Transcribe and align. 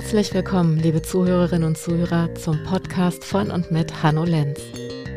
Herzlich 0.00 0.32
willkommen, 0.32 0.78
liebe 0.78 1.02
Zuhörerinnen 1.02 1.68
und 1.68 1.76
Zuhörer, 1.76 2.34
zum 2.34 2.64
Podcast 2.64 3.22
von 3.22 3.50
und 3.50 3.70
mit 3.70 4.02
Hanno 4.02 4.24
Lenz. 4.24 4.58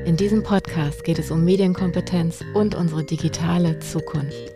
In 0.05 0.17
diesem 0.17 0.43
Podcast 0.43 1.05
geht 1.05 1.19
es 1.19 1.31
um 1.31 1.45
Medienkompetenz 1.45 2.43
und 2.53 2.75
unsere 2.75 3.05
digitale 3.05 3.79
Zukunft. 3.79 4.51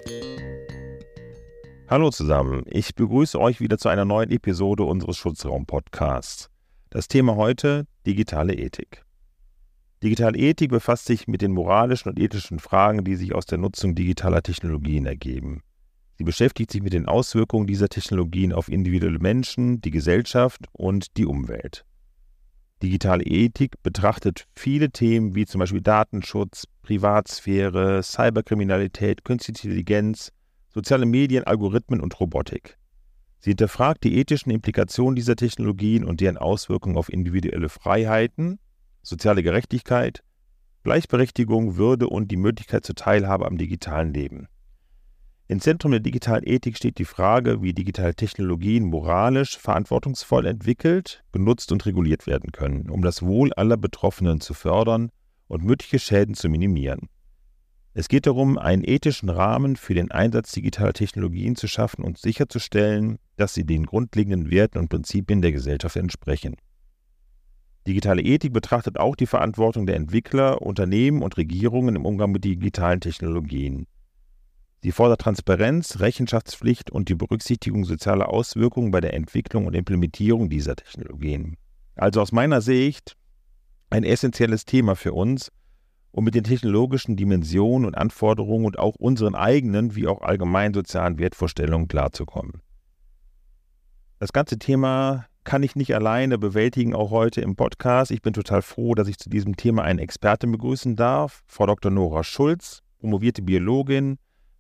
Hallo 1.88 2.10
zusammen, 2.10 2.64
ich 2.66 2.94
begrüße 2.94 3.40
euch 3.40 3.62
wieder 3.62 3.78
zu 3.78 3.88
einer 3.88 4.04
neuen 4.04 4.30
Episode 4.30 4.84
unseres 4.84 5.16
Schutzraum-Podcasts. 5.16 6.50
Das 6.90 7.08
Thema 7.08 7.38
heute 7.38 7.88
digitale 8.06 8.54
Ethik. 8.54 9.06
Digitale 10.04 10.38
Ethik 10.38 10.72
befasst 10.72 11.06
sich 11.06 11.30
mit 11.30 11.42
den 11.42 11.54
moralischen 11.54 12.10
und 12.10 12.20
ethischen 12.20 12.60
Fragen, 12.60 13.06
die 13.06 13.16
sich 13.16 13.34
aus 13.34 13.46
der 13.46 13.60
Nutzung 13.60 13.96
digitaler 13.96 14.44
Technologien 14.44 15.06
ergeben. 15.06 15.64
Sie 16.18 16.24
beschäftigt 16.24 16.72
sich 16.72 16.82
mit 16.82 16.94
den 16.94 17.06
Auswirkungen 17.06 17.68
dieser 17.68 17.90
Technologien 17.90 18.52
auf 18.52 18.70
individuelle 18.70 19.20
Menschen, 19.20 19.82
die 19.82 19.92
Gesellschaft 19.92 20.66
und 20.72 21.16
die 21.16 21.28
Umwelt. 21.28 21.86
Digitale 22.82 23.24
Ethik 23.24 23.82
betrachtet 23.84 24.46
viele 24.56 24.90
Themen 24.90 25.36
wie 25.36 25.46
zum 25.46 25.60
Beispiel 25.60 25.82
Datenschutz, 25.82 26.66
Privatsphäre, 26.82 28.02
Cyberkriminalität, 28.02 29.24
Künstliche 29.26 29.68
Intelligenz, 29.68 30.32
soziale 30.70 31.06
Medien, 31.06 31.44
Algorithmen 31.44 32.02
und 32.02 32.20
Robotik. 32.20 32.78
Sie 33.40 33.52
hinterfragt 33.52 34.04
die 34.04 34.18
ethischen 34.18 34.52
Implikationen 34.52 35.16
dieser 35.16 35.36
Technologien 35.36 36.04
und 36.04 36.20
deren 36.20 36.38
Auswirkungen 36.38 36.98
auf 36.98 37.10
individuelle 37.10 37.70
Freiheiten, 37.70 38.60
soziale 39.04 39.44
Gerechtigkeit, 39.44 40.24
Gleichberechtigung, 40.84 41.78
Würde 41.78 42.08
und 42.08 42.32
die 42.32 42.38
Möglichkeit 42.38 42.86
zur 42.86 42.96
Teilhabe 42.96 43.46
am 43.46 43.58
digitalen 43.58 44.14
Leben. 44.14 44.48
Im 45.50 45.62
Zentrum 45.62 45.92
der 45.92 46.02
digitalen 46.02 46.44
Ethik 46.46 46.76
steht 46.76 46.98
die 46.98 47.06
Frage, 47.06 47.62
wie 47.62 47.74
digitale 47.74 48.14
Technologien 48.14 48.84
moralisch 48.84 49.58
verantwortungsvoll 49.58 50.46
entwickelt, 50.46 51.24
genutzt 51.32 51.72
und 51.72 51.86
reguliert 51.86 52.28
werden 52.28 52.52
können, 52.52 52.90
um 52.90 53.02
das 53.02 53.22
Wohl 53.22 53.54
aller 53.54 53.78
Betroffenen 53.78 54.42
zu 54.42 54.54
fördern 54.54 55.10
und 55.48 55.64
mögliche 55.64 56.00
Schäden 56.00 56.36
zu 56.36 56.50
minimieren. 56.50 57.08
Es 57.94 58.10
geht 58.10 58.28
darum, 58.28 58.58
einen 58.58 58.84
ethischen 58.84 59.30
Rahmen 59.30 59.78
für 59.78 59.94
den 59.94 60.12
Einsatz 60.12 60.52
digitaler 60.52 60.92
Technologien 60.92 61.56
zu 61.56 61.68
schaffen 61.68 62.04
und 62.04 62.18
sicherzustellen, 62.18 63.18
dass 63.38 63.54
sie 63.54 63.64
den 63.64 63.86
grundlegenden 63.86 64.52
Werten 64.52 64.78
und 64.80 64.90
Prinzipien 64.90 65.42
der 65.42 65.54
Gesellschaft 65.54 65.96
entsprechen. 65.96 66.58
Digitale 67.88 68.22
Ethik 68.22 68.52
betrachtet 68.52 69.00
auch 69.00 69.16
die 69.16 69.26
Verantwortung 69.26 69.86
der 69.86 69.96
Entwickler, 69.96 70.62
Unternehmen 70.62 71.22
und 71.22 71.38
Regierungen 71.38 71.96
im 71.96 72.06
Umgang 72.06 72.34
mit 72.34 72.44
digitalen 72.44 73.00
Technologien. 73.00 73.88
Sie 74.84 74.92
fordert 74.92 75.22
Transparenz, 75.22 76.00
Rechenschaftspflicht 76.00 76.92
und 76.92 77.10
die 77.10 77.16
Berücksichtigung 77.16 77.84
sozialer 77.84 78.30
Auswirkungen 78.30 78.92
bei 78.92 79.02
der 79.02 79.14
Entwicklung 79.14 79.66
und 79.66 79.74
Implementierung 79.74 80.50
dieser 80.50 80.76
Technologien. 80.76 81.58
Also 81.96 82.22
aus 82.22 82.32
meiner 82.32 82.62
Sicht 82.62 83.16
ein 83.90 84.04
essentielles 84.04 84.66
Thema 84.66 84.96
für 84.96 85.14
uns, 85.14 85.52
um 86.12 86.24
mit 86.24 86.36
den 86.36 86.44
technologischen 86.44 87.16
Dimensionen 87.16 87.86
und 87.86 87.96
Anforderungen 87.96 88.66
und 88.66 88.80
auch 88.80 88.96
unseren 88.96 89.36
eigenen 89.36 89.96
wie 89.96 90.08
auch 90.08 90.22
allgemeinen 90.22 90.74
sozialen 90.74 91.18
Wertvorstellungen 91.18 91.88
klarzukommen. 91.88 92.62
Das 94.20 94.34
ganze 94.34 94.58
Thema 94.58 95.26
kann 95.44 95.64
ich 95.64 95.76
nicht 95.76 95.96
alleine 95.96 96.38
bewältigen, 96.38 96.94
auch 96.94 97.10
heute 97.10 97.42
im 97.42 97.56
Podcast. 97.56 98.12
Ich 98.12 98.22
bin 98.22 98.34
total 98.34 98.62
froh, 98.62 98.96
dass 98.96 99.08
ich 99.08 99.18
zu 99.18 99.30
diesem 99.30 99.56
Thema 99.56 99.84
einen 99.84 100.00
Experten 100.00 100.52
begrüßen 100.52 100.96
darf, 100.96 101.44
Frau 101.48 101.66
Dr. 101.66 101.92
Nora 101.92 102.24
Schulz, 102.24 102.82
promovierte 103.00 103.42
Biologin, 103.42 104.18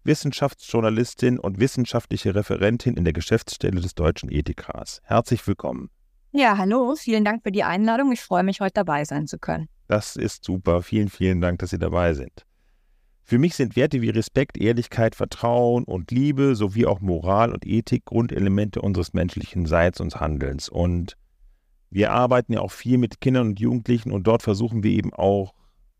Wissenschaftsjournalistin 0.08 1.38
und 1.38 1.60
wissenschaftliche 1.60 2.34
Referentin 2.34 2.96
in 2.96 3.04
der 3.04 3.14
Geschäftsstelle 3.14 3.82
des 3.82 3.94
Deutschen 3.94 4.32
Ethikrats. 4.32 5.02
Herzlich 5.04 5.46
willkommen. 5.46 5.90
Ja, 6.32 6.58
hallo, 6.58 6.96
vielen 6.96 7.26
Dank 7.26 7.44
für 7.44 7.52
die 7.52 7.64
Einladung. 7.64 8.12
Ich 8.14 8.22
freue 8.22 8.44
mich, 8.44 8.62
heute 8.62 8.74
dabei 8.76 9.04
sein 9.04 9.28
zu 9.28 9.38
können. 9.38 9.68
Das 9.88 10.16
ist 10.16 10.46
super. 10.46 10.82
Vielen, 10.82 11.10
vielen 11.10 11.42
Dank, 11.42 11.60
dass 11.60 11.72
Sie 11.72 11.78
dabei 11.78 12.14
sind. 12.14 12.46
Für 13.24 13.38
mich 13.38 13.56
sind 13.56 13.76
Werte 13.76 14.02
wie 14.02 14.10
Respekt, 14.10 14.58
Ehrlichkeit, 14.58 15.14
Vertrauen 15.14 15.84
und 15.84 16.12
Liebe 16.12 16.56
sowie 16.56 16.86
auch 16.86 17.02
Moral 17.02 17.52
und 17.52 17.66
Ethik 17.66 18.06
Grundelemente 18.06 18.82
unseres 18.82 19.14
menschlichen 19.14 19.66
Seins 19.66 20.00
und 20.00 20.22
Handelns. 20.22 20.70
Und 20.70 21.18
wir 21.90 22.12
arbeiten 22.12 22.54
ja 22.54 22.62
auch 22.62 22.72
viel 22.72 22.98
mit 22.98 23.20
Kindern 23.20 23.48
und 23.48 23.60
Jugendlichen 23.60 24.14
und 24.14 24.26
dort 24.28 24.44
versuchen 24.44 24.84
wir 24.84 24.92
eben 24.92 25.14
auch 25.14 25.54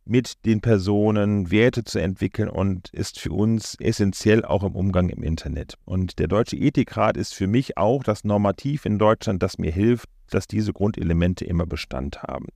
mit 0.10 0.46
den 0.46 0.62
Personen 0.62 1.52
Werte 1.52 1.84
zu 1.84 2.00
entwickeln 2.00 2.50
und 2.50 2.90
ist 2.90 3.20
für 3.20 3.32
uns 3.32 3.76
essentiell 3.80 4.46
auch 4.46 4.64
im 4.64 4.76
Umgang 4.76 5.10
im 5.10 5.24
Internet. 5.24 5.76
Und 5.86 6.20
der 6.20 6.28
Deutsche 6.28 6.56
Ethikrat 6.56 7.18
ist 7.18 7.34
für 7.34 7.48
mich 7.48 7.78
auch 7.78 8.04
das 8.04 8.24
Normativ 8.24 8.86
in 8.86 9.00
Deutschland, 9.00 9.44
das 9.44 9.58
mir 9.58 9.72
hilft, 9.72 10.10
dass 10.30 10.48
diese 10.48 10.74
Grundelemente 10.74 11.46
immer 11.46 11.66
Bestand 11.66 12.24
haben. 12.24 12.48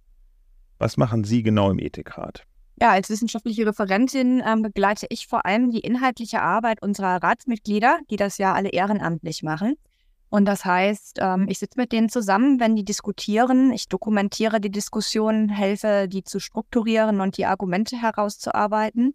Was 0.77 0.97
machen 0.97 1.23
Sie 1.23 1.43
genau 1.43 1.69
im 1.71 1.79
Ethikrat? 1.79 2.43
Ja, 2.81 2.91
als 2.91 3.09
wissenschaftliche 3.09 3.67
Referentin 3.67 4.41
ähm, 4.43 4.63
begleite 4.63 5.05
ich 5.09 5.27
vor 5.27 5.45
allem 5.45 5.69
die 5.69 5.81
inhaltliche 5.81 6.41
Arbeit 6.41 6.81
unserer 6.81 7.21
Ratsmitglieder, 7.21 7.99
die 8.09 8.15
das 8.15 8.39
ja 8.39 8.53
alle 8.53 8.69
ehrenamtlich 8.69 9.43
machen. 9.43 9.75
Und 10.31 10.45
das 10.45 10.63
heißt, 10.63 11.19
ähm, 11.21 11.47
ich 11.49 11.59
sitze 11.59 11.77
mit 11.77 11.91
denen 11.91 12.07
zusammen, 12.07 12.61
wenn 12.61 12.77
die 12.77 12.85
diskutieren. 12.85 13.73
Ich 13.73 13.89
dokumentiere 13.89 14.61
die 14.61 14.71
Diskussionen, 14.71 15.49
helfe, 15.49 16.07
die 16.07 16.23
zu 16.23 16.39
strukturieren 16.39 17.19
und 17.19 17.35
die 17.35 17.45
Argumente 17.45 18.01
herauszuarbeiten. 18.01 19.13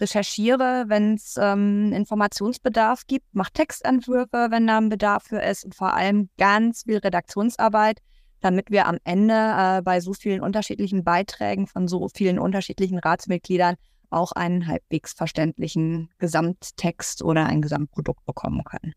Recherchiere, 0.00 0.86
wenn 0.88 1.14
es 1.14 1.36
ähm, 1.40 1.92
Informationsbedarf 1.92 3.06
gibt, 3.06 3.32
mache 3.32 3.52
Textentwürfe, 3.52 4.48
wenn 4.50 4.66
da 4.66 4.78
ein 4.78 4.88
Bedarf 4.88 5.22
für 5.28 5.40
ist 5.40 5.64
und 5.64 5.76
vor 5.76 5.94
allem 5.94 6.30
ganz 6.36 6.82
viel 6.82 6.98
Redaktionsarbeit, 6.98 8.00
damit 8.40 8.68
wir 8.72 8.88
am 8.88 8.98
Ende 9.04 9.34
äh, 9.34 9.82
bei 9.82 10.00
so 10.00 10.14
vielen 10.14 10.40
unterschiedlichen 10.40 11.04
Beiträgen 11.04 11.68
von 11.68 11.86
so 11.86 12.08
vielen 12.12 12.40
unterschiedlichen 12.40 12.98
Ratsmitgliedern 12.98 13.76
auch 14.10 14.32
einen 14.32 14.66
halbwegs 14.66 15.12
verständlichen 15.12 16.10
Gesamttext 16.18 17.22
oder 17.22 17.46
ein 17.46 17.62
Gesamtprodukt 17.62 18.26
bekommen 18.26 18.64
können. 18.64 18.94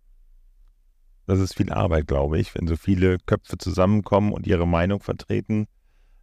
Das 1.29 1.39
ist 1.39 1.55
viel 1.55 1.71
Arbeit, 1.71 2.07
glaube 2.07 2.39
ich, 2.39 2.55
wenn 2.55 2.65
so 2.65 2.75
viele 2.75 3.19
Köpfe 3.19 3.59
zusammenkommen 3.59 4.33
und 4.33 4.47
ihre 4.47 4.67
Meinung 4.67 4.99
vertreten. 4.99 5.67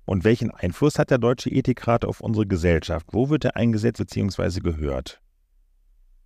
Und 0.05 0.25
welchen 0.25 0.51
Einfluss 0.51 0.99
hat 0.99 1.13
der 1.13 1.19
Deutsche 1.19 1.49
Ethikrat 1.49 2.05
auf 2.05 2.21
unsere 2.21 2.45
Gesellschaft? 2.45 3.07
Wo 3.13 3.31
wird 3.31 3.45
er 3.45 3.55
eingesetzt 3.55 3.99
bzw. 3.99 4.59
gehört? 4.59 5.21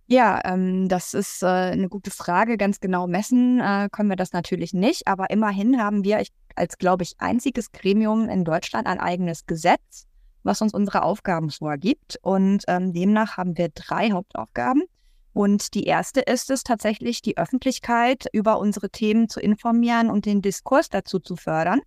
Ja, 0.07 0.41
ähm, 0.45 0.89
das 0.89 1.13
ist 1.13 1.43
äh, 1.43 1.45
eine 1.45 1.89
gute 1.89 2.09
Frage. 2.09 2.57
Ganz 2.57 2.79
genau 2.79 3.05
messen 3.05 3.59
äh, 3.59 3.87
können 3.91 4.09
wir 4.09 4.15
das 4.15 4.33
natürlich 4.33 4.73
nicht, 4.73 5.07
aber 5.07 5.29
immerhin 5.29 5.79
haben 5.79 6.03
wir 6.03 6.23
als, 6.55 6.79
glaube 6.79 7.03
ich, 7.03 7.13
einziges 7.19 7.71
Gremium 7.71 8.29
in 8.29 8.43
Deutschland 8.43 8.87
ein 8.87 8.99
eigenes 8.99 9.45
Gesetz, 9.45 10.07
was 10.41 10.59
uns 10.59 10.73
unsere 10.73 11.03
Aufgaben 11.03 11.51
vorgibt. 11.51 12.17
Und 12.23 12.63
ähm, 12.67 12.93
demnach 12.93 13.37
haben 13.37 13.55
wir 13.59 13.69
drei 13.69 14.09
Hauptaufgaben. 14.09 14.81
Und 15.33 15.73
die 15.73 15.85
erste 15.85 16.21
ist 16.21 16.49
es 16.49 16.63
tatsächlich, 16.63 17.21
die 17.21 17.37
Öffentlichkeit 17.37 18.25
über 18.33 18.59
unsere 18.59 18.89
Themen 18.89 19.29
zu 19.29 19.39
informieren 19.39 20.09
und 20.09 20.25
den 20.25 20.41
Diskurs 20.41 20.89
dazu 20.89 21.19
zu 21.19 21.35
fördern. 21.35 21.81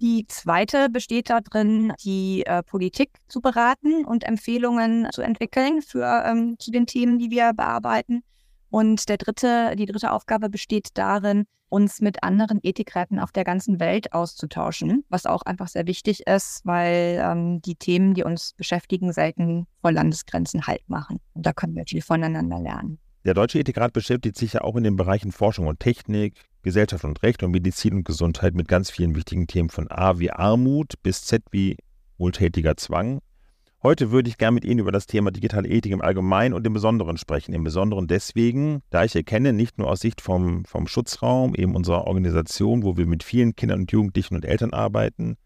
Die 0.00 0.26
zweite 0.28 0.90
besteht 0.90 1.30
darin, 1.30 1.92
die 2.04 2.44
äh, 2.44 2.62
Politik 2.62 3.10
zu 3.28 3.40
beraten 3.40 4.04
und 4.04 4.24
Empfehlungen 4.24 5.08
zu 5.12 5.22
entwickeln 5.22 5.80
für 5.80 6.24
ähm, 6.26 6.56
zu 6.58 6.70
den 6.70 6.86
Themen, 6.86 7.18
die 7.18 7.30
wir 7.30 7.52
bearbeiten. 7.54 8.22
Und 8.70 9.08
der 9.08 9.16
dritte, 9.16 9.74
die 9.76 9.86
dritte 9.86 10.12
Aufgabe 10.12 10.48
besteht 10.48 10.90
darin, 10.94 11.46
uns 11.68 12.00
mit 12.00 12.22
anderen 12.22 12.60
Ethikräten 12.62 13.18
auf 13.18 13.32
der 13.32 13.44
ganzen 13.44 13.80
Welt 13.80 14.12
auszutauschen, 14.12 15.04
was 15.08 15.26
auch 15.26 15.42
einfach 15.42 15.68
sehr 15.68 15.86
wichtig 15.86 16.26
ist, 16.26 16.60
weil 16.64 17.20
ähm, 17.20 17.60
die 17.62 17.74
Themen, 17.74 18.14
die 18.14 18.22
uns 18.22 18.54
beschäftigen, 18.56 19.12
selten 19.12 19.66
vor 19.80 19.92
Landesgrenzen 19.92 20.66
Halt 20.66 20.88
machen. 20.88 21.18
Und 21.34 21.44
da 21.44 21.52
können 21.52 21.74
wir 21.74 21.84
viel 21.86 22.02
voneinander 22.02 22.60
lernen. 22.60 22.98
Der 23.24 23.34
Deutsche 23.34 23.58
Ethikrat 23.58 23.92
beschäftigt 23.92 24.36
sich 24.36 24.52
ja 24.52 24.60
auch 24.60 24.76
in 24.76 24.84
den 24.84 24.94
Bereichen 24.94 25.32
Forschung 25.32 25.66
und 25.66 25.80
Technik, 25.80 26.34
Gesellschaft 26.62 27.04
und 27.04 27.22
Recht 27.24 27.42
und 27.42 27.50
Medizin 27.50 27.94
und 27.94 28.04
Gesundheit 28.04 28.54
mit 28.54 28.68
ganz 28.68 28.90
vielen 28.90 29.16
wichtigen 29.16 29.48
Themen 29.48 29.68
von 29.68 29.90
A 29.90 30.20
wie 30.20 30.30
Armut 30.30 30.94
bis 31.02 31.24
Z 31.24 31.42
wie 31.50 31.76
wohltätiger 32.18 32.76
Zwang. 32.76 33.20
Heute 33.86 34.10
würde 34.10 34.28
ich 34.28 34.36
gerne 34.36 34.56
mit 34.56 34.64
Ihnen 34.64 34.80
über 34.80 34.90
das 34.90 35.06
Thema 35.06 35.30
digitale 35.30 35.68
Ethik 35.68 35.92
im 35.92 36.02
Allgemeinen 36.02 36.54
und 36.54 36.66
im 36.66 36.72
Besonderen 36.72 37.18
sprechen. 37.18 37.54
Im 37.54 37.62
Besonderen 37.62 38.08
deswegen, 38.08 38.82
da 38.90 39.04
ich 39.04 39.14
erkenne, 39.14 39.52
nicht 39.52 39.78
nur 39.78 39.88
aus 39.88 40.00
Sicht 40.00 40.20
vom, 40.20 40.64
vom 40.64 40.88
Schutzraum, 40.88 41.54
eben 41.54 41.76
unserer 41.76 42.08
Organisation, 42.08 42.82
wo 42.82 42.96
wir 42.96 43.06
mit 43.06 43.22
vielen 43.22 43.54
Kindern 43.54 43.82
und 43.82 43.92
Jugendlichen 43.92 44.34
und 44.34 44.44
Eltern 44.44 44.72
arbeiten, 44.72 45.36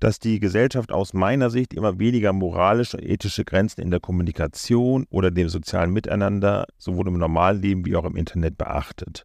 dass 0.00 0.18
die 0.18 0.38
Gesellschaft 0.38 0.92
aus 0.92 1.14
meiner 1.14 1.48
Sicht 1.48 1.72
immer 1.72 1.98
weniger 1.98 2.34
moralische 2.34 2.98
und 2.98 3.04
ethische 3.04 3.42
Grenzen 3.42 3.80
in 3.80 3.90
der 3.90 4.00
Kommunikation 4.00 5.06
oder 5.08 5.30
dem 5.30 5.48
sozialen 5.48 5.94
Miteinander 5.94 6.66
sowohl 6.76 7.08
im 7.08 7.16
Normalleben 7.16 7.86
wie 7.86 7.96
auch 7.96 8.04
im 8.04 8.16
Internet 8.16 8.58
beachtet. 8.58 9.24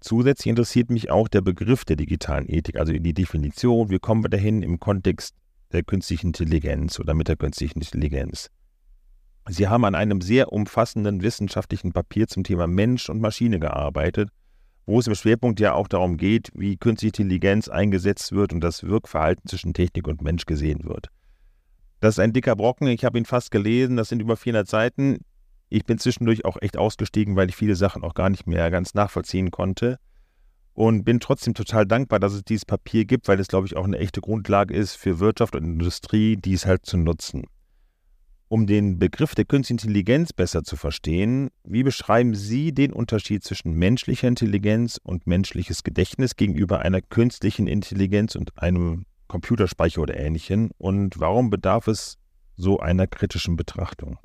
Zusätzlich 0.00 0.50
interessiert 0.50 0.90
mich 0.90 1.12
auch 1.12 1.28
der 1.28 1.42
Begriff 1.42 1.84
der 1.84 1.94
digitalen 1.94 2.48
Ethik, 2.48 2.74
also 2.74 2.92
die 2.92 3.14
Definition, 3.14 3.88
wie 3.88 4.00
kommen 4.00 4.24
wir 4.24 4.30
dahin 4.30 4.62
im 4.62 4.80
Kontext 4.80 5.36
der 5.72 5.82
künstlichen 5.82 6.28
Intelligenz 6.28 6.98
oder 6.98 7.14
mit 7.14 7.28
der 7.28 7.36
künstlichen 7.36 7.80
Intelligenz. 7.80 8.50
Sie 9.48 9.68
haben 9.68 9.84
an 9.84 9.94
einem 9.94 10.20
sehr 10.20 10.52
umfassenden 10.52 11.22
wissenschaftlichen 11.22 11.92
Papier 11.92 12.28
zum 12.28 12.44
Thema 12.44 12.66
Mensch 12.66 13.08
und 13.08 13.20
Maschine 13.20 13.58
gearbeitet, 13.58 14.30
wo 14.86 14.98
es 14.98 15.06
im 15.06 15.14
Schwerpunkt 15.14 15.60
ja 15.60 15.72
auch 15.74 15.88
darum 15.88 16.16
geht, 16.16 16.50
wie 16.54 16.76
künstliche 16.76 17.22
Intelligenz 17.22 17.68
eingesetzt 17.68 18.32
wird 18.32 18.52
und 18.52 18.60
das 18.60 18.82
Wirkverhalten 18.82 19.48
zwischen 19.48 19.74
Technik 19.74 20.06
und 20.06 20.22
Mensch 20.22 20.46
gesehen 20.46 20.84
wird. 20.84 21.08
Das 22.00 22.14
ist 22.14 22.20
ein 22.20 22.32
dicker 22.32 22.56
Brocken, 22.56 22.88
ich 22.88 23.04
habe 23.04 23.18
ihn 23.18 23.24
fast 23.24 23.50
gelesen, 23.50 23.96
das 23.96 24.08
sind 24.08 24.20
über 24.20 24.36
400 24.36 24.68
Seiten. 24.68 25.18
Ich 25.68 25.84
bin 25.84 25.98
zwischendurch 25.98 26.44
auch 26.44 26.56
echt 26.60 26.76
ausgestiegen, 26.76 27.36
weil 27.36 27.48
ich 27.48 27.56
viele 27.56 27.74
Sachen 27.74 28.04
auch 28.04 28.14
gar 28.14 28.30
nicht 28.30 28.46
mehr 28.46 28.70
ganz 28.70 28.94
nachvollziehen 28.94 29.50
konnte 29.50 29.98
und 30.78 31.02
bin 31.02 31.18
trotzdem 31.18 31.54
total 31.54 31.86
dankbar, 31.86 32.20
dass 32.20 32.34
es 32.34 32.44
dieses 32.44 32.64
Papier 32.64 33.04
gibt, 33.04 33.26
weil 33.26 33.40
es, 33.40 33.48
glaube 33.48 33.66
ich, 33.66 33.76
auch 33.76 33.84
eine 33.84 33.98
echte 33.98 34.20
Grundlage 34.20 34.72
ist 34.72 34.94
für 34.94 35.18
Wirtschaft 35.18 35.56
und 35.56 35.64
Industrie, 35.64 36.36
dies 36.36 36.66
halt 36.66 36.86
zu 36.86 36.96
nutzen. 36.96 37.46
Um 38.46 38.68
den 38.68 38.96
Begriff 39.00 39.34
der 39.34 39.44
künstlichen 39.44 39.80
Intelligenz 39.80 40.32
besser 40.32 40.62
zu 40.62 40.76
verstehen, 40.76 41.50
wie 41.64 41.82
beschreiben 41.82 42.36
Sie 42.36 42.72
den 42.72 42.92
Unterschied 42.92 43.42
zwischen 43.42 43.72
menschlicher 43.72 44.28
Intelligenz 44.28 45.00
und 45.02 45.26
menschliches 45.26 45.82
Gedächtnis 45.82 46.36
gegenüber 46.36 46.78
einer 46.78 47.02
künstlichen 47.02 47.66
Intelligenz 47.66 48.36
und 48.36 48.56
einem 48.56 49.04
Computerspeicher 49.26 50.00
oder 50.00 50.16
ähnlichem? 50.16 50.70
Und 50.78 51.18
warum 51.18 51.50
bedarf 51.50 51.88
es 51.88 52.18
so 52.56 52.78
einer 52.78 53.08
kritischen 53.08 53.56
Betrachtung? 53.56 54.18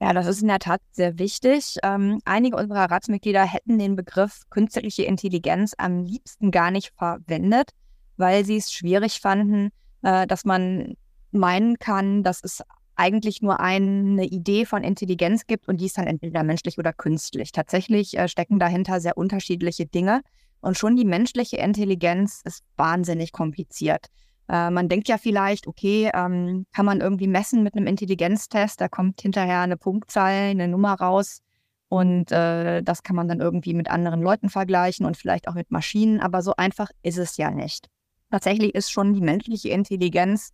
Ja, 0.00 0.12
das 0.12 0.26
ist 0.26 0.42
in 0.42 0.48
der 0.48 0.58
Tat 0.58 0.80
sehr 0.92 1.18
wichtig. 1.18 1.78
Ähm, 1.82 2.20
einige 2.24 2.56
unserer 2.56 2.90
Ratsmitglieder 2.90 3.44
hätten 3.44 3.78
den 3.78 3.96
Begriff 3.96 4.42
künstliche 4.50 5.04
Intelligenz 5.04 5.72
am 5.78 6.04
liebsten 6.04 6.50
gar 6.50 6.70
nicht 6.70 6.92
verwendet, 6.96 7.70
weil 8.18 8.44
sie 8.44 8.56
es 8.56 8.72
schwierig 8.72 9.20
fanden, 9.20 9.70
äh, 10.02 10.26
dass 10.26 10.44
man 10.44 10.96
meinen 11.30 11.78
kann, 11.78 12.22
dass 12.22 12.44
es 12.44 12.62
eigentlich 12.94 13.42
nur 13.42 13.60
eine 13.60 14.24
Idee 14.24 14.66
von 14.66 14.82
Intelligenz 14.82 15.46
gibt 15.46 15.68
und 15.68 15.80
die 15.80 15.86
ist 15.86 15.98
dann 15.98 16.06
entweder 16.06 16.42
menschlich 16.42 16.78
oder 16.78 16.92
künstlich. 16.92 17.52
Tatsächlich 17.52 18.18
äh, 18.18 18.28
stecken 18.28 18.58
dahinter 18.58 19.00
sehr 19.00 19.16
unterschiedliche 19.16 19.86
Dinge 19.86 20.22
und 20.60 20.76
schon 20.76 20.96
die 20.96 21.04
menschliche 21.04 21.56
Intelligenz 21.56 22.42
ist 22.44 22.64
wahnsinnig 22.76 23.32
kompliziert. 23.32 24.06
Äh, 24.48 24.70
man 24.70 24.88
denkt 24.88 25.08
ja 25.08 25.18
vielleicht, 25.18 25.66
okay, 25.66 26.10
ähm, 26.14 26.66
kann 26.72 26.86
man 26.86 27.00
irgendwie 27.00 27.26
messen 27.26 27.62
mit 27.62 27.74
einem 27.74 27.86
Intelligenztest, 27.86 28.80
da 28.80 28.88
kommt 28.88 29.20
hinterher 29.20 29.60
eine 29.60 29.76
Punktzahl, 29.76 30.50
eine 30.50 30.68
Nummer 30.68 30.94
raus 30.94 31.40
und 31.88 32.30
äh, 32.32 32.82
das 32.82 33.02
kann 33.02 33.16
man 33.16 33.28
dann 33.28 33.40
irgendwie 33.40 33.74
mit 33.74 33.90
anderen 33.90 34.22
Leuten 34.22 34.48
vergleichen 34.48 35.06
und 35.06 35.16
vielleicht 35.16 35.48
auch 35.48 35.54
mit 35.54 35.70
Maschinen, 35.70 36.20
aber 36.20 36.42
so 36.42 36.54
einfach 36.56 36.90
ist 37.02 37.18
es 37.18 37.36
ja 37.36 37.50
nicht. 37.50 37.88
Tatsächlich 38.30 38.74
ist 38.74 38.90
schon 38.90 39.14
die 39.14 39.20
menschliche 39.20 39.68
Intelligenz 39.68 40.50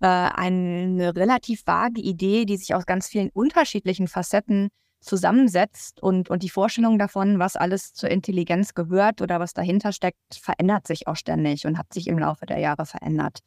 äh, 0.00 0.06
eine 0.06 1.14
relativ 1.16 1.66
vage 1.66 2.00
Idee, 2.00 2.44
die 2.44 2.56
sich 2.56 2.74
aus 2.74 2.86
ganz 2.86 3.08
vielen 3.08 3.30
unterschiedlichen 3.30 4.08
Facetten 4.08 4.68
zusammensetzt 5.00 6.02
und, 6.02 6.28
und 6.30 6.42
die 6.42 6.50
Vorstellung 6.50 6.98
davon, 6.98 7.38
was 7.38 7.56
alles 7.56 7.92
zur 7.92 8.10
Intelligenz 8.10 8.74
gehört 8.74 9.22
oder 9.22 9.40
was 9.40 9.54
dahinter 9.54 9.92
steckt, 9.92 10.18
verändert 10.32 10.86
sich 10.86 11.06
auch 11.06 11.16
ständig 11.16 11.66
und 11.66 11.78
hat 11.78 11.92
sich 11.92 12.08
im 12.08 12.18
Laufe 12.18 12.46
der 12.46 12.58
Jahre 12.58 12.86
verändert. 12.86 13.40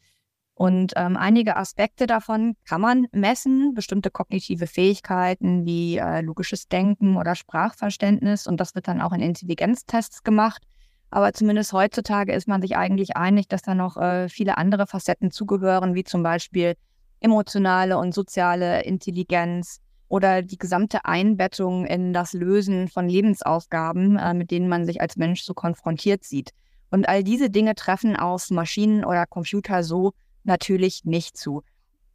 Und 0.53 0.93
ähm, 0.95 1.17
einige 1.17 1.57
Aspekte 1.57 2.05
davon 2.05 2.55
kann 2.65 2.81
man 2.81 3.07
messen, 3.11 3.73
bestimmte 3.73 4.11
kognitive 4.11 4.67
Fähigkeiten 4.67 5.65
wie 5.65 5.97
äh, 5.97 6.21
logisches 6.21 6.67
Denken 6.67 7.17
oder 7.17 7.35
Sprachverständnis. 7.35 8.45
Und 8.45 8.57
das 8.59 8.75
wird 8.75 8.87
dann 8.87 9.01
auch 9.01 9.11
in 9.11 9.21
Intelligenztests 9.21 10.23
gemacht. 10.23 10.61
Aber 11.09 11.33
zumindest 11.33 11.73
heutzutage 11.73 12.33
ist 12.33 12.47
man 12.47 12.61
sich 12.61 12.77
eigentlich 12.77 13.17
einig, 13.17 13.47
dass 13.47 13.63
da 13.63 13.75
noch 13.75 13.97
äh, 13.97 14.29
viele 14.29 14.57
andere 14.57 14.87
Facetten 14.87 15.31
zugehören, 15.31 15.95
wie 15.95 16.03
zum 16.03 16.21
Beispiel 16.21 16.75
emotionale 17.19 17.97
und 17.97 18.13
soziale 18.13 18.83
Intelligenz, 18.83 19.79
oder 20.11 20.41
die 20.41 20.57
gesamte 20.57 21.05
Einbettung 21.05 21.85
in 21.85 22.11
das 22.11 22.33
Lösen 22.33 22.89
von 22.89 23.07
Lebensaufgaben, 23.07 24.17
äh, 24.17 24.33
mit 24.33 24.51
denen 24.51 24.67
man 24.67 24.85
sich 24.85 24.99
als 24.99 25.15
Mensch 25.15 25.43
so 25.43 25.53
konfrontiert 25.53 26.25
sieht. 26.25 26.51
Und 26.89 27.07
all 27.07 27.23
diese 27.23 27.49
Dinge 27.49 27.75
treffen 27.75 28.17
auf 28.17 28.49
Maschinen 28.49 29.05
oder 29.05 29.25
Computer 29.25 29.83
so 29.85 30.11
natürlich 30.43 31.05
nicht 31.05 31.37
zu. 31.37 31.63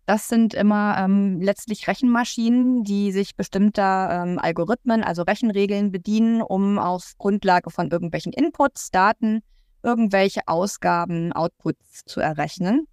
Das 0.04 0.28
sind 0.28 0.52
immer 0.52 0.98
ähm, 0.98 1.40
letztlich 1.40 1.88
Rechenmaschinen, 1.88 2.84
die 2.84 3.12
sich 3.12 3.34
bestimmter 3.34 4.24
ähm, 4.24 4.38
Algorithmen, 4.38 5.02
also 5.02 5.22
Rechenregeln 5.22 5.90
bedienen, 5.90 6.42
um 6.42 6.78
auf 6.78 7.14
Grundlage 7.16 7.70
von 7.70 7.90
irgendwelchen 7.90 8.34
Inputs, 8.34 8.90
Daten, 8.90 9.40
irgendwelche 9.82 10.42
Ausgaben, 10.46 11.32
Outputs 11.32 12.04
zu 12.04 12.20
errechnen. 12.20 12.86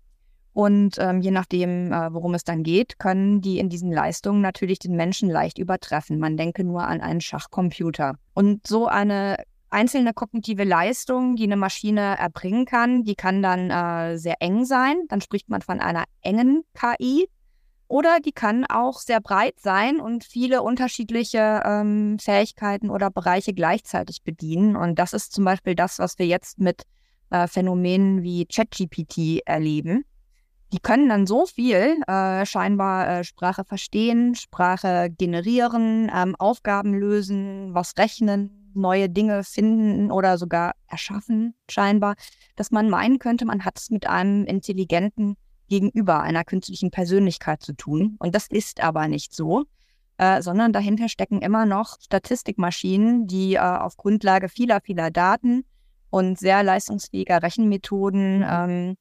Und 0.53 0.97
ähm, 0.99 1.21
je 1.21 1.31
nachdem, 1.31 1.91
äh, 1.91 2.13
worum 2.13 2.35
es 2.35 2.43
dann 2.43 2.63
geht, 2.63 2.99
können 2.99 3.41
die 3.41 3.57
in 3.57 3.69
diesen 3.69 3.91
Leistungen 3.91 4.41
natürlich 4.41 4.79
den 4.79 4.95
Menschen 4.95 5.29
leicht 5.29 5.57
übertreffen. 5.57 6.19
Man 6.19 6.37
denke 6.37 6.63
nur 6.63 6.87
an 6.87 7.01
einen 7.01 7.21
Schachcomputer. 7.21 8.15
Und 8.33 8.67
so 8.67 8.87
eine 8.87 9.37
einzelne 9.71 10.13
kognitive 10.13 10.63
Leistung, 10.63 11.35
die 11.35 11.45
eine 11.45 11.57
Maschine 11.57 12.17
erbringen 12.19 12.65
kann, 12.65 13.03
die 13.03 13.15
kann 13.15 13.41
dann 13.41 13.71
äh, 13.71 14.17
sehr 14.17 14.35
eng 14.39 14.65
sein. 14.65 14.95
Dann 15.09 15.21
spricht 15.21 15.49
man 15.49 15.63
von 15.63 15.79
einer 15.79 16.03
engen 16.21 16.63
KI. 16.73 17.27
Oder 17.87 18.19
die 18.19 18.31
kann 18.31 18.65
auch 18.65 18.99
sehr 18.99 19.21
breit 19.21 19.59
sein 19.59 19.99
und 19.99 20.23
viele 20.23 20.63
unterschiedliche 20.63 21.61
ähm, 21.65 22.17
Fähigkeiten 22.19 22.89
oder 22.89 23.11
Bereiche 23.11 23.53
gleichzeitig 23.53 24.23
bedienen. 24.23 24.75
Und 24.75 24.97
das 24.97 25.13
ist 25.13 25.33
zum 25.33 25.43
Beispiel 25.43 25.75
das, 25.75 25.99
was 25.99 26.17
wir 26.17 26.25
jetzt 26.25 26.59
mit 26.59 26.83
äh, 27.29 27.47
Phänomenen 27.47 28.23
wie 28.23 28.45
ChatGPT 28.45 29.41
erleben. 29.45 30.05
Die 30.73 30.79
können 30.79 31.07
dann 31.07 31.27
so 31.27 31.45
viel 31.45 32.01
äh, 32.07 32.47
scheinbar 32.47 33.07
äh, 33.07 33.23
Sprache 33.23 33.63
verstehen, 33.63 34.33
Sprache 34.33 35.11
generieren, 35.15 36.11
ähm, 36.13 36.35
Aufgaben 36.39 36.95
lösen, 36.95 37.75
was 37.75 37.95
rechnen, 37.99 38.71
neue 38.73 39.07
Dinge 39.07 39.43
finden 39.43 40.11
oder 40.11 40.39
sogar 40.39 40.73
erschaffen, 40.87 41.53
scheinbar, 41.69 42.15
dass 42.55 42.71
man 42.71 42.89
meinen 42.89 43.19
könnte, 43.19 43.45
man 43.45 43.63
hat 43.65 43.77
es 43.77 43.91
mit 43.91 44.07
einem 44.07 44.45
intelligenten 44.45 45.35
Gegenüber 45.69 46.21
einer 46.21 46.43
künstlichen 46.43 46.89
Persönlichkeit 46.89 47.61
zu 47.61 47.73
tun. 47.73 48.15
Und 48.17 48.33
das 48.33 48.47
ist 48.47 48.81
aber 48.81 49.07
nicht 49.07 49.35
so, 49.35 49.65
äh, 50.17 50.41
sondern 50.41 50.73
dahinter 50.73 51.07
stecken 51.07 51.43
immer 51.43 51.67
noch 51.67 52.01
Statistikmaschinen, 52.01 53.27
die 53.27 53.53
äh, 53.55 53.59
auf 53.59 53.95
Grundlage 53.95 54.49
vieler, 54.49 54.81
vieler 54.81 55.11
Daten 55.11 55.65
und 56.09 56.39
sehr 56.39 56.63
leistungsfähiger 56.63 57.43
Rechenmethoden 57.43 58.43
ähm, 58.47 58.95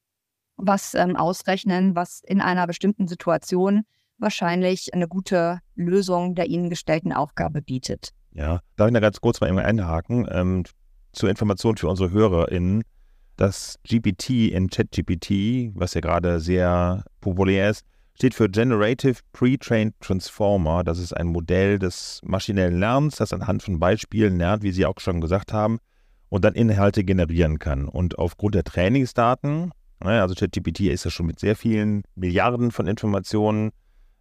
was 0.63 0.95
ähm, 0.95 1.17
ausrechnen, 1.17 1.95
was 1.95 2.23
in 2.25 2.41
einer 2.41 2.67
bestimmten 2.67 3.09
Situation 3.09 3.83
wahrscheinlich 4.19 4.95
eine 4.95 5.09
gute 5.09 5.59
Lösung 5.75 6.35
der 6.35 6.47
ihnen 6.47 6.71
gestellten 6.71 7.13
Aufgabe 7.13 7.61
bietet. 7.61 8.11
Ja, 8.33 8.61
darf 8.77 8.89
ich 8.89 8.95
da 8.95 9.01
ganz 9.01 9.21
kurz 9.21 9.41
mal 9.41 9.59
einhaken? 9.59 10.27
Ähm, 10.31 10.65
zur 11.13 11.29
Information 11.29 11.77
für 11.77 11.89
unsere 11.89 12.11
HörerInnen. 12.11 12.83
Das 13.37 13.79
GPT 13.89 14.51
in 14.53 14.69
ChatGPT, 14.69 15.73
was 15.75 15.95
ja 15.95 16.01
gerade 16.01 16.41
sehr 16.41 17.05
populär 17.21 17.71
ist, 17.71 17.85
steht 18.15 18.35
für 18.35 18.49
Generative 18.49 19.21
Pre-Trained 19.33 19.95
Transformer. 20.01 20.85
Das 20.85 20.99
ist 20.99 21.13
ein 21.13 21.27
Modell 21.27 21.79
des 21.79 22.21
maschinellen 22.25 22.79
Lernens, 22.79 23.17
das 23.17 23.33
anhand 23.33 23.63
von 23.63 23.79
Beispielen 23.81 24.39
lernt, 24.39 24.63
wie 24.63 24.71
Sie 24.71 24.87
auch 24.87 25.01
schon 25.01 25.21
gesagt 25.21 25.53
haben, 25.53 25.79
und 26.29 26.45
dann 26.45 26.55
Inhalte 26.55 27.05
generieren 27.05 27.59
kann. 27.59 27.89
Und 27.89 28.19
aufgrund 28.19 28.55
der 28.55 28.65
Trainingsdaten 28.65 29.73
also 30.11 30.35
ChatGPT 30.35 30.81
ist 30.81 31.05
ja 31.05 31.11
schon 31.11 31.27
mit 31.27 31.39
sehr 31.39 31.57
vielen 31.57 32.03
Milliarden 32.15 32.71
von 32.71 32.87
Informationen 32.87 33.71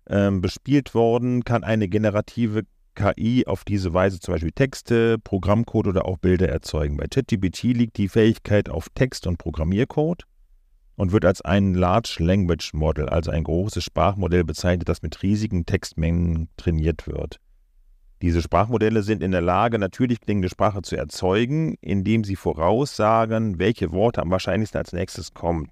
ähm, 0.07 0.41
bespielt 0.41 0.93
worden, 0.93 1.43
kann 1.43 1.63
eine 1.63 1.87
generative 1.87 2.63
KI 2.95 3.45
auf 3.47 3.63
diese 3.63 3.93
Weise 3.93 4.19
zum 4.19 4.33
Beispiel 4.33 4.51
Texte, 4.51 5.17
Programmcode 5.19 5.87
oder 5.87 6.05
auch 6.05 6.17
Bilder 6.17 6.49
erzeugen. 6.49 6.97
Bei 6.97 7.07
ChatGPT 7.07 7.63
liegt 7.63 7.97
die 7.97 8.09
Fähigkeit 8.09 8.69
auf 8.69 8.89
Text- 8.93 9.27
und 9.27 9.37
Programmiercode 9.37 10.23
und 10.95 11.11
wird 11.11 11.25
als 11.25 11.41
ein 11.41 11.73
Large 11.73 12.17
Language 12.19 12.73
Model, 12.73 13.09
also 13.09 13.31
ein 13.31 13.43
großes 13.43 13.83
Sprachmodell 13.83 14.43
bezeichnet, 14.43 14.89
das 14.89 15.01
mit 15.01 15.23
riesigen 15.23 15.65
Textmengen 15.65 16.49
trainiert 16.57 17.07
wird. 17.07 17.39
Diese 18.21 18.41
Sprachmodelle 18.41 19.01
sind 19.01 19.23
in 19.23 19.31
der 19.31 19.41
Lage, 19.41 19.79
natürlich 19.79 20.21
klingende 20.21 20.49
Sprache 20.49 20.83
zu 20.83 20.95
erzeugen, 20.95 21.75
indem 21.81 22.23
sie 22.23 22.35
voraussagen, 22.35 23.57
welche 23.57 23.91
Worte 23.91 24.21
am 24.21 24.29
wahrscheinlichsten 24.29 24.77
als 24.77 24.93
nächstes 24.93 25.33
kommen. 25.33 25.69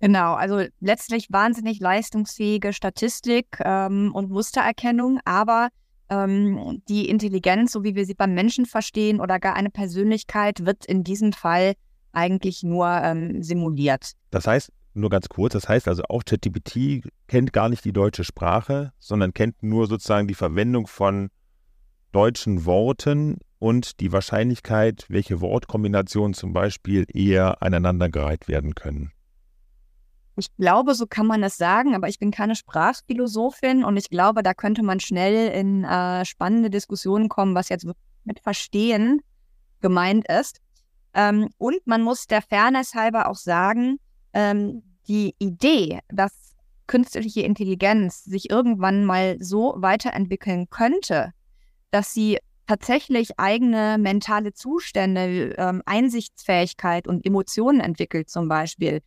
Genau, 0.00 0.34
also 0.34 0.62
letztlich 0.80 1.26
wahnsinnig 1.30 1.80
leistungsfähige 1.80 2.72
Statistik 2.72 3.58
ähm, 3.60 4.12
und 4.14 4.30
Mustererkennung, 4.30 5.20
aber 5.24 5.68
ähm, 6.08 6.80
die 6.88 7.08
Intelligenz, 7.08 7.72
so 7.72 7.84
wie 7.84 7.94
wir 7.94 8.06
sie 8.06 8.14
beim 8.14 8.32
Menschen 8.32 8.64
verstehen 8.64 9.20
oder 9.20 9.38
gar 9.38 9.54
eine 9.54 9.70
Persönlichkeit, 9.70 10.64
wird 10.64 10.86
in 10.86 11.04
diesem 11.04 11.32
Fall 11.32 11.74
eigentlich 12.12 12.62
nur 12.62 12.88
ähm, 12.88 13.42
simuliert. 13.42 14.12
Das 14.30 14.46
heißt, 14.46 14.72
nur 14.94 15.10
ganz 15.10 15.28
kurz, 15.28 15.52
das 15.52 15.68
heißt 15.68 15.86
also 15.86 16.02
auch 16.08 16.24
ChatGPT 16.24 17.02
kennt 17.26 17.52
gar 17.52 17.68
nicht 17.68 17.84
die 17.84 17.92
deutsche 17.92 18.24
Sprache, 18.24 18.92
sondern 18.98 19.34
kennt 19.34 19.62
nur 19.62 19.86
sozusagen 19.86 20.28
die 20.28 20.34
Verwendung 20.34 20.86
von 20.86 21.28
deutschen 22.12 22.64
Worten 22.64 23.38
und 23.58 24.00
die 24.00 24.12
Wahrscheinlichkeit, 24.12 25.04
welche 25.08 25.40
Wortkombinationen 25.40 26.34
zum 26.34 26.52
Beispiel 26.52 27.04
eher 27.12 27.62
aneinandergereiht 27.62 28.48
werden 28.48 28.74
können. 28.74 29.12
Ich 30.36 30.54
glaube, 30.56 30.94
so 30.94 31.06
kann 31.06 31.26
man 31.26 31.42
es 31.42 31.56
sagen, 31.56 31.96
aber 31.96 32.08
ich 32.08 32.20
bin 32.20 32.30
keine 32.30 32.54
Sprachphilosophin 32.54 33.82
und 33.82 33.96
ich 33.96 34.08
glaube, 34.08 34.44
da 34.44 34.54
könnte 34.54 34.84
man 34.84 35.00
schnell 35.00 35.50
in 35.50 35.82
äh, 35.82 36.24
spannende 36.24 36.70
Diskussionen 36.70 37.28
kommen, 37.28 37.56
was 37.56 37.68
jetzt 37.68 37.86
mit 38.24 38.38
Verstehen 38.40 39.20
gemeint 39.80 40.28
ist. 40.28 40.60
Ähm, 41.14 41.48
und 41.58 41.84
man 41.86 42.02
muss 42.02 42.28
der 42.28 42.42
Fairness 42.42 42.94
halber 42.94 43.28
auch 43.28 43.36
sagen, 43.36 43.98
ähm, 44.32 44.82
die 45.08 45.34
Idee, 45.38 45.98
dass 46.08 46.54
künstliche 46.86 47.40
Intelligenz 47.40 48.22
sich 48.22 48.48
irgendwann 48.48 49.04
mal 49.04 49.36
so 49.40 49.74
weiterentwickeln 49.78 50.70
könnte, 50.70 51.32
dass 51.90 52.12
sie 52.12 52.38
tatsächlich 52.66 53.38
eigene 53.38 53.96
mentale 53.98 54.52
Zustände, 54.52 55.54
ähm, 55.56 55.82
Einsichtsfähigkeit 55.86 57.08
und 57.08 57.24
Emotionen 57.24 57.80
entwickelt 57.80 58.28
zum 58.28 58.48
Beispiel. 58.48 59.00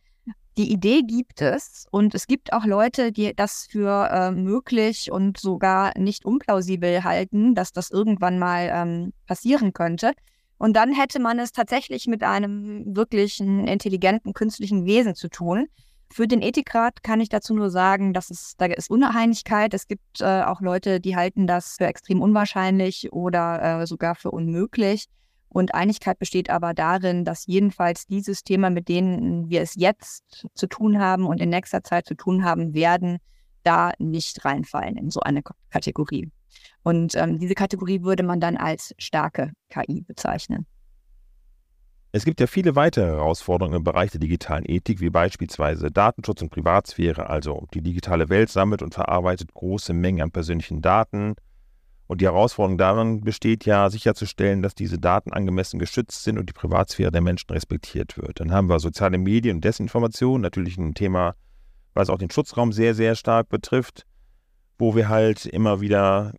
Die 0.58 0.70
Idee 0.70 1.00
gibt 1.02 1.40
es 1.40 1.86
und 1.90 2.14
es 2.14 2.26
gibt 2.26 2.52
auch 2.52 2.66
Leute, 2.66 3.10
die 3.10 3.34
das 3.34 3.66
für 3.70 4.10
äh, 4.10 4.30
möglich 4.32 5.10
und 5.10 5.38
sogar 5.38 5.96
nicht 5.98 6.26
unplausibel 6.26 7.04
halten, 7.04 7.54
dass 7.54 7.72
das 7.72 7.90
irgendwann 7.90 8.38
mal 8.38 8.70
ähm, 8.70 9.12
passieren 9.26 9.72
könnte. 9.72 10.12
Und 10.58 10.74
dann 10.74 10.92
hätte 10.92 11.20
man 11.20 11.38
es 11.38 11.52
tatsächlich 11.52 12.06
mit 12.06 12.22
einem 12.22 12.94
wirklichen 12.94 13.66
intelligenten 13.66 14.34
künstlichen 14.34 14.84
Wesen 14.84 15.14
zu 15.14 15.28
tun. 15.28 15.68
Für 16.12 16.28
den 16.28 16.42
Ethikrat 16.42 17.02
kann 17.02 17.20
ich 17.20 17.30
dazu 17.30 17.54
nur 17.54 17.70
sagen, 17.70 18.12
dass 18.12 18.30
es, 18.30 18.54
da 18.58 18.66
ist 18.66 18.90
Uneinigkeit. 18.90 19.72
Es 19.72 19.88
gibt 19.88 20.20
äh, 20.20 20.42
auch 20.42 20.60
Leute, 20.60 21.00
die 21.00 21.16
halten 21.16 21.46
das 21.46 21.76
für 21.78 21.86
extrem 21.86 22.20
unwahrscheinlich 22.20 23.14
oder 23.14 23.80
äh, 23.80 23.86
sogar 23.86 24.14
für 24.14 24.30
unmöglich. 24.30 25.06
Und 25.48 25.74
Einigkeit 25.74 26.18
besteht 26.18 26.50
aber 26.50 26.74
darin, 26.74 27.24
dass 27.24 27.46
jedenfalls 27.46 28.06
die 28.06 28.20
Systeme, 28.20 28.68
mit 28.68 28.88
denen 28.88 29.48
wir 29.48 29.62
es 29.62 29.74
jetzt 29.74 30.46
zu 30.54 30.66
tun 30.66 30.98
haben 30.98 31.24
und 31.24 31.40
in 31.40 31.48
nächster 31.48 31.82
Zeit 31.82 32.06
zu 32.06 32.14
tun 32.14 32.44
haben 32.44 32.74
werden, 32.74 33.16
da 33.62 33.92
nicht 33.98 34.44
reinfallen 34.44 34.98
in 34.98 35.10
so 35.10 35.20
eine 35.20 35.42
Kategorie. 35.70 36.30
Und 36.82 37.14
ähm, 37.14 37.38
diese 37.38 37.54
Kategorie 37.54 38.02
würde 38.02 38.22
man 38.22 38.38
dann 38.38 38.58
als 38.58 38.94
starke 38.98 39.52
KI 39.70 40.02
bezeichnen. 40.02 40.66
Es 42.14 42.26
gibt 42.26 42.40
ja 42.40 42.46
viele 42.46 42.76
weitere 42.76 43.06
Herausforderungen 43.06 43.76
im 43.76 43.84
Bereich 43.84 44.10
der 44.10 44.20
digitalen 44.20 44.66
Ethik, 44.66 45.00
wie 45.00 45.08
beispielsweise 45.08 45.90
Datenschutz 45.90 46.42
und 46.42 46.50
Privatsphäre. 46.50 47.30
Also 47.30 47.66
die 47.72 47.80
digitale 47.80 48.28
Welt 48.28 48.50
sammelt 48.50 48.82
und 48.82 48.92
verarbeitet 48.92 49.54
große 49.54 49.94
Mengen 49.94 50.20
an 50.20 50.30
persönlichen 50.30 50.82
Daten. 50.82 51.36
Und 52.08 52.20
die 52.20 52.26
Herausforderung 52.26 52.76
darin 52.76 53.22
besteht 53.22 53.64
ja, 53.64 53.88
sicherzustellen, 53.88 54.60
dass 54.60 54.74
diese 54.74 54.98
Daten 54.98 55.32
angemessen 55.32 55.78
geschützt 55.78 56.22
sind 56.22 56.36
und 56.36 56.50
die 56.50 56.52
Privatsphäre 56.52 57.10
der 57.10 57.22
Menschen 57.22 57.50
respektiert 57.50 58.18
wird. 58.18 58.40
Dann 58.40 58.52
haben 58.52 58.68
wir 58.68 58.78
soziale 58.78 59.16
Medien 59.16 59.56
und 59.56 59.64
Desinformation, 59.64 60.42
natürlich 60.42 60.76
ein 60.76 60.92
Thema, 60.92 61.34
was 61.94 62.10
auch 62.10 62.18
den 62.18 62.30
Schutzraum 62.30 62.72
sehr, 62.72 62.94
sehr 62.94 63.14
stark 63.14 63.48
betrifft, 63.48 64.04
wo 64.78 64.94
wir 64.94 65.08
halt 65.08 65.46
immer 65.46 65.80
wieder 65.80 66.34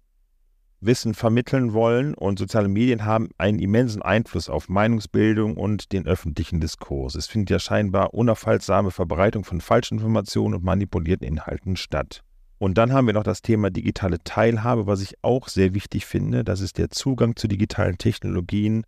Wissen 0.85 1.13
vermitteln 1.13 1.73
wollen 1.73 2.13
und 2.13 2.39
soziale 2.39 2.67
Medien 2.67 3.05
haben 3.05 3.29
einen 3.37 3.59
immensen 3.59 4.01
Einfluss 4.01 4.49
auf 4.49 4.69
Meinungsbildung 4.69 5.57
und 5.57 5.91
den 5.91 6.05
öffentlichen 6.05 6.59
Diskurs. 6.59 7.15
Es 7.15 7.27
findet 7.27 7.49
ja 7.49 7.59
scheinbar 7.59 8.13
unaufhaltsame 8.13 8.91
Verbreitung 8.91 9.43
von 9.43 9.61
Falschinformationen 9.61 10.57
und 10.57 10.63
manipulierten 10.63 11.27
Inhalten 11.27 11.75
statt. 11.75 12.23
Und 12.57 12.77
dann 12.77 12.93
haben 12.93 13.07
wir 13.07 13.13
noch 13.13 13.23
das 13.23 13.41
Thema 13.41 13.71
digitale 13.71 14.23
Teilhabe, 14.23 14.87
was 14.87 15.01
ich 15.01 15.15
auch 15.21 15.49
sehr 15.49 15.73
wichtig 15.73 16.05
finde. 16.05 16.43
Das 16.43 16.61
ist 16.61 16.77
der 16.77 16.89
Zugang 16.89 17.35
zu 17.35 17.47
digitalen 17.47 17.97
Technologien, 17.97 18.85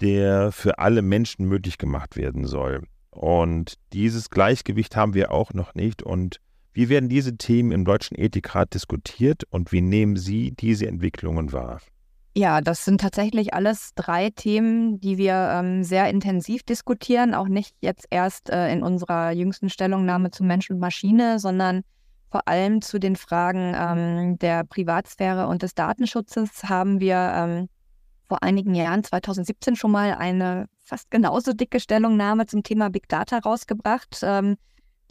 der 0.00 0.52
für 0.52 0.78
alle 0.78 1.02
Menschen 1.02 1.46
möglich 1.46 1.78
gemacht 1.78 2.16
werden 2.16 2.46
soll. 2.46 2.84
Und 3.10 3.78
dieses 3.92 4.30
Gleichgewicht 4.30 4.96
haben 4.96 5.14
wir 5.14 5.32
auch 5.32 5.52
noch 5.54 5.74
nicht. 5.74 6.02
Und 6.02 6.40
wie 6.74 6.88
werden 6.88 7.08
diese 7.08 7.36
Themen 7.36 7.70
im 7.70 7.84
Deutschen 7.84 8.18
Ethikrat 8.18 8.74
diskutiert 8.74 9.44
und 9.50 9.70
wie 9.72 9.80
nehmen 9.80 10.16
Sie 10.16 10.50
diese 10.50 10.86
Entwicklungen 10.86 11.52
wahr? 11.52 11.80
Ja, 12.36 12.60
das 12.60 12.84
sind 12.84 13.00
tatsächlich 13.00 13.54
alles 13.54 13.92
drei 13.94 14.30
Themen, 14.30 15.00
die 15.00 15.16
wir 15.16 15.34
ähm, 15.34 15.84
sehr 15.84 16.10
intensiv 16.10 16.64
diskutieren, 16.64 17.32
auch 17.32 17.46
nicht 17.46 17.76
jetzt 17.80 18.06
erst 18.10 18.50
äh, 18.50 18.72
in 18.72 18.82
unserer 18.82 19.30
jüngsten 19.30 19.70
Stellungnahme 19.70 20.32
zu 20.32 20.42
Mensch 20.42 20.68
und 20.68 20.80
Maschine, 20.80 21.38
sondern 21.38 21.82
vor 22.32 22.48
allem 22.48 22.82
zu 22.82 22.98
den 22.98 23.14
Fragen 23.14 23.72
ähm, 23.76 24.38
der 24.40 24.64
Privatsphäre 24.64 25.46
und 25.46 25.62
des 25.62 25.76
Datenschutzes 25.76 26.64
haben 26.64 26.98
wir 26.98 27.16
ähm, 27.16 27.68
vor 28.26 28.42
einigen 28.42 28.74
Jahren, 28.74 29.04
2017, 29.04 29.76
schon 29.76 29.92
mal 29.92 30.14
eine 30.14 30.66
fast 30.84 31.12
genauso 31.12 31.52
dicke 31.52 31.78
Stellungnahme 31.78 32.46
zum 32.46 32.64
Thema 32.64 32.90
Big 32.90 33.08
Data 33.08 33.38
rausgebracht. 33.38 34.24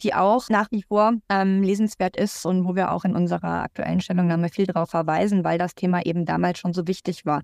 Die 0.02 0.14
auch 0.14 0.48
nach 0.48 0.70
wie 0.70 0.82
vor 0.82 1.12
ähm, 1.28 1.62
lesenswert 1.62 2.16
ist 2.16 2.44
und 2.44 2.66
wo 2.66 2.74
wir 2.74 2.92
auch 2.92 3.04
in 3.04 3.14
unserer 3.14 3.62
aktuellen 3.62 4.00
Stellungnahme 4.00 4.48
viel 4.48 4.66
darauf 4.66 4.90
verweisen, 4.90 5.44
weil 5.44 5.58
das 5.58 5.74
Thema 5.74 6.04
eben 6.04 6.24
damals 6.24 6.58
schon 6.58 6.72
so 6.72 6.86
wichtig 6.86 7.24
war. 7.24 7.42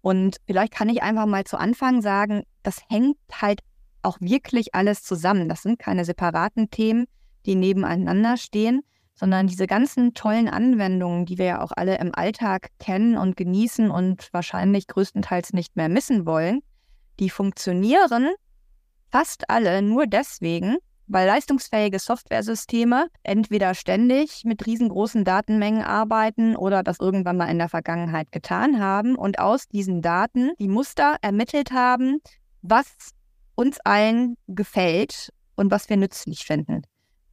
Und 0.00 0.36
vielleicht 0.46 0.72
kann 0.72 0.88
ich 0.88 1.02
einfach 1.02 1.26
mal 1.26 1.44
zu 1.44 1.58
Anfang 1.58 2.00
sagen, 2.02 2.44
das 2.62 2.80
hängt 2.88 3.16
halt 3.32 3.60
auch 4.02 4.18
wirklich 4.20 4.74
alles 4.74 5.02
zusammen. 5.02 5.48
Das 5.48 5.62
sind 5.62 5.78
keine 5.78 6.04
separaten 6.04 6.70
Themen, 6.70 7.06
die 7.46 7.56
nebeneinander 7.56 8.36
stehen, 8.36 8.82
sondern 9.14 9.48
diese 9.48 9.66
ganzen 9.66 10.14
tollen 10.14 10.48
Anwendungen, 10.48 11.26
die 11.26 11.38
wir 11.38 11.46
ja 11.46 11.60
auch 11.60 11.72
alle 11.74 11.98
im 11.98 12.14
Alltag 12.14 12.68
kennen 12.78 13.16
und 13.16 13.36
genießen 13.36 13.90
und 13.90 14.28
wahrscheinlich 14.32 14.86
größtenteils 14.86 15.52
nicht 15.52 15.74
mehr 15.74 15.88
missen 15.88 16.24
wollen, 16.24 16.60
die 17.18 17.30
funktionieren 17.30 18.28
fast 19.10 19.50
alle 19.50 19.82
nur 19.82 20.06
deswegen, 20.06 20.76
weil 21.08 21.26
leistungsfähige 21.26 21.98
Softwaresysteme 21.98 23.08
entweder 23.22 23.74
ständig 23.74 24.44
mit 24.44 24.66
riesengroßen 24.66 25.24
Datenmengen 25.24 25.82
arbeiten 25.82 26.54
oder 26.54 26.82
das 26.82 27.00
irgendwann 27.00 27.36
mal 27.36 27.50
in 27.50 27.58
der 27.58 27.68
Vergangenheit 27.68 28.30
getan 28.30 28.78
haben 28.78 29.16
und 29.16 29.38
aus 29.38 29.68
diesen 29.68 30.02
Daten 30.02 30.52
die 30.58 30.68
Muster 30.68 31.16
ermittelt 31.22 31.72
haben, 31.72 32.18
was 32.62 32.86
uns 33.54 33.78
allen 33.80 34.36
gefällt 34.46 35.32
und 35.56 35.70
was 35.70 35.88
wir 35.88 35.96
nützlich 35.96 36.44
finden. 36.44 36.82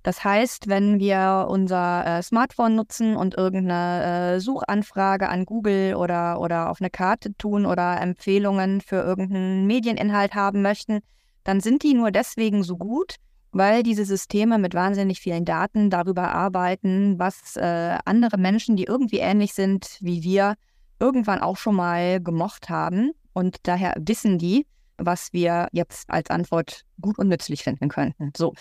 Das 0.05 0.23
heißt, 0.23 0.67
wenn 0.67 0.99
wir 0.99 1.47
unser 1.49 2.05
äh, 2.05 2.21
Smartphone 2.21 2.75
nutzen 2.75 3.15
und 3.15 3.35
irgendeine 3.35 4.35
äh, 4.35 4.39
Suchanfrage 4.39 5.29
an 5.29 5.45
Google 5.45 5.95
oder, 5.95 6.39
oder 6.39 6.69
auf 6.69 6.79
eine 6.79 6.91
Karte 6.91 7.35
tun 7.37 7.65
oder 7.65 7.99
Empfehlungen 7.99 8.81
für 8.81 8.97
irgendeinen 8.97 9.65
Medieninhalt 9.65 10.35
haben 10.35 10.61
möchten, 10.61 10.99
dann 11.43 11.59
sind 11.59 11.81
die 11.81 11.95
nur 11.95 12.11
deswegen 12.11 12.63
so 12.63 12.77
gut, 12.77 13.15
weil 13.55 13.83
diese 13.83 14.03
Systeme 14.03 14.57
mit 14.57 14.73
wahnsinnig 14.73 15.21
vielen 15.21 15.45
Daten 15.45 15.89
darüber 15.89 16.33
arbeiten, 16.33 17.17
was 17.17 17.55
äh, 17.55 17.97
andere 18.03 18.37
Menschen, 18.37 18.75
die 18.75 18.83
irgendwie 18.83 19.19
ähnlich 19.19 19.53
sind 19.53 19.97
wie 20.01 20.23
wir, 20.23 20.55
irgendwann 20.99 21.39
auch 21.39 21.55
schon 21.55 21.75
mal 21.75 22.19
gemocht 22.19 22.69
haben. 22.69 23.11
Und 23.31 23.59
daher 23.63 23.95
wissen 23.97 24.37
die, 24.39 24.67
was 24.97 25.31
wir 25.31 25.69
jetzt 25.71 26.09
als 26.09 26.29
Antwort 26.31 26.81
gut 26.99 27.17
und 27.17 27.29
nützlich 27.29 27.63
finden 27.63 27.87
könnten. 27.87 28.33
So. 28.35 28.53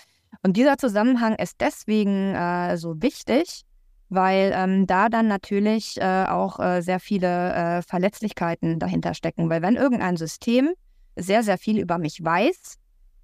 Und 0.43 0.55
dieser 0.55 0.77
Zusammenhang 0.77 1.35
ist 1.35 1.57
deswegen 1.59 2.33
äh, 2.33 2.77
so 2.77 3.01
wichtig, 3.01 3.63
weil 4.07 4.53
ähm, 4.55 4.87
da 4.87 5.09
dann 5.09 5.27
natürlich 5.27 5.99
äh, 5.99 6.23
auch 6.23 6.57
äh, 6.61 6.79
sehr 6.81 7.01
viele 7.01 7.53
äh, 7.53 7.81
Verletzlichkeiten 7.81 8.79
dahinter 8.79 9.13
stecken. 9.13 9.49
Weil 9.49 9.61
wenn 9.61 9.75
irgendein 9.75 10.15
System 10.15 10.69
sehr, 11.17 11.43
sehr 11.43 11.57
viel 11.57 11.79
über 11.79 11.97
mich 11.97 12.23
weiß, 12.23 12.77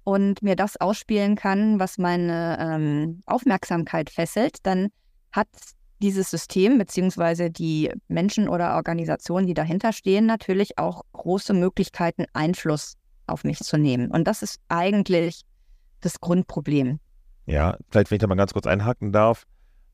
und 0.04 0.42
mir 0.42 0.56
das 0.56 0.76
ausspielen 0.80 1.36
kann, 1.36 1.78
was 1.78 1.98
meine 1.98 2.58
ähm, 2.60 3.20
Aufmerksamkeit 3.26 4.10
fesselt, 4.10 4.58
dann 4.64 4.88
hat 5.32 5.48
dieses 6.02 6.30
System 6.30 6.78
beziehungsweise 6.78 7.50
die 7.50 7.90
Menschen 8.08 8.48
oder 8.48 8.74
Organisationen, 8.74 9.46
die 9.46 9.54
dahinter 9.54 9.92
stehen, 9.92 10.26
natürlich 10.26 10.78
auch 10.78 11.02
große 11.12 11.54
Möglichkeiten, 11.54 12.26
Einfluss 12.32 12.94
auf 13.26 13.44
mich 13.44 13.60
zu 13.60 13.78
nehmen. 13.78 14.10
Und 14.10 14.24
das 14.26 14.42
ist 14.42 14.60
eigentlich 14.68 15.42
das 16.00 16.20
Grundproblem. 16.20 16.98
Ja, 17.46 17.76
vielleicht, 17.88 18.10
wenn 18.10 18.16
ich 18.16 18.20
da 18.20 18.26
mal 18.26 18.34
ganz 18.34 18.52
kurz 18.52 18.66
einhaken 18.66 19.12
darf, 19.12 19.44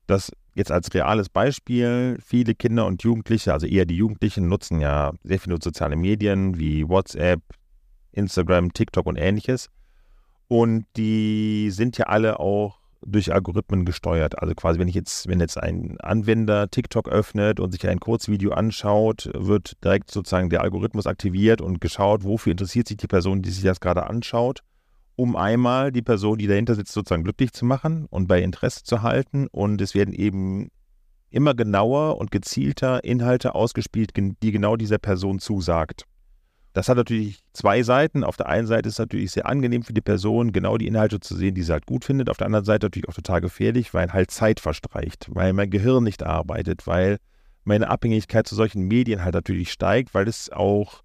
dass 0.06 0.32
jetzt 0.54 0.72
als 0.72 0.92
reales 0.94 1.28
Beispiel 1.28 2.18
viele 2.24 2.54
Kinder 2.54 2.86
und 2.86 3.02
Jugendliche, 3.02 3.52
also 3.52 3.66
eher 3.66 3.84
die 3.84 3.96
Jugendlichen, 3.96 4.48
nutzen 4.48 4.80
ja 4.80 5.12
sehr 5.22 5.38
viele 5.38 5.58
soziale 5.62 5.96
Medien 5.96 6.58
wie 6.58 6.88
WhatsApp, 6.88 7.42
Instagram, 8.12 8.72
TikTok 8.72 9.06
und 9.06 9.16
ähnliches. 9.16 9.68
Und 10.48 10.86
die 10.96 11.70
sind 11.70 11.98
ja 11.98 12.06
alle 12.06 12.40
auch 12.40 12.78
durch 13.06 13.32
Algorithmen 13.32 13.84
gesteuert. 13.84 14.40
Also 14.40 14.54
quasi, 14.54 14.78
wenn 14.78 14.88
ich 14.88 14.94
jetzt, 14.94 15.28
wenn 15.28 15.40
jetzt 15.40 15.58
ein 15.58 16.00
Anwender 16.00 16.68
TikTok 16.70 17.08
öffnet 17.08 17.60
und 17.60 17.72
sich 17.72 17.86
ein 17.88 18.00
Kurzvideo 18.00 18.52
anschaut, 18.52 19.30
wird 19.34 19.82
direkt 19.84 20.10
sozusagen 20.10 20.50
der 20.50 20.62
Algorithmus 20.62 21.06
aktiviert 21.06 21.60
und 21.60 21.80
geschaut, 21.80 22.24
wofür 22.24 22.50
interessiert 22.50 22.88
sich 22.88 22.96
die 22.96 23.06
Person, 23.06 23.42
die 23.42 23.50
sich 23.50 23.62
das 23.62 23.80
gerade 23.80 24.08
anschaut, 24.08 24.60
um 25.16 25.36
einmal 25.36 25.92
die 25.92 26.02
Person, 26.02 26.38
die 26.38 26.46
dahinter 26.46 26.74
sitzt, 26.74 26.92
sozusagen 26.92 27.24
glücklich 27.24 27.52
zu 27.52 27.64
machen 27.64 28.06
und 28.10 28.26
bei 28.26 28.42
Interesse 28.42 28.82
zu 28.82 29.02
halten. 29.02 29.46
Und 29.48 29.80
es 29.80 29.94
werden 29.94 30.14
eben 30.14 30.70
immer 31.30 31.54
genauer 31.54 32.18
und 32.18 32.30
gezielter 32.30 33.04
Inhalte 33.04 33.54
ausgespielt, 33.54 34.12
die 34.16 34.52
genau 34.52 34.76
dieser 34.76 34.98
Person 34.98 35.38
zusagt. 35.38 36.04
Das 36.72 36.88
hat 36.88 36.96
natürlich 36.96 37.40
zwei 37.52 37.82
Seiten. 37.82 38.24
Auf 38.24 38.36
der 38.36 38.46
einen 38.46 38.66
Seite 38.66 38.88
ist 38.88 38.94
es 38.94 38.98
natürlich 38.98 39.32
sehr 39.32 39.46
angenehm 39.46 39.82
für 39.82 39.92
die 39.92 40.00
Person, 40.00 40.52
genau 40.52 40.76
die 40.76 40.86
Inhalte 40.86 41.20
zu 41.20 41.34
sehen, 41.34 41.54
die 41.54 41.62
sie 41.62 41.72
halt 41.72 41.86
gut 41.86 42.04
findet. 42.04 42.28
Auf 42.28 42.36
der 42.36 42.46
anderen 42.46 42.64
Seite 42.64 42.86
natürlich 42.86 43.08
auch 43.08 43.14
total 43.14 43.40
gefährlich, 43.40 43.94
weil 43.94 44.12
halt 44.12 44.30
Zeit 44.30 44.60
verstreicht, 44.60 45.28
weil 45.32 45.52
mein 45.52 45.70
Gehirn 45.70 46.04
nicht 46.04 46.22
arbeitet, 46.22 46.86
weil 46.86 47.18
meine 47.64 47.88
Abhängigkeit 47.88 48.46
zu 48.46 48.54
solchen 48.54 48.82
Medien 48.82 49.24
halt 49.24 49.34
natürlich 49.34 49.72
steigt, 49.72 50.14
weil 50.14 50.28
es 50.28 50.50
auch 50.50 51.02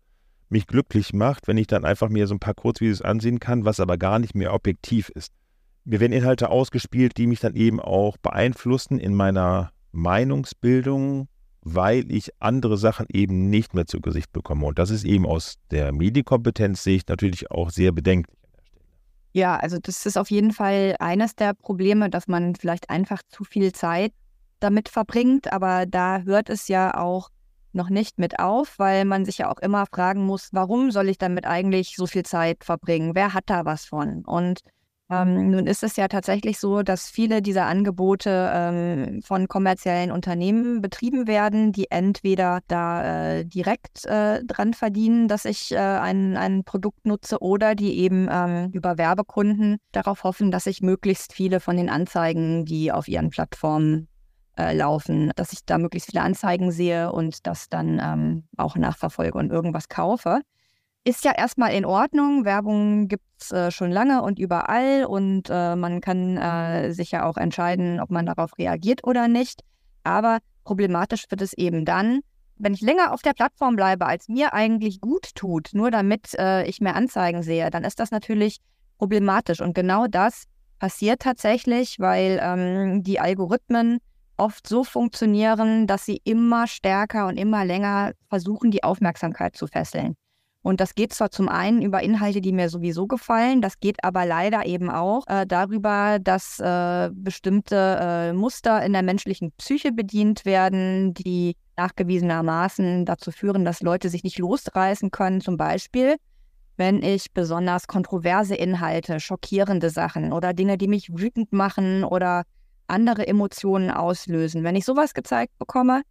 mich 0.50 0.68
glücklich 0.68 1.14
macht, 1.14 1.48
wenn 1.48 1.58
ich 1.58 1.68
dann 1.68 1.86
einfach 1.86 2.10
mir 2.10 2.28
so 2.28 2.36
ein 2.36 2.40
paar 2.40 2.54
Kurzvideos 2.54 3.02
ansehen 3.02 3.40
kann, 3.40 3.66
was 3.66 3.80
aber 3.80 3.98
gar 3.98 4.20
nicht 4.20 4.36
mehr 4.36 4.54
objektiv 4.54 5.10
ist. 5.10 5.34
Mir 5.84 6.00
werden 6.00 6.14
Inhalte 6.14 6.50
ausgespielt, 6.50 7.18
die 7.18 7.28
mich 7.28 7.42
dann 7.42 7.56
eben 7.56 7.82
auch 7.82 8.18
beeinflussen 8.18 9.00
in 9.00 9.14
meiner 9.14 9.72
Meinungsbildung, 9.92 11.28
weil 11.64 12.12
ich 12.12 12.32
andere 12.40 12.78
Sachen 12.78 13.06
eben 13.12 13.50
nicht 13.50 13.74
mehr 13.74 13.86
zu 13.86 14.02
Gesicht 14.02 14.32
bekomme. 14.34 14.66
Und 14.66 14.80
das 14.80 14.90
ist 14.90 15.04
eben 15.04 15.26
aus 15.26 15.56
der 15.72 15.92
Medienkompetenzsicht 15.92 17.10
natürlich 17.10 17.52
auch 17.52 17.70
sehr 17.70 17.92
bedenklich. 17.92 18.38
Ja, 19.32 19.58
also 19.58 19.80
das 19.82 20.06
ist 20.06 20.18
auf 20.18 20.30
jeden 20.30 20.52
Fall 20.52 20.96
eines 21.00 21.36
der 21.36 21.54
Probleme, 21.54 22.10
dass 22.10 22.28
man 22.28 22.56
vielleicht 22.56 22.90
einfach 22.90 23.22
zu 23.30 23.44
viel 23.44 23.72
Zeit 23.72 24.14
damit 24.60 24.90
verbringt. 24.90 25.52
Aber 25.52 25.86
da 25.86 26.22
hört 26.22 26.50
es 26.50 26.68
ja 26.68 26.96
auch 26.96 27.30
noch 27.72 27.90
nicht 27.90 28.20
mit 28.20 28.40
auf, 28.40 28.78
weil 28.78 29.06
man 29.06 29.26
sich 29.26 29.40
ja 29.40 29.52
auch 29.52 29.58
immer 29.58 29.86
fragen 29.88 30.24
muss, 30.24 30.50
warum 30.52 30.92
soll 30.92 31.10
ich 31.10 31.18
damit 31.18 31.46
eigentlich 31.46 31.96
so 31.96 32.06
viel 32.06 32.24
Zeit 32.24 32.64
verbringen? 32.64 33.16
Wer 33.16 33.34
hat 33.34 33.46
da 33.48 33.66
was 33.66 33.86
von? 33.86 34.24
Und 34.26 34.60
ähm, 35.22 35.52
nun 35.52 35.68
ist 35.68 35.84
es 35.84 35.96
ja 35.96 36.08
tatsächlich 36.08 36.60
so, 36.60 36.84
dass 36.84 37.10
viele 37.10 37.42
dieser 37.42 37.66
Angebote 37.66 38.52
ähm, 38.54 39.22
von 39.24 39.48
kommerziellen 39.48 40.12
Unternehmen 40.12 40.82
betrieben 40.82 41.28
werden, 41.28 41.72
die 41.72 41.92
entweder 41.92 42.60
da 42.68 43.38
äh, 43.38 43.46
direkt 43.46 44.06
äh, 44.06 44.44
dran 44.44 44.74
verdienen, 44.74 45.28
dass 45.28 45.46
ich 45.46 45.72
äh, 45.72 45.78
ein, 45.78 46.38
ein 46.38 46.64
Produkt 46.64 47.06
nutze, 47.06 47.40
oder 47.42 47.76
die 47.76 47.98
eben 48.00 48.28
ähm, 48.32 48.70
über 48.72 48.98
Werbekunden 48.98 49.78
darauf 49.92 50.24
hoffen, 50.24 50.52
dass 50.52 50.66
ich 50.66 50.82
möglichst 50.82 51.34
viele 51.34 51.60
von 51.60 51.78
den 51.78 51.90
Anzeigen, 51.90 52.66
die 52.66 52.92
auf 52.92 53.08
ihren 53.08 53.30
Plattformen 53.30 54.08
äh, 54.58 54.76
laufen, 54.76 55.32
dass 55.36 55.54
ich 55.54 55.66
da 55.66 55.78
möglichst 55.78 56.12
viele 56.12 56.24
Anzeigen 56.24 56.72
sehe 56.72 57.12
und 57.12 57.48
das 57.48 57.70
dann 57.70 58.00
ähm, 58.04 58.44
auch 58.58 58.76
nachverfolge 58.76 59.38
und 59.38 59.52
irgendwas 59.52 59.90
kaufe. 59.90 60.42
Ist 61.06 61.26
ja 61.26 61.34
erstmal 61.34 61.74
in 61.74 61.86
Ordnung. 61.86 62.46
Werbung 62.46 63.10
gibt 63.10 63.26
es 63.42 63.52
äh, 63.52 63.72
schon 63.72 63.92
lange 63.92 64.22
und 64.22 64.40
überall 64.40 65.04
und 65.06 65.50
äh, 65.50 65.76
man 65.76 66.00
kann 66.00 66.38
äh, 66.38 66.94
sich 66.94 67.12
ja 67.12 67.26
auch 67.26 67.36
entscheiden, 67.36 68.00
ob 68.00 68.10
man 68.10 68.26
darauf 68.26 68.58
reagiert 68.58 69.04
oder 69.04 69.28
nicht. 69.28 69.62
Aber 70.04 70.40
problematisch 70.64 71.26
wird 71.30 71.42
es 71.42 71.52
eben 71.54 71.84
dann, 71.84 72.22
wenn 72.56 72.74
ich 72.74 72.80
länger 72.80 73.12
auf 73.12 73.22
der 73.22 73.34
Plattform 73.34 73.76
bleibe, 73.76 74.06
als 74.06 74.30
mir 74.30 74.54
eigentlich 74.54 75.02
gut 75.02 75.36
tut, 75.36 75.72
nur 75.74 75.92
damit 75.92 76.34
äh, 76.36 76.64
ich 76.66 76.80
mehr 76.80 76.96
Anzeigen 76.96 77.44
sehe, 77.44 77.70
dann 77.70 77.84
ist 77.84 78.00
das 78.00 78.12
natürlich 78.12 78.60
problematisch. 78.98 79.60
Und 79.60 79.76
genau 79.76 80.08
das 80.08 80.46
passiert 80.80 81.22
tatsächlich, 81.22 82.00
weil 82.00 82.40
ähm, 82.42 83.04
die 83.04 83.20
Algorithmen 83.20 84.00
oft 84.38 84.68
so 84.68 84.86
funktionieren, 84.86 85.86
dass 85.86 86.06
sie 86.06 86.22
immer 86.24 86.68
stärker 86.68 87.28
und 87.28 87.38
immer 87.38 87.66
länger 87.66 88.14
versuchen, 88.30 88.72
die 88.72 88.84
Aufmerksamkeit 88.84 89.58
zu 89.58 89.68
fesseln. 89.68 90.16
Und 90.64 90.80
das 90.80 90.96
geht 90.96 91.14
zwar 91.14 91.30
zum 91.30 91.50
einen 91.50 91.82
über 91.82 92.02
Inhalte, 92.02 92.40
die 92.40 92.54
mir 92.54 92.70
sowieso 92.70 93.06
gefallen, 93.06 93.62
das 93.62 93.82
geht 93.82 94.02
aber 94.02 94.26
leider 94.26 94.66
eben 94.66 94.90
auch 94.90 95.28
äh, 95.28 95.46
darüber, 95.46 96.20
dass 96.20 96.58
äh, 96.60 97.10
bestimmte 97.14 98.00
äh, 98.02 98.34
Muster 98.34 98.84
in 98.84 98.94
der 98.94 99.04
menschlichen 99.04 99.52
Psyche 99.58 99.92
bedient 99.92 100.46
werden, 100.46 101.14
die 101.14 101.58
nachgewiesenermaßen 101.76 103.04
dazu 103.06 103.32
führen, 103.32 103.66
dass 103.66 103.82
Leute 103.82 104.08
sich 104.08 104.24
nicht 104.24 104.40
losreißen 104.40 105.12
können. 105.12 105.42
Zum 105.42 105.58
Beispiel, 105.58 106.16
wenn 106.78 107.04
ich 107.04 107.34
besonders 107.34 107.88
kontroverse 107.88 108.56
Inhalte, 108.56 109.20
schockierende 109.20 109.90
Sachen 109.90 110.32
oder 110.32 110.54
Dinge, 110.54 110.78
die 110.78 110.88
mich 110.88 111.10
wütend 111.10 111.52
machen 111.52 112.06
oder 112.06 112.44
andere 112.88 113.28
Emotionen 113.28 113.92
auslösen. 113.92 114.64
Wenn 114.64 114.78
ich 114.78 114.86
sowas 114.86 115.14
gezeigt 115.14 115.58
bekomme, 115.60 116.04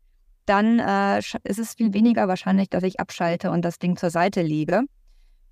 dann 0.46 0.78
äh, 0.78 1.18
ist 1.18 1.59
es 1.59 1.74
viel 1.74 1.94
weniger 1.94 2.28
wahrscheinlich, 2.28 2.68
dass 2.70 2.83
ich 2.83 3.00
abschalte 3.00 3.50
und 3.50 3.64
das 3.64 3.78
Ding 3.78 3.96
zur 3.96 4.11
Seite 4.11 4.42
lege. 4.42 4.83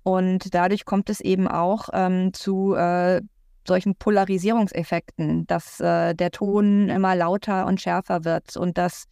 Und 0.03 0.53
dadurch 0.53 0.85
kommt 0.85 1.09
es 1.09 1.19
eben 1.19 1.47
auch 1.47 1.89
ähm, 1.93 2.33
zu 2.33 2.73
äh, 2.73 3.21
solchen 3.67 3.95
Polarisierungseffekten, 3.95 5.45
dass 5.47 5.79
äh, 5.79 6.15
der 6.15 6.31
Ton 6.31 6.89
immer 6.89 7.15
lauter 7.15 7.67
und 7.67 7.79
schärfer 7.79 8.25
wird 8.25 8.57
und 8.57 8.77
dass 8.77 9.05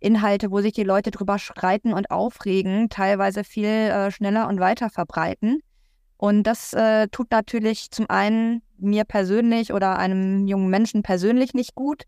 Inhalte, 0.00 0.50
wo 0.50 0.60
sich 0.60 0.74
die 0.74 0.84
Leute 0.84 1.10
drüber 1.10 1.38
streiten 1.38 1.94
und 1.94 2.10
aufregen, 2.10 2.90
teilweise 2.90 3.42
viel 3.42 3.64
äh, 3.64 4.10
schneller 4.10 4.48
und 4.48 4.60
weiter 4.60 4.90
verbreiten. 4.90 5.60
Und 6.18 6.42
das 6.44 6.74
äh, 6.74 7.08
tut 7.08 7.30
natürlich 7.30 7.90
zum 7.90 8.08
einen 8.10 8.62
mir 8.78 9.04
persönlich 9.04 9.72
oder 9.72 9.98
einem 9.98 10.46
jungen 10.46 10.68
Menschen 10.68 11.02
persönlich 11.02 11.54
nicht 11.54 11.74
gut. 11.74 12.04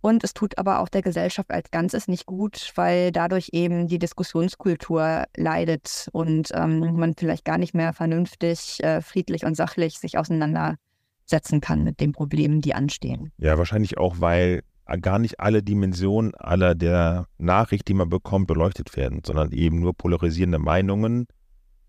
Und 0.00 0.22
es 0.22 0.32
tut 0.32 0.58
aber 0.58 0.80
auch 0.80 0.88
der 0.88 1.02
Gesellschaft 1.02 1.50
als 1.50 1.70
Ganzes 1.70 2.06
nicht 2.06 2.26
gut, 2.26 2.72
weil 2.76 3.10
dadurch 3.10 3.50
eben 3.52 3.88
die 3.88 3.98
Diskussionskultur 3.98 5.24
leidet 5.36 6.08
und 6.12 6.50
ähm, 6.54 6.96
man 6.96 7.14
vielleicht 7.14 7.44
gar 7.44 7.58
nicht 7.58 7.74
mehr 7.74 7.92
vernünftig, 7.92 8.82
äh, 8.82 9.00
friedlich 9.00 9.44
und 9.44 9.56
sachlich 9.56 9.98
sich 9.98 10.16
auseinandersetzen 10.16 11.60
kann 11.60 11.82
mit 11.82 12.00
den 12.00 12.12
Problemen, 12.12 12.60
die 12.60 12.74
anstehen. 12.74 13.32
Ja, 13.38 13.58
wahrscheinlich 13.58 13.98
auch, 13.98 14.20
weil 14.20 14.62
gar 14.96 15.18
nicht 15.18 15.40
alle 15.40 15.62
Dimensionen 15.62 16.34
aller 16.34 16.74
der 16.74 17.26
Nachricht, 17.36 17.88
die 17.88 17.94
man 17.94 18.08
bekommt, 18.08 18.46
beleuchtet 18.46 18.96
werden, 18.96 19.20
sondern 19.24 19.52
eben 19.52 19.80
nur 19.80 19.94
polarisierende 19.94 20.58
Meinungen, 20.58 21.26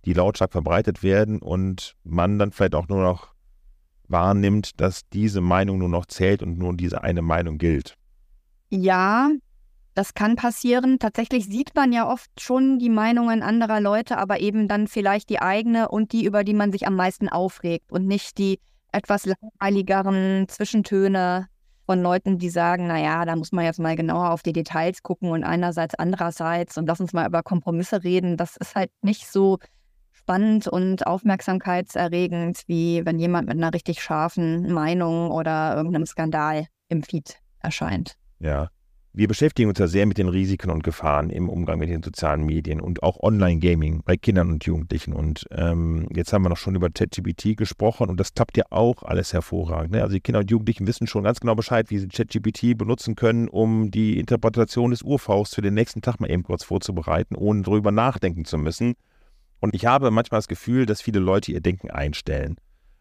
die 0.05 0.13
lautstark 0.13 0.51
verbreitet 0.51 1.03
werden 1.03 1.39
und 1.39 1.95
man 2.03 2.39
dann 2.39 2.51
vielleicht 2.51 2.75
auch 2.75 2.89
nur 2.89 3.01
noch 3.01 3.33
wahrnimmt, 4.07 4.81
dass 4.81 5.07
diese 5.09 5.39
Meinung 5.39 5.77
nur 5.77 5.89
noch 5.89 6.07
zählt 6.07 6.41
und 6.41 6.57
nur 6.57 6.75
diese 6.75 7.03
eine 7.03 7.21
Meinung 7.21 7.57
gilt. 7.57 7.95
Ja, 8.69 9.31
das 9.95 10.13
kann 10.13 10.35
passieren. 10.35 10.99
Tatsächlich 10.99 11.45
sieht 11.45 11.75
man 11.75 11.91
ja 11.91 12.09
oft 12.09 12.29
schon 12.39 12.79
die 12.79 12.89
Meinungen 12.89 13.41
anderer 13.41 13.81
Leute, 13.81 14.17
aber 14.17 14.39
eben 14.39 14.67
dann 14.67 14.87
vielleicht 14.87 15.29
die 15.29 15.41
eigene 15.41 15.89
und 15.89 16.13
die, 16.13 16.23
über 16.25 16.43
die 16.43 16.53
man 16.53 16.71
sich 16.71 16.87
am 16.87 16.95
meisten 16.95 17.29
aufregt 17.29 17.91
und 17.91 18.05
nicht 18.05 18.37
die 18.37 18.59
etwas 18.91 19.25
langweiligeren 19.25 20.47
Zwischentöne 20.47 21.47
von 21.85 22.01
Leuten, 22.03 22.37
die 22.37 22.49
sagen, 22.49 22.87
naja, 22.87 23.25
da 23.25 23.35
muss 23.35 23.51
man 23.51 23.65
jetzt 23.65 23.79
mal 23.79 23.95
genauer 23.95 24.31
auf 24.31 24.43
die 24.43 24.53
Details 24.53 25.01
gucken 25.01 25.31
und 25.31 25.43
einerseits, 25.43 25.95
andererseits 25.95 26.77
und 26.77 26.85
lass 26.85 26.99
uns 26.99 27.13
mal 27.13 27.27
über 27.27 27.41
Kompromisse 27.41 28.03
reden. 28.03 28.37
Das 28.37 28.55
ist 28.57 28.75
halt 28.75 28.91
nicht 29.01 29.27
so 29.27 29.57
spannend 30.11 30.67
und 30.67 31.07
aufmerksamkeitserregend, 31.07 32.61
wie 32.67 33.03
wenn 33.05 33.17
jemand 33.17 33.47
mit 33.47 33.57
einer 33.57 33.73
richtig 33.73 34.03
scharfen 34.03 34.71
Meinung 34.71 35.31
oder 35.31 35.75
irgendeinem 35.75 36.05
Skandal 36.05 36.67
im 36.89 37.01
Feed 37.01 37.39
erscheint. 37.59 38.15
Ja. 38.39 38.69
Wir 39.11 39.27
beschäftigen 39.27 39.69
uns 39.69 39.79
ja 39.79 39.87
sehr 39.87 40.05
mit 40.05 40.19
den 40.19 40.29
Risiken 40.29 40.69
und 40.69 40.83
Gefahren 40.83 41.31
im 41.31 41.49
Umgang 41.49 41.79
mit 41.79 41.89
den 41.89 42.03
sozialen 42.03 42.45
Medien 42.45 42.79
und 42.79 43.01
auch 43.01 43.19
Online-Gaming 43.19 44.03
bei 44.05 44.15
Kindern 44.17 44.51
und 44.51 44.65
Jugendlichen. 44.65 45.13
Und 45.13 45.45
ähm, 45.49 46.07
jetzt 46.13 46.31
haben 46.31 46.43
wir 46.43 46.49
noch 46.49 46.57
schon 46.57 46.75
über 46.75 46.91
ChatGPT 46.91 47.57
gesprochen 47.57 48.07
und 48.09 48.19
das 48.19 48.35
klappt 48.35 48.55
ja 48.55 48.65
auch 48.69 49.01
alles 49.01 49.33
hervorragend. 49.33 49.93
Ne? 49.93 50.03
Also 50.03 50.13
die 50.13 50.21
Kinder 50.21 50.41
und 50.41 50.51
Jugendlichen 50.51 50.85
wissen 50.85 51.07
schon 51.07 51.23
ganz 51.23 51.39
genau 51.39 51.55
Bescheid, 51.55 51.89
wie 51.89 51.97
sie 51.97 52.07
ChatGPT 52.07 52.77
benutzen 52.77 53.15
können, 53.15 53.49
um 53.49 53.89
die 53.89 54.19
Interpretation 54.19 54.91
des 54.91 55.01
Urfaust 55.01 55.55
für 55.55 55.61
den 55.61 55.73
nächsten 55.73 56.03
Tag 56.03 56.19
mal 56.19 56.29
eben 56.29 56.43
kurz 56.43 56.63
vorzubereiten, 56.63 57.35
ohne 57.35 57.63
darüber 57.63 57.91
nachdenken 57.91 58.45
zu 58.45 58.59
müssen. 58.59 58.93
Und 59.59 59.73
ich 59.73 59.87
habe 59.87 60.11
manchmal 60.11 60.37
das 60.37 60.47
Gefühl, 60.47 60.85
dass 60.85 61.01
viele 61.01 61.19
Leute 61.19 61.51
ihr 61.51 61.61
Denken 61.61 61.89
einstellen 61.89 62.57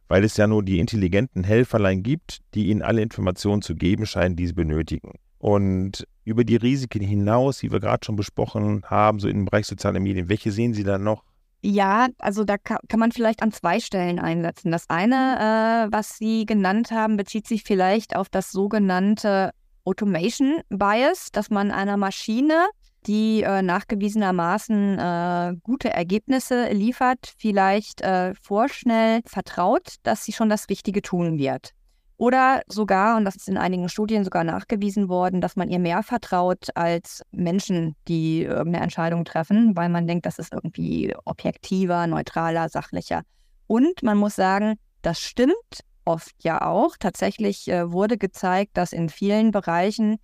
weil 0.09 0.24
es 0.24 0.37
ja 0.37 0.46
nur 0.46 0.62
die 0.62 0.79
intelligenten 0.81 1.44
Helferlein 1.44 2.03
gibt, 2.03 2.38
die 2.55 2.68
ihnen 2.68 2.81
alle 2.81 3.03
Informationen 3.03 3.61
zu 3.61 3.74
geben 3.74 4.07
scheinen, 4.07 4.37
die 4.37 4.46
sie 4.46 4.55
benötigen. 4.55 5.12
Und 5.38 6.07
über 6.24 6.44
die 6.44 6.57
Risiken 6.57 7.03
hinaus, 7.03 7.59
die 7.59 7.70
wir 7.72 7.81
gerade 7.81 8.05
schon 8.05 8.16
besprochen 8.16 8.83
haben, 8.85 9.20
so 9.20 9.29
im 9.29 9.44
Bereich 9.44 9.66
soziale 9.66 10.01
Medien, 10.01 10.29
welche 10.29 10.53
sehen 10.53 10.74
Sie 10.74 10.85
da 10.85 10.98
noch? 10.98 11.22
Ja, 11.61 12.07
also 12.18 12.44
da 12.44 12.57
kann, 12.57 12.79
man 12.96 13.11
vielleicht 13.11 13.42
an 13.42 13.51
zwei 13.51 13.81
Stellen 13.81 14.20
einsetzen. 14.20 14.70
Das 14.70 14.88
eine, 14.88 15.87
äh, 15.88 15.92
was 15.92 16.16
Sie 16.16 16.46
genannt 16.46 16.92
haben, 16.92 17.16
bezieht 17.16 17.48
sich 17.48 17.64
vielleicht 17.64 18.14
auf 18.14 18.29
das 18.29 18.53
sogenannte 18.53 19.51
Automation 19.85 20.61
Bias, 20.68 21.31
dass 21.33 21.51
man 21.51 21.72
einer 21.72 21.96
Maschine, 21.96 22.66
die 23.07 23.42
äh, 23.42 23.62
nachgewiesenermaßen 23.62 24.98
äh, 24.98 25.57
gute 25.62 25.90
Ergebnisse 25.90 26.70
liefert, 26.72 27.33
vielleicht 27.38 28.03
äh, 28.03 28.35
vorschnell 28.40 29.22
vertraut, 29.24 29.94
dass 30.03 30.24
sie 30.24 30.33
schon 30.33 30.48
das 30.48 30.68
Richtige 30.68 31.03
tun 31.03 31.38
wird. 31.38 31.72
Oder 32.19 32.63
sogar, 32.67 33.17
und 33.17 33.25
das 33.25 33.37
ist 33.37 33.49
in 33.49 33.57
einigen 33.57 33.89
Studien 33.89 34.25
sogar 34.25 34.43
nachgewiesen 34.43 35.09
worden, 35.09 35.41
dass 35.41 35.55
man 35.55 35.71
ihr 35.71 35.79
mehr 35.79 36.03
vertraut 36.03 36.67
als 36.75 37.23
Menschen, 37.31 37.95
die 38.09 38.43
irgendeine 38.43 38.83
Entscheidung 38.83 39.25
treffen, 39.25 39.77
weil 39.77 39.89
man 39.89 40.09
denkt, 40.09 40.27
das 40.27 40.41
ist 40.41 40.53
irgendwie 40.53 41.15
objektiver, 41.25 42.09
neutraler, 42.09 42.69
sachlicher. 42.69 43.23
Und 43.69 44.03
man 44.03 44.19
muss 44.19 44.35
sagen, 44.35 44.75
das 45.03 45.21
stimmt 45.21 45.85
oft 46.05 46.35
ja 46.43 46.67
auch. 46.67 46.97
Tatsächlich 46.99 47.69
äh, 47.69 47.93
wurde 47.93 48.19
gezeigt, 48.19 48.77
dass 48.77 48.93
in 48.93 49.11
vielen 49.11 49.53
Bereichen 49.53 50.17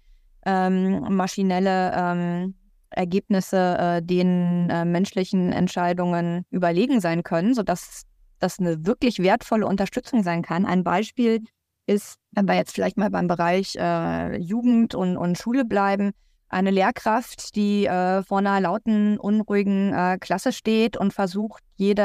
ähm, 0.47 1.15
maschinelle 1.15 1.93
ähm, 1.95 2.55
Ergebnisse 2.91 3.79
äh, 3.79 4.03
den 4.03 4.69
äh, 4.69 4.85
menschlichen 4.85 5.53
Entscheidungen 5.53 6.45
überlegen 6.51 7.01
sein 7.01 7.23
können, 7.23 7.55
sodass 7.55 8.03
das 8.41 8.59
eine 8.59 8.85
wirklich 8.85 9.21
wertvolle 9.21 9.67
Unterstützung 9.67 10.25
sein 10.25 10.43
kann. 10.43 10.67
Ein 10.67 10.83
Beispiel 10.83 11.45
ist, 11.87 12.17
wenn 12.33 12.47
wir 12.47 12.55
jetzt 12.55 12.73
vielleicht 12.73 12.97
mal 12.97 13.11
beim 13.11 13.27
Bereich 13.27 13.77
äh, 13.77 14.37
Jugend 14.39 14.95
und, 14.95 15.17
und 15.17 15.39
Schule 15.39 15.65
bleiben, 15.65 16.13
eine 16.49 16.71
Lehrkraft, 16.71 17.57
die 17.57 17.87
äh, 17.87 18.23
vor 18.23 18.39
einer 18.39 18.61
lauten, 18.61 19.19
unruhigen 19.19 19.93
äh, 19.93 20.19
Klasse 20.21 20.53
steht 20.53 20.97
und 20.97 21.13
versucht, 21.13 21.63
jede 21.77 22.03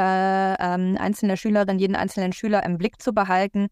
ähm, 0.59 0.97
einzelne 0.99 1.37
Schülerin, 1.37 1.77
jeden 1.79 1.95
einzelnen 1.95 2.33
Schüler 2.33 2.63
im 2.63 2.77
Blick 2.77 3.01
zu 3.01 3.13
behalten, 3.13 3.67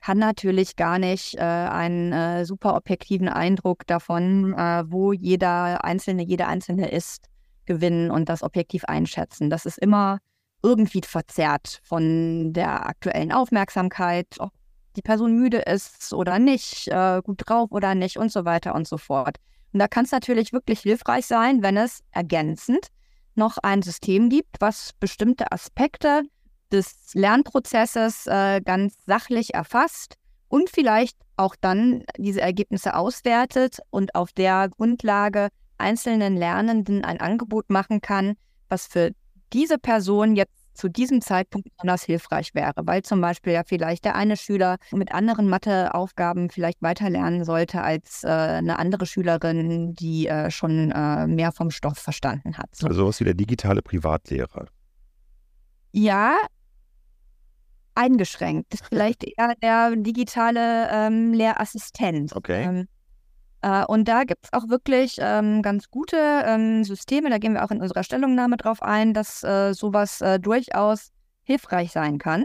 kann 0.00 0.18
natürlich 0.18 0.76
gar 0.76 0.98
nicht 0.98 1.36
äh, 1.36 1.40
einen 1.40 2.12
äh, 2.12 2.44
super 2.44 2.76
objektiven 2.76 3.28
Eindruck 3.28 3.86
davon, 3.86 4.54
äh, 4.54 4.84
wo 4.86 5.12
jeder 5.12 5.84
Einzelne, 5.84 6.24
jede 6.24 6.46
Einzelne 6.46 6.90
ist, 6.90 7.26
gewinnen 7.64 8.10
und 8.10 8.28
das 8.28 8.42
objektiv 8.42 8.84
einschätzen. 8.84 9.50
Das 9.50 9.66
ist 9.66 9.78
immer 9.78 10.18
irgendwie 10.62 11.00
verzerrt 11.04 11.80
von 11.84 12.52
der 12.52 12.86
aktuellen 12.86 13.32
Aufmerksamkeit, 13.32 14.26
ob 14.38 14.52
die 14.98 15.02
Person 15.02 15.36
müde 15.36 15.58
ist 15.58 16.12
oder 16.12 16.40
nicht, 16.40 16.88
äh, 16.88 17.22
gut 17.22 17.42
drauf 17.46 17.70
oder 17.70 17.94
nicht 17.94 18.16
und 18.16 18.32
so 18.32 18.44
weiter 18.44 18.74
und 18.74 18.88
so 18.88 18.98
fort. 18.98 19.36
Und 19.72 19.78
da 19.78 19.86
kann 19.86 20.04
es 20.04 20.10
natürlich 20.10 20.52
wirklich 20.52 20.80
hilfreich 20.80 21.26
sein, 21.26 21.62
wenn 21.62 21.76
es 21.76 22.00
ergänzend 22.10 22.88
noch 23.36 23.58
ein 23.58 23.82
System 23.82 24.28
gibt, 24.28 24.56
was 24.58 24.92
bestimmte 24.98 25.52
Aspekte 25.52 26.22
des 26.72 27.14
Lernprozesses 27.14 28.26
äh, 28.26 28.60
ganz 28.60 28.96
sachlich 29.06 29.54
erfasst 29.54 30.16
und 30.48 30.68
vielleicht 30.68 31.16
auch 31.36 31.54
dann 31.54 32.02
diese 32.16 32.40
Ergebnisse 32.40 32.96
auswertet 32.96 33.78
und 33.90 34.16
auf 34.16 34.32
der 34.32 34.68
Grundlage 34.68 35.48
einzelnen 35.78 36.36
Lernenden 36.36 37.04
ein 37.04 37.20
Angebot 37.20 37.70
machen 37.70 38.00
kann, 38.00 38.34
was 38.68 38.88
für 38.88 39.12
diese 39.52 39.78
Person 39.78 40.34
jetzt 40.34 40.57
zu 40.78 40.88
diesem 40.88 41.20
Zeitpunkt 41.20 41.68
besonders 41.70 42.04
hilfreich 42.04 42.54
wäre, 42.54 42.74
weil 42.84 43.02
zum 43.02 43.20
Beispiel 43.20 43.52
ja 43.52 43.62
vielleicht 43.66 44.04
der 44.04 44.14
eine 44.14 44.36
Schüler 44.36 44.76
mit 44.92 45.12
anderen 45.12 45.48
Matheaufgaben 45.48 46.50
vielleicht 46.50 46.80
weiter 46.82 47.10
lernen 47.10 47.44
sollte 47.44 47.82
als 47.82 48.22
äh, 48.22 48.28
eine 48.28 48.78
andere 48.78 49.04
Schülerin, 49.04 49.94
die 49.94 50.28
äh, 50.28 50.50
schon 50.50 50.92
äh, 50.92 51.26
mehr 51.26 51.52
vom 51.52 51.70
Stoff 51.70 51.98
verstanden 51.98 52.56
hat. 52.56 52.74
So. 52.74 52.86
Also 52.86 53.00
sowas 53.00 53.20
wie 53.20 53.24
der 53.24 53.34
digitale 53.34 53.82
Privatlehrer. 53.82 54.66
Ja, 55.90 56.36
eingeschränkt. 57.96 58.72
Das 58.72 58.80
ist 58.80 58.88
vielleicht 58.88 59.24
eher 59.24 59.54
der 59.60 59.96
digitale 59.96 60.88
ähm, 60.92 61.32
Lehrassistent. 61.32 62.36
Okay. 62.36 62.62
Ähm, 62.62 62.88
äh, 63.62 63.84
und 63.84 64.06
da 64.06 64.24
gibt 64.24 64.44
es 64.44 64.52
auch 64.52 64.68
wirklich 64.68 65.16
ähm, 65.18 65.62
ganz 65.62 65.90
gute 65.90 66.16
ähm, 66.16 66.84
Systeme, 66.84 67.30
da 67.30 67.38
gehen 67.38 67.54
wir 67.54 67.64
auch 67.64 67.70
in 67.70 67.80
unserer 67.80 68.04
Stellungnahme 68.04 68.56
drauf 68.56 68.82
ein, 68.82 69.14
dass 69.14 69.42
äh, 69.42 69.72
sowas 69.74 70.20
äh, 70.20 70.38
durchaus 70.38 71.10
hilfreich 71.42 71.92
sein 71.92 72.18
kann. 72.18 72.44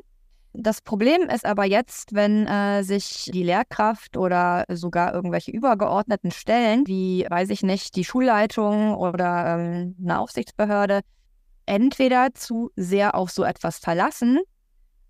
Das 0.56 0.82
Problem 0.82 1.30
ist 1.30 1.46
aber 1.46 1.66
jetzt, 1.66 2.14
wenn 2.14 2.46
äh, 2.46 2.84
sich 2.84 3.30
die 3.34 3.44
Lehrkraft 3.44 4.18
oder 4.18 4.66
sogar 4.70 5.14
irgendwelche 5.14 5.52
übergeordneten 5.52 6.32
Stellen, 6.32 6.86
wie, 6.86 7.26
weiß 7.28 7.50
ich 7.50 7.64
nicht, 7.64 7.96
die 7.96 8.06
Schulleitung 8.06 8.96
oder 8.96 9.58
ähm, 9.58 9.96
eine 10.00 10.20
Aufsichtsbehörde, 10.20 11.02
entweder 11.66 12.34
zu 12.36 12.70
sehr 12.76 13.16
auf 13.16 13.32
so 13.32 13.44
etwas 13.44 13.80
verlassen 13.80 14.40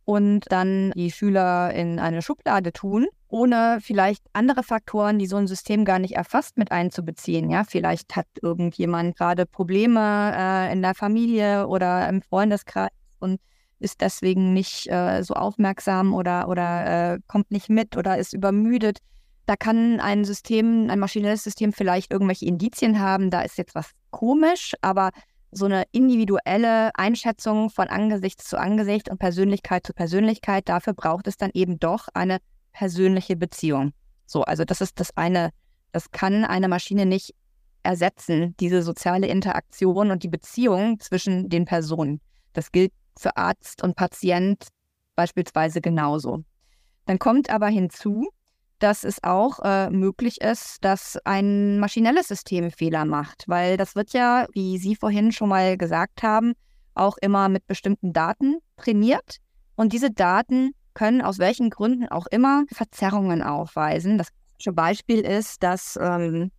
und 0.06 0.52
dann 0.52 0.92
die 0.96 1.12
Schüler 1.12 1.74
in 1.74 2.00
eine 2.00 2.22
Schublade 2.22 2.74
tun, 2.74 3.08
ohne 3.28 3.80
vielleicht 3.82 4.24
andere 4.34 4.64
Faktoren, 4.64 5.18
die 5.18 5.28
so 5.28 5.38
ein 5.38 5.48
System 5.48 5.86
gar 5.86 6.00
nicht 6.00 6.16
erfasst, 6.16 6.58
mit 6.58 6.72
einzubeziehen. 6.72 7.50
Ja, 7.50 7.64
vielleicht 7.64 8.16
hat 8.16 8.28
irgendjemand 8.42 9.18
gerade 9.18 9.46
Probleme 9.46 10.34
äh, 10.36 10.74
in 10.74 10.82
der 10.82 10.94
Familie 10.94 11.68
oder 11.68 12.08
im 12.10 12.22
Freundeskreis 12.22 12.92
und 13.20 13.40
ist 13.80 14.02
deswegen 14.02 14.54
nicht 14.54 14.88
äh, 14.90 15.24
so 15.24 15.34
aufmerksam 15.34 16.14
oder, 16.14 16.48
oder 16.48 17.14
äh, 17.14 17.20
kommt 17.28 17.52
nicht 17.52 17.70
mit 17.70 17.98
oder 17.98 18.18
ist 18.18 18.34
übermüdet. 18.34 19.00
Da 19.46 19.56
kann 19.56 20.00
ein 20.00 20.24
System, 20.24 20.90
ein 20.90 21.00
maschinelles 21.00 21.44
System 21.44 21.74
vielleicht 21.74 22.12
irgendwelche 22.12 22.46
Indizien 22.46 23.00
haben, 23.00 23.30
da 23.30 23.42
ist 23.42 23.58
jetzt 23.58 23.76
was 23.76 23.92
komisch, 24.10 24.74
aber 24.82 25.10
so 25.54 25.66
eine 25.66 25.84
individuelle 25.92 26.96
Einschätzung 26.96 27.70
von 27.70 27.88
Angesicht 27.88 28.42
zu 28.42 28.60
Angesicht 28.60 29.10
und 29.10 29.20
Persönlichkeit 29.20 29.86
zu 29.86 29.94
Persönlichkeit, 29.94 30.70
dafür 30.70 30.94
braucht 30.94 31.28
es 31.28 31.38
dann 31.38 31.52
eben 31.54 31.80
doch 31.80 32.08
eine 32.14 32.40
persönliche 32.72 33.36
Beziehung. 33.36 33.94
So, 34.26 34.44
also 34.44 34.66
das 34.66 34.82
ist 34.82 35.00
das 35.00 35.16
eine, 35.16 35.52
das 35.92 36.12
kann 36.12 36.44
eine 36.46 36.68
Maschine 36.68 37.06
nicht 37.06 37.36
ersetzen, 37.84 38.56
diese 38.60 38.82
soziale 38.82 39.28
Interaktion 39.28 40.12
und 40.12 40.24
die 40.24 40.30
Beziehung 40.30 41.00
zwischen 41.00 41.50
den 41.50 41.66
Personen. 41.66 42.22
Das 42.54 42.72
gilt 42.72 42.94
für 43.18 43.38
Arzt 43.38 43.84
und 43.84 43.96
Patient 43.96 44.68
beispielsweise 45.16 45.82
genauso. 45.82 46.44
Dann 47.06 47.20
kommt 47.20 47.50
aber 47.50 47.68
hinzu, 47.68 48.30
dass 48.84 49.06
es 49.06 49.24
auch 49.24 49.60
äh, 49.64 49.90
möglich 49.90 50.42
ist, 50.42 50.84
dass 50.84 51.18
ein 51.24 51.80
maschinelles 51.80 52.28
System 52.28 52.70
Fehler 52.70 53.06
macht, 53.06 53.46
weil 53.48 53.78
das 53.78 53.96
wird 53.96 54.12
ja, 54.12 54.46
wie 54.52 54.78
Sie 54.78 54.98
vorhin 54.98 55.32
schon 55.32 55.48
mal 55.48 55.78
gesagt 55.78 56.22
haben, 56.22 56.52
auch 56.94 57.16
immer 57.22 57.48
mit 57.48 57.66
bestimmten 57.66 58.12
Daten 58.12 58.58
trainiert. 58.76 59.38
Und 59.76 59.94
diese 59.94 60.12
Daten 60.12 60.72
können 60.94 61.22
aus 61.22 61.40
welchen 61.40 61.70
Gründen 61.70 62.10
auch 62.10 62.28
immer 62.28 62.66
Verzerrungen 62.72 63.42
aufweisen. 63.42 64.18
Das 64.18 64.28
Beispiel 64.74 65.22
ist, 65.22 65.64
dass 65.64 65.98
ähm, 66.02 66.52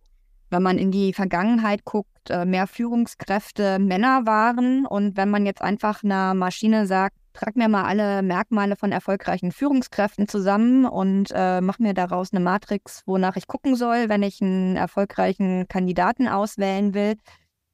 wenn 0.49 0.63
man 0.63 0.79
in 0.79 0.91
die 0.91 1.13
Vergangenheit 1.13 1.85
guckt, 1.85 2.29
äh, 2.29 2.45
mehr 2.45 2.65
Führungskräfte 2.65 3.77
Männer 3.77 4.25
waren 4.25 4.87
und 4.87 5.15
wenn 5.15 5.29
man 5.29 5.45
jetzt 5.45 5.61
einfach 5.61 6.03
einer 6.03 6.33
Maschine 6.33 6.87
sagt, 6.87 7.17
trag 7.35 7.55
mir 7.55 7.69
mal 7.69 7.83
alle 7.83 8.21
Merkmale 8.21 8.75
von 8.75 8.91
erfolgreichen 8.91 9.51
Führungskräften 9.51 10.27
zusammen 10.27 10.85
und 10.85 11.31
äh, 11.33 11.61
mach 11.61 11.79
mir 11.79 11.93
daraus 11.93 12.33
eine 12.33 12.43
Matrix, 12.43 13.03
wonach 13.05 13.35
ich 13.35 13.47
gucken 13.47 13.75
soll, 13.75 14.09
wenn 14.09 14.23
ich 14.23 14.41
einen 14.41 14.75
erfolgreichen 14.75 15.67
Kandidaten 15.67 16.27
auswählen 16.27 16.93
will, 16.93 17.15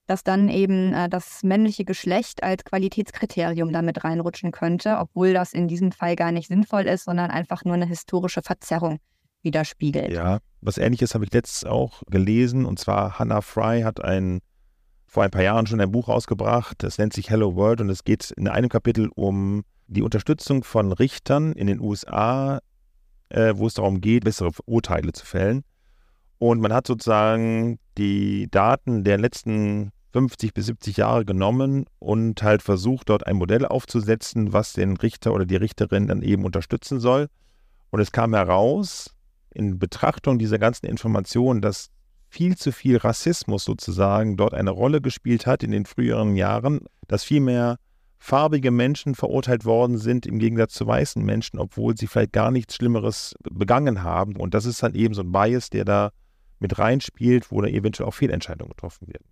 dass 0.08 0.24
dann 0.24 0.50
eben 0.50 0.94
äh, 0.94 1.08
das 1.08 1.44
männliche 1.44 1.86
Geschlecht 1.86 2.44
als 2.44 2.66
Qualitätskriterium 2.66 3.72
damit 3.72 4.04
reinrutschen 4.04 4.52
könnte, 4.52 4.98
obwohl 4.98 5.34
das 5.34 5.54
in 5.54 5.68
diesem 5.68 5.92
Fall 5.92 6.16
gar 6.16 6.32
nicht 6.32 6.48
sinnvoll 6.48 6.84
ist, 6.88 7.06
sondern 7.06 7.32
einfach 7.32 7.64
nur 7.64 7.76
eine 7.76 7.86
historische 7.86 8.42
Verzerrung 8.42 9.00
widerspiegelt. 9.44 10.12
Ja, 10.12 10.40
was 10.62 10.78
ähnliches 10.78 11.14
habe 11.14 11.26
ich 11.26 11.34
letztens 11.34 11.70
auch 11.70 12.04
gelesen 12.08 12.66
und 12.66 12.80
zwar 12.80 13.20
Hannah 13.20 13.42
Fry 13.42 13.82
hat 13.82 14.04
ein 14.04 14.42
vor 15.12 15.24
ein 15.24 15.32
paar 15.32 15.44
Jahren 15.44 15.68
schon 15.68 15.82
ein 15.82 15.92
Buch 15.92 16.08
rausgebracht, 16.08 16.82
das 16.84 16.98
nennt 16.98 17.12
sich 17.12 17.30
Hello 17.30 17.54
World 17.58 17.82
und 17.82 17.90
es 17.90 18.06
geht 18.06 18.32
in 18.32 18.48
einem 18.48 18.70
Kapitel 18.70 19.10
um 19.14 19.66
die 19.88 20.04
Unterstützung 20.04 20.64
von 20.64 20.94
Richtern 20.94 21.52
in 21.52 21.68
den 21.68 21.82
USA, 21.82 22.62
äh, 23.28 23.54
wo 23.58 23.68
es 23.68 23.74
darum 23.74 24.00
geht, 24.00 24.24
bessere 24.24 24.52
Urteile 24.66 25.12
zu 25.12 25.26
fällen. 25.26 25.66
Und 26.38 26.62
man 26.62 26.72
hat 26.72 26.88
sozusagen 26.88 27.78
die 27.98 28.48
Daten 28.50 29.04
der 29.04 29.18
letzten 29.18 29.92
50 30.14 30.54
bis 30.54 30.68
70 30.68 30.96
Jahre 30.96 31.26
genommen 31.26 31.88
und 32.00 32.42
halt 32.42 32.62
versucht, 32.62 33.10
dort 33.10 33.28
ein 33.28 33.36
Modell 33.36 33.66
aufzusetzen, 33.66 34.54
was 34.54 34.72
den 34.72 34.96
Richter 34.96 35.34
oder 35.34 35.46
die 35.46 35.58
Richterin 35.58 36.08
dann 36.08 36.22
eben 36.22 36.46
unterstützen 36.46 37.02
soll. 37.02 37.28
Und 37.90 38.00
es 38.00 38.14
kam 38.14 38.34
heraus, 38.34 39.14
in 39.54 39.78
Betrachtung 39.78 40.40
dieser 40.40 40.58
ganzen 40.58 40.86
Informationen, 40.86 41.60
dass 41.60 41.90
viel 42.32 42.56
zu 42.56 42.72
viel 42.72 42.96
Rassismus 42.96 43.66
sozusagen 43.66 44.38
dort 44.38 44.54
eine 44.54 44.72
Rolle 44.72 45.02
gespielt 45.02 45.46
hat 45.46 45.64
in 45.64 45.72
den 45.72 45.86
früheren 45.86 46.38
Jahren, 46.38 46.80
dass 47.10 47.26
viel 47.26 47.42
mehr 47.42 47.76
farbige 48.20 48.72
Menschen 48.72 49.16
verurteilt 49.16 49.66
worden 49.66 49.98
sind 49.98 50.26
im 50.26 50.40
Gegensatz 50.40 50.74
zu 50.74 50.88
weißen 50.88 51.22
Menschen, 51.26 51.60
obwohl 51.60 51.98
sie 51.98 52.08
vielleicht 52.08 52.32
gar 52.32 52.50
nichts 52.50 52.76
Schlimmeres 52.76 53.36
begangen 53.44 54.04
haben. 54.04 54.38
Und 54.38 54.54
das 54.54 54.66
ist 54.66 54.82
dann 54.82 54.96
eben 54.96 55.14
so 55.14 55.24
ein 55.24 55.34
Bias, 55.34 55.70
der 55.70 55.84
da 55.84 56.12
mit 56.60 56.80
reinspielt, 56.80 57.52
wo 57.52 57.60
da 57.60 57.68
eventuell 57.68 58.08
auch 58.08 58.14
Fehlentscheidungen 58.14 58.70
getroffen 58.70 59.10
werden. 59.10 59.26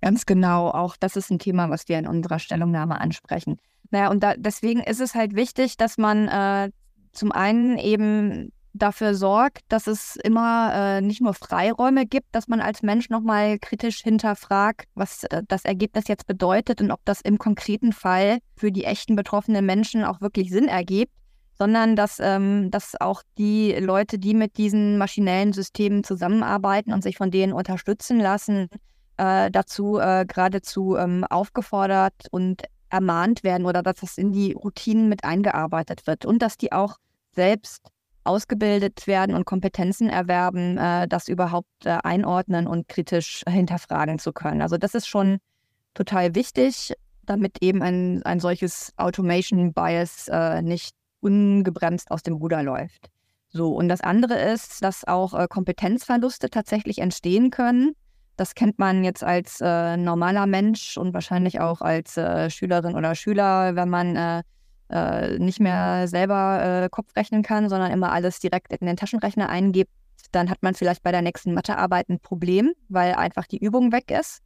Ganz 0.00 0.26
genau, 0.26 0.68
auch 0.68 0.96
das 0.96 1.16
ist 1.16 1.30
ein 1.30 1.40
Thema, 1.40 1.70
was 1.70 1.88
wir 1.88 1.98
in 1.98 2.06
unserer 2.06 2.38
Stellungnahme 2.38 3.00
ansprechen. 3.00 3.56
Naja, 3.90 4.10
und 4.10 4.22
da, 4.22 4.34
deswegen 4.36 4.80
ist 4.80 5.00
es 5.00 5.14
halt 5.14 5.34
wichtig, 5.34 5.76
dass 5.76 5.98
man 5.98 6.28
äh, 6.28 6.70
zum 7.10 7.32
einen 7.32 7.78
eben 7.78 8.52
dafür 8.74 9.14
sorgt, 9.14 9.60
dass 9.68 9.86
es 9.86 10.16
immer 10.16 10.72
äh, 10.74 11.00
nicht 11.00 11.22
nur 11.22 11.32
Freiräume 11.32 12.06
gibt, 12.06 12.26
dass 12.32 12.48
man 12.48 12.60
als 12.60 12.82
Mensch 12.82 13.08
nochmal 13.08 13.58
kritisch 13.58 14.02
hinterfragt, 14.02 14.86
was 14.94 15.24
äh, 15.24 15.42
das 15.48 15.64
Ergebnis 15.64 16.08
jetzt 16.08 16.26
bedeutet 16.26 16.80
und 16.80 16.90
ob 16.90 17.00
das 17.04 17.20
im 17.20 17.38
konkreten 17.38 17.92
Fall 17.92 18.38
für 18.56 18.72
die 18.72 18.84
echten 18.84 19.16
betroffenen 19.16 19.64
Menschen 19.64 20.04
auch 20.04 20.20
wirklich 20.20 20.50
Sinn 20.50 20.68
ergibt, 20.68 21.12
sondern 21.56 21.94
dass, 21.94 22.18
ähm, 22.20 22.70
dass 22.70 23.00
auch 23.00 23.22
die 23.38 23.72
Leute, 23.72 24.18
die 24.18 24.34
mit 24.34 24.58
diesen 24.58 24.98
maschinellen 24.98 25.52
Systemen 25.52 26.02
zusammenarbeiten 26.02 26.92
und 26.92 27.02
sich 27.02 27.16
von 27.16 27.30
denen 27.30 27.52
unterstützen 27.52 28.18
lassen, 28.18 28.68
äh, 29.16 29.50
dazu 29.52 29.98
äh, 29.98 30.24
geradezu 30.26 30.96
ähm, 30.96 31.24
aufgefordert 31.30 32.14
und 32.32 32.62
ermahnt 32.90 33.44
werden 33.44 33.66
oder 33.66 33.82
dass 33.82 33.96
das 33.96 34.18
in 34.18 34.32
die 34.32 34.52
Routinen 34.52 35.08
mit 35.08 35.24
eingearbeitet 35.24 36.06
wird 36.08 36.26
und 36.26 36.42
dass 36.42 36.56
die 36.56 36.72
auch 36.72 36.96
selbst 37.32 37.93
ausgebildet 38.24 39.06
werden 39.06 39.34
und 39.34 39.44
Kompetenzen 39.44 40.08
erwerben, 40.08 40.78
äh, 40.78 41.06
das 41.06 41.28
überhaupt 41.28 41.68
äh, 41.84 41.98
einordnen 42.02 42.66
und 42.66 42.88
kritisch 42.88 43.42
hinterfragen 43.46 44.18
zu 44.18 44.32
können. 44.32 44.62
Also 44.62 44.78
das 44.78 44.94
ist 44.94 45.06
schon 45.06 45.38
total 45.94 46.34
wichtig, 46.34 46.94
damit 47.26 47.62
eben 47.62 47.82
ein, 47.82 48.22
ein 48.24 48.40
solches 48.40 48.92
Automation 48.96 49.72
Bias 49.72 50.28
äh, 50.28 50.62
nicht 50.62 50.94
ungebremst 51.20 52.10
aus 52.10 52.22
dem 52.22 52.34
Ruder 52.34 52.62
läuft. 52.62 53.10
So, 53.48 53.72
und 53.74 53.88
das 53.88 54.00
andere 54.00 54.34
ist, 54.34 54.82
dass 54.82 55.06
auch 55.06 55.32
äh, 55.32 55.46
Kompetenzverluste 55.48 56.50
tatsächlich 56.50 56.98
entstehen 56.98 57.50
können. 57.50 57.92
Das 58.36 58.56
kennt 58.56 58.80
man 58.80 59.04
jetzt 59.04 59.22
als 59.22 59.60
äh, 59.60 59.96
normaler 59.96 60.46
Mensch 60.46 60.96
und 60.98 61.14
wahrscheinlich 61.14 61.60
auch 61.60 61.80
als 61.80 62.16
äh, 62.16 62.50
Schülerin 62.50 62.96
oder 62.96 63.14
Schüler, 63.14 63.76
wenn 63.76 63.88
man 63.88 64.42
äh, 64.90 65.34
äh, 65.34 65.38
nicht 65.38 65.60
mehr 65.60 66.08
selber 66.08 66.84
äh, 66.84 66.88
Kopf 66.88 67.14
rechnen 67.16 67.42
kann, 67.42 67.68
sondern 67.68 67.90
immer 67.90 68.12
alles 68.12 68.40
direkt 68.40 68.72
in 68.72 68.86
den 68.86 68.96
Taschenrechner 68.96 69.48
eingibt. 69.48 69.90
Dann 70.32 70.50
hat 70.50 70.62
man 70.62 70.74
vielleicht 70.74 71.02
bei 71.02 71.12
der 71.12 71.22
nächsten 71.22 71.54
Mathearbeit 71.54 72.08
ein 72.08 72.20
Problem, 72.20 72.72
weil 72.88 73.14
einfach 73.14 73.46
die 73.46 73.58
Übung 73.58 73.92
weg 73.92 74.10
ist. 74.10 74.40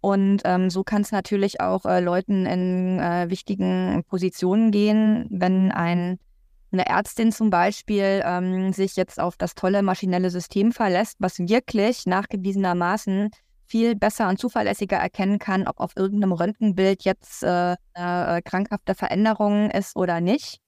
Und 0.00 0.42
ähm, 0.44 0.68
so 0.68 0.84
kann 0.84 1.02
es 1.02 1.12
natürlich 1.12 1.60
auch 1.60 1.84
Leuten 1.84 2.44
in 2.44 2.98
wichtigen 3.30 4.04
Positionen 4.06 4.70
gehen, 4.70 5.26
wenn 5.30 5.72
ein 5.72 6.18
eine 6.72 6.86
Ärztin 6.86 7.30
zum 7.30 7.50
Beispiel 7.50 8.20
ähm, 8.24 8.72
sich 8.72 8.96
jetzt 8.96 9.20
auf 9.20 9.36
das 9.36 9.54
tolle 9.54 9.82
maschinelle 9.82 10.28
System 10.30 10.72
verlässt, 10.72 11.16
was 11.20 11.38
wirklich 11.38 12.04
nachgewiesenermaßen 12.04 13.30
viel 13.66 13.96
besser 13.96 14.28
und 14.28 14.38
zuverlässiger 14.38 14.96
erkennen 14.96 15.38
kann, 15.38 15.66
ob 15.66 15.80
auf 15.80 15.96
irgendeinem 15.96 16.32
Röntgenbild 16.32 17.04
jetzt 17.04 17.42
äh, 17.42 17.72
äh, 17.94 18.42
krankhafte 18.42 18.94
Veränderungen 18.94 19.70
ist 19.70 19.96
oder 19.96 20.20
nicht 20.20 20.60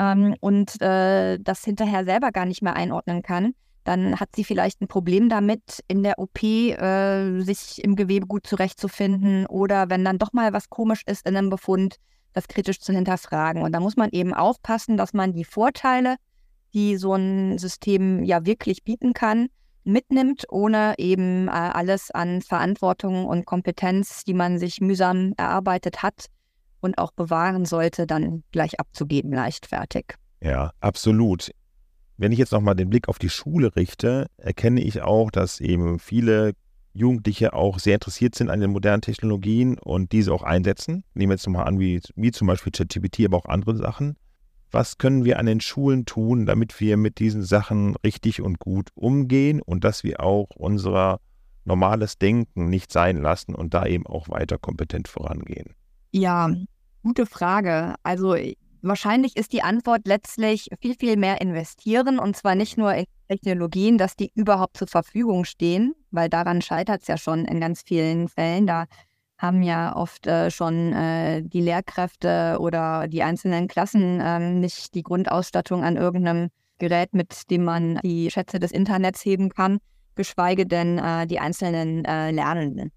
ähm, 0.00 0.34
und 0.40 0.80
äh, 0.80 1.38
das 1.38 1.64
hinterher 1.64 2.04
selber 2.04 2.32
gar 2.32 2.46
nicht 2.46 2.62
mehr 2.62 2.74
einordnen 2.74 3.22
kann, 3.22 3.54
dann 3.84 4.18
hat 4.18 4.30
sie 4.34 4.44
vielleicht 4.44 4.80
ein 4.80 4.88
Problem 4.88 5.28
damit, 5.28 5.80
in 5.88 6.02
der 6.02 6.18
OP 6.18 6.42
äh, 6.42 7.40
sich 7.40 7.82
im 7.82 7.96
Gewebe 7.96 8.26
gut 8.26 8.46
zurechtzufinden 8.46 9.46
oder 9.46 9.90
wenn 9.90 10.04
dann 10.04 10.18
doch 10.18 10.32
mal 10.32 10.52
was 10.52 10.70
komisch 10.70 11.02
ist 11.06 11.26
in 11.26 11.36
einem 11.36 11.50
Befund, 11.50 11.96
das 12.32 12.48
kritisch 12.48 12.80
zu 12.80 12.92
hinterfragen. 12.92 13.62
Und 13.62 13.72
da 13.72 13.80
muss 13.80 13.96
man 13.96 14.10
eben 14.10 14.34
aufpassen, 14.34 14.96
dass 14.96 15.12
man 15.12 15.32
die 15.32 15.44
Vorteile, 15.44 16.16
die 16.72 16.96
so 16.96 17.14
ein 17.14 17.58
System 17.58 18.22
ja 18.22 18.46
wirklich 18.46 18.84
bieten 18.84 19.12
kann, 19.12 19.48
mitnimmt, 19.84 20.44
ohne 20.50 20.94
eben 20.98 21.48
äh, 21.48 21.50
alles 21.50 22.10
an 22.10 22.42
Verantwortung 22.42 23.26
und 23.26 23.46
Kompetenz, 23.46 24.24
die 24.24 24.34
man 24.34 24.58
sich 24.58 24.80
mühsam 24.80 25.32
erarbeitet 25.36 26.02
hat 26.02 26.26
und 26.80 26.98
auch 26.98 27.12
bewahren 27.12 27.64
sollte, 27.64 28.06
dann 28.06 28.42
gleich 28.52 28.78
abzugeben, 28.80 29.32
leichtfertig. 29.32 30.14
Ja, 30.40 30.72
absolut. 30.80 31.50
Wenn 32.16 32.32
ich 32.32 32.38
jetzt 32.38 32.52
nochmal 32.52 32.74
den 32.74 32.90
Blick 32.90 33.08
auf 33.08 33.18
die 33.18 33.30
Schule 33.30 33.74
richte, 33.76 34.26
erkenne 34.36 34.82
ich 34.82 35.02
auch, 35.02 35.30
dass 35.30 35.60
eben 35.60 35.98
viele 35.98 36.52
Jugendliche 36.92 37.52
auch 37.52 37.78
sehr 37.78 37.94
interessiert 37.94 38.34
sind 38.34 38.50
an 38.50 38.60
den 38.60 38.70
modernen 38.70 39.02
Technologien 39.02 39.78
und 39.78 40.12
diese 40.12 40.32
auch 40.32 40.42
einsetzen. 40.42 41.04
Nehmen 41.14 41.30
wir 41.30 41.36
jetzt 41.36 41.46
nochmal 41.46 41.66
an, 41.66 41.78
wie, 41.78 42.00
wie 42.16 42.30
zum 42.32 42.46
Beispiel 42.46 42.72
ChatGPT, 42.72 43.26
aber 43.26 43.36
auch 43.38 43.46
andere 43.46 43.76
Sachen. 43.76 44.16
Was 44.70 44.98
können 44.98 45.24
wir 45.24 45.38
an 45.38 45.46
den 45.46 45.60
Schulen 45.60 46.06
tun, 46.06 46.46
damit 46.46 46.78
wir 46.80 46.96
mit 46.96 47.18
diesen 47.18 47.42
Sachen 47.42 47.96
richtig 48.04 48.40
und 48.40 48.58
gut 48.58 48.90
umgehen 48.94 49.60
und 49.60 49.84
dass 49.84 50.04
wir 50.04 50.20
auch 50.20 50.48
unser 50.54 51.20
normales 51.64 52.18
Denken 52.18 52.68
nicht 52.68 52.92
sein 52.92 53.16
lassen 53.16 53.54
und 53.54 53.74
da 53.74 53.86
eben 53.86 54.06
auch 54.06 54.28
weiter 54.28 54.58
kompetent 54.58 55.08
vorangehen? 55.08 55.74
Ja, 56.12 56.50
gute 57.02 57.26
Frage. 57.26 57.94
Also 58.02 58.36
wahrscheinlich 58.82 59.36
ist 59.36 59.52
die 59.52 59.62
Antwort 59.62 60.02
letztlich 60.06 60.68
viel, 60.80 60.94
viel 60.94 61.16
mehr 61.16 61.40
investieren 61.40 62.18
und 62.18 62.36
zwar 62.36 62.54
nicht 62.54 62.78
nur 62.78 62.94
in 62.94 63.04
Technologien, 63.28 63.98
dass 63.98 64.16
die 64.16 64.30
überhaupt 64.34 64.76
zur 64.76 64.88
Verfügung 64.88 65.44
stehen, 65.44 65.94
weil 66.10 66.28
daran 66.28 66.62
scheitert 66.62 67.02
es 67.02 67.08
ja 67.08 67.16
schon 67.16 67.44
in 67.44 67.60
ganz 67.60 67.82
vielen 67.82 68.28
Fällen. 68.28 68.66
Da 68.66 68.86
haben 69.40 69.62
ja 69.62 69.96
oft 69.96 70.26
äh, 70.26 70.50
schon 70.50 70.92
äh, 70.92 71.42
die 71.42 71.62
Lehrkräfte 71.62 72.58
oder 72.60 73.08
die 73.08 73.22
einzelnen 73.22 73.68
Klassen 73.68 74.20
äh, 74.20 74.38
nicht 74.38 74.94
die 74.94 75.02
Grundausstattung 75.02 75.82
an 75.82 75.96
irgendeinem 75.96 76.50
Gerät, 76.78 77.14
mit 77.14 77.50
dem 77.50 77.64
man 77.64 77.98
die 78.02 78.30
Schätze 78.30 78.58
des 78.60 78.70
Internets 78.70 79.24
heben 79.24 79.48
kann, 79.48 79.78
geschweige 80.14 80.66
denn 80.66 80.98
äh, 80.98 81.26
die 81.26 81.40
einzelnen 81.40 82.04
äh, 82.04 82.30
Lernenden. 82.30 82.92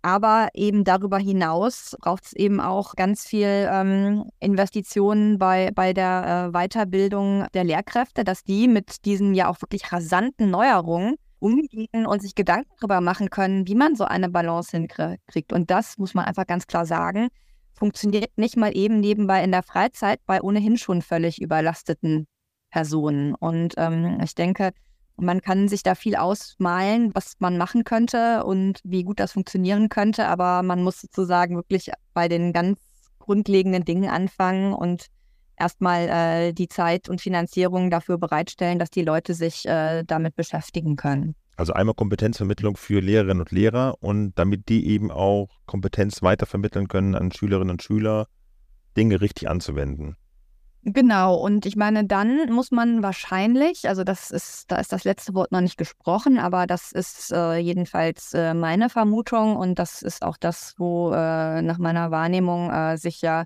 Aber 0.00 0.48
eben 0.54 0.82
darüber 0.82 1.18
hinaus 1.18 1.94
braucht 2.00 2.24
es 2.24 2.32
eben 2.32 2.60
auch 2.60 2.96
ganz 2.96 3.24
viel 3.26 3.68
ähm, 3.70 4.24
Investitionen 4.40 5.38
bei, 5.38 5.70
bei 5.72 5.92
der 5.92 6.48
äh, 6.48 6.52
Weiterbildung 6.52 7.46
der 7.54 7.64
Lehrkräfte, 7.64 8.24
dass 8.24 8.42
die 8.42 8.66
mit 8.66 9.04
diesen 9.04 9.34
ja 9.34 9.48
auch 9.48 9.60
wirklich 9.60 9.92
rasanten 9.92 10.50
Neuerungen 10.50 11.16
umgehen 11.42 12.06
und 12.06 12.22
sich 12.22 12.34
Gedanken 12.34 12.70
darüber 12.78 13.00
machen 13.00 13.30
können, 13.30 13.66
wie 13.66 13.74
man 13.74 13.96
so 13.96 14.04
eine 14.04 14.28
Balance 14.28 14.70
hinkriegt. 14.70 15.52
Und 15.52 15.70
das 15.70 15.98
muss 15.98 16.14
man 16.14 16.24
einfach 16.24 16.46
ganz 16.46 16.66
klar 16.66 16.86
sagen, 16.86 17.28
funktioniert 17.74 18.30
nicht 18.36 18.56
mal 18.56 18.76
eben 18.76 19.00
nebenbei 19.00 19.42
in 19.42 19.50
der 19.50 19.62
Freizeit 19.62 20.20
bei 20.26 20.40
ohnehin 20.40 20.78
schon 20.78 21.02
völlig 21.02 21.42
überlasteten 21.42 22.26
Personen. 22.70 23.34
Und 23.34 23.74
ähm, 23.76 24.20
ich 24.22 24.34
denke, 24.34 24.70
man 25.16 25.40
kann 25.40 25.68
sich 25.68 25.82
da 25.82 25.94
viel 25.94 26.16
ausmalen, 26.16 27.14
was 27.14 27.34
man 27.38 27.58
machen 27.58 27.84
könnte 27.84 28.44
und 28.44 28.80
wie 28.84 29.04
gut 29.04 29.20
das 29.20 29.32
funktionieren 29.32 29.88
könnte, 29.88 30.26
aber 30.26 30.62
man 30.62 30.82
muss 30.82 31.00
sozusagen 31.00 31.56
wirklich 31.56 31.90
bei 32.14 32.28
den 32.28 32.52
ganz 32.52 32.78
grundlegenden 33.18 33.84
Dingen 33.84 34.08
anfangen 34.08 34.72
und 34.72 35.06
erstmal 35.62 36.08
äh, 36.08 36.52
die 36.52 36.68
Zeit 36.68 37.08
und 37.08 37.20
Finanzierung 37.20 37.90
dafür 37.90 38.18
bereitstellen, 38.18 38.78
dass 38.78 38.90
die 38.90 39.02
Leute 39.02 39.34
sich 39.34 39.66
äh, 39.66 40.02
damit 40.04 40.34
beschäftigen 40.34 40.96
können. 40.96 41.34
Also 41.56 41.72
einmal 41.74 41.94
Kompetenzvermittlung 41.94 42.76
für 42.76 43.00
Lehrerinnen 43.00 43.40
und 43.40 43.50
Lehrer 43.52 43.94
und 44.00 44.32
damit 44.34 44.68
die 44.68 44.88
eben 44.88 45.10
auch 45.10 45.48
Kompetenz 45.66 46.22
weitervermitteln 46.22 46.88
können 46.88 47.14
an 47.14 47.30
Schülerinnen 47.30 47.70
und 47.70 47.82
Schüler, 47.82 48.26
Dinge 48.96 49.20
richtig 49.20 49.48
anzuwenden. 49.48 50.16
Genau, 50.84 51.36
und 51.36 51.64
ich 51.64 51.76
meine, 51.76 52.04
dann 52.04 52.52
muss 52.52 52.72
man 52.72 53.04
wahrscheinlich, 53.04 53.88
also 53.88 54.02
das 54.02 54.32
ist, 54.32 54.64
da 54.72 54.76
ist 54.76 54.92
das 54.92 55.04
letzte 55.04 55.32
Wort 55.32 55.52
noch 55.52 55.60
nicht 55.60 55.76
gesprochen, 55.76 56.40
aber 56.40 56.66
das 56.66 56.90
ist 56.90 57.30
äh, 57.30 57.58
jedenfalls 57.58 58.34
äh, 58.34 58.52
meine 58.52 58.90
Vermutung 58.90 59.54
und 59.54 59.78
das 59.78 60.02
ist 60.02 60.24
auch 60.24 60.36
das, 60.36 60.74
wo 60.78 61.12
äh, 61.12 61.62
nach 61.62 61.78
meiner 61.78 62.10
Wahrnehmung 62.10 62.70
äh, 62.70 62.96
sich 62.96 63.22
ja 63.22 63.44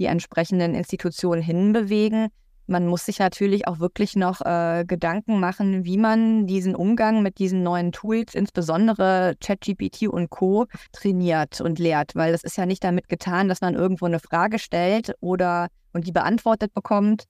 die 0.00 0.06
entsprechenden 0.06 0.74
Institutionen 0.74 1.42
hinbewegen. 1.42 2.28
Man 2.66 2.86
muss 2.86 3.04
sich 3.04 3.18
natürlich 3.18 3.66
auch 3.66 3.80
wirklich 3.80 4.16
noch 4.16 4.40
äh, 4.40 4.84
Gedanken 4.86 5.40
machen, 5.40 5.84
wie 5.84 5.98
man 5.98 6.46
diesen 6.46 6.74
Umgang 6.74 7.22
mit 7.22 7.38
diesen 7.38 7.62
neuen 7.62 7.92
Tools, 7.92 8.34
insbesondere 8.34 9.34
ChatGPT 9.40 10.08
und 10.08 10.30
Co., 10.30 10.66
trainiert 10.92 11.60
und 11.60 11.78
lehrt, 11.78 12.14
weil 12.14 12.32
das 12.32 12.44
ist 12.44 12.56
ja 12.56 12.66
nicht 12.66 12.82
damit 12.84 13.08
getan, 13.08 13.48
dass 13.48 13.60
man 13.60 13.74
irgendwo 13.74 14.06
eine 14.06 14.20
Frage 14.20 14.58
stellt 14.58 15.14
oder 15.20 15.68
und 15.92 16.06
die 16.06 16.12
beantwortet 16.12 16.72
bekommt. 16.72 17.24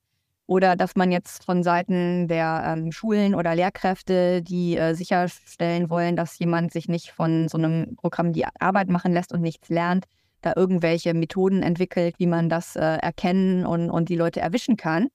Oder 0.47 0.75
dass 0.75 0.95
man 0.95 1.13
jetzt 1.13 1.45
von 1.45 1.63
Seiten 1.63 2.27
der 2.27 2.63
ähm, 2.65 2.91
Schulen 2.91 3.35
oder 3.35 3.55
Lehrkräfte, 3.55 4.41
die 4.41 4.75
äh, 4.75 4.95
sicherstellen 4.95 5.89
wollen, 5.89 6.17
dass 6.17 6.37
jemand 6.39 6.73
sich 6.73 6.89
nicht 6.89 7.11
von 7.11 7.47
so 7.47 7.57
einem 7.57 7.95
Programm 7.95 8.33
die 8.33 8.45
Arbeit 8.59 8.89
machen 8.89 9.13
lässt 9.13 9.31
und 9.31 9.41
nichts 9.41 9.69
lernt, 9.69 10.05
da 10.41 10.53
irgendwelche 10.55 11.13
Methoden 11.13 11.63
entwickelt, 11.63 12.15
wie 12.17 12.27
man 12.27 12.49
das 12.49 12.75
äh, 12.75 12.81
erkennen 12.81 13.65
und, 13.65 13.89
und 13.89 14.09
die 14.09 14.15
Leute 14.15 14.41
erwischen 14.41 14.77
kann. 14.77 15.07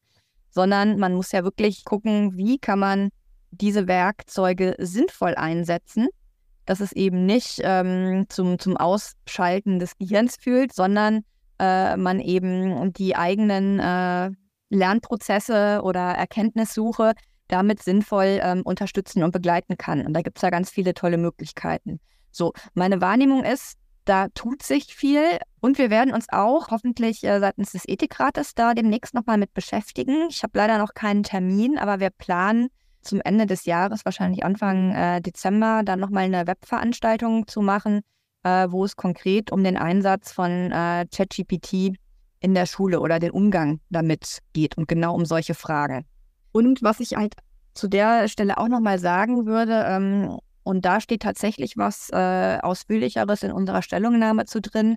Sondern 0.50 0.98
man 0.98 1.14
muss 1.14 1.32
ja 1.32 1.44
wirklich 1.44 1.84
gucken, 1.84 2.36
wie 2.36 2.58
kann 2.58 2.78
man 2.78 3.10
diese 3.50 3.86
Werkzeuge 3.86 4.74
sinnvoll 4.78 5.34
einsetzen, 5.34 6.08
dass 6.64 6.80
es 6.80 6.92
eben 6.92 7.26
nicht 7.26 7.60
ähm, 7.62 8.26
zum, 8.28 8.58
zum 8.58 8.76
Ausschalten 8.76 9.78
des 9.78 9.96
Gehirns 9.98 10.36
fühlt, 10.36 10.72
sondern 10.72 11.24
äh, 11.58 11.96
man 11.96 12.20
eben 12.20 12.92
die 12.92 13.16
eigenen 13.16 13.78
äh, 13.78 14.30
Lernprozesse 14.70 15.80
oder 15.82 16.00
Erkenntnissuche 16.00 17.14
damit 17.48 17.82
sinnvoll 17.82 18.40
ähm, 18.42 18.62
unterstützen 18.62 19.22
und 19.22 19.30
begleiten 19.30 19.76
kann. 19.76 20.04
Und 20.04 20.14
da 20.14 20.22
gibt 20.22 20.38
es 20.38 20.42
ja 20.42 20.50
ganz 20.50 20.70
viele 20.70 20.94
tolle 20.94 21.18
Möglichkeiten. 21.18 22.00
So, 22.32 22.52
meine 22.74 23.00
Wahrnehmung 23.00 23.44
ist, 23.44 23.78
da 24.06 24.28
tut 24.28 24.62
sich 24.62 24.94
viel 24.94 25.38
und 25.60 25.78
wir 25.78 25.90
werden 25.90 26.14
uns 26.14 26.26
auch 26.30 26.68
hoffentlich 26.70 27.24
äh, 27.24 27.40
seitens 27.40 27.72
des 27.72 27.86
Ethikrates 27.86 28.54
da 28.54 28.72
demnächst 28.72 29.14
nochmal 29.14 29.36
mit 29.36 29.52
beschäftigen. 29.52 30.28
Ich 30.30 30.42
habe 30.42 30.56
leider 30.56 30.78
noch 30.78 30.94
keinen 30.94 31.22
Termin, 31.22 31.78
aber 31.78 32.00
wir 32.00 32.10
planen 32.10 32.68
zum 33.02 33.20
Ende 33.20 33.46
des 33.46 33.64
Jahres, 33.66 34.04
wahrscheinlich 34.04 34.44
Anfang 34.44 34.92
äh, 34.92 35.20
Dezember, 35.20 35.82
dann 35.84 36.00
nochmal 36.00 36.24
eine 36.24 36.46
Webveranstaltung 36.46 37.46
zu 37.46 37.60
machen, 37.60 38.00
äh, 38.42 38.66
wo 38.70 38.84
es 38.84 38.96
konkret 38.96 39.52
um 39.52 39.62
den 39.62 39.76
Einsatz 39.76 40.32
von 40.32 40.50
äh, 40.50 41.06
ChatGPT 41.14 41.96
in 42.40 42.54
der 42.54 42.66
Schule 42.66 43.00
oder 43.00 43.18
den 43.18 43.30
Umgang 43.30 43.80
damit 43.90 44.38
geht 44.52 44.76
und 44.76 44.88
genau 44.88 45.14
um 45.14 45.24
solche 45.24 45.54
Fragen. 45.54 46.04
Und 46.52 46.82
was 46.82 47.00
ich 47.00 47.16
halt 47.16 47.34
zu 47.74 47.88
der 47.88 48.28
Stelle 48.28 48.58
auch 48.58 48.68
nochmal 48.68 48.98
sagen 48.98 49.46
würde, 49.46 49.84
ähm, 49.86 50.38
und 50.66 50.84
da 50.84 51.00
steht 51.00 51.22
tatsächlich 51.22 51.76
was 51.76 52.10
äh, 52.10 52.58
Ausführlicheres 52.60 53.44
in 53.44 53.52
unserer 53.52 53.82
Stellungnahme 53.82 54.46
zu 54.46 54.60
drin. 54.60 54.96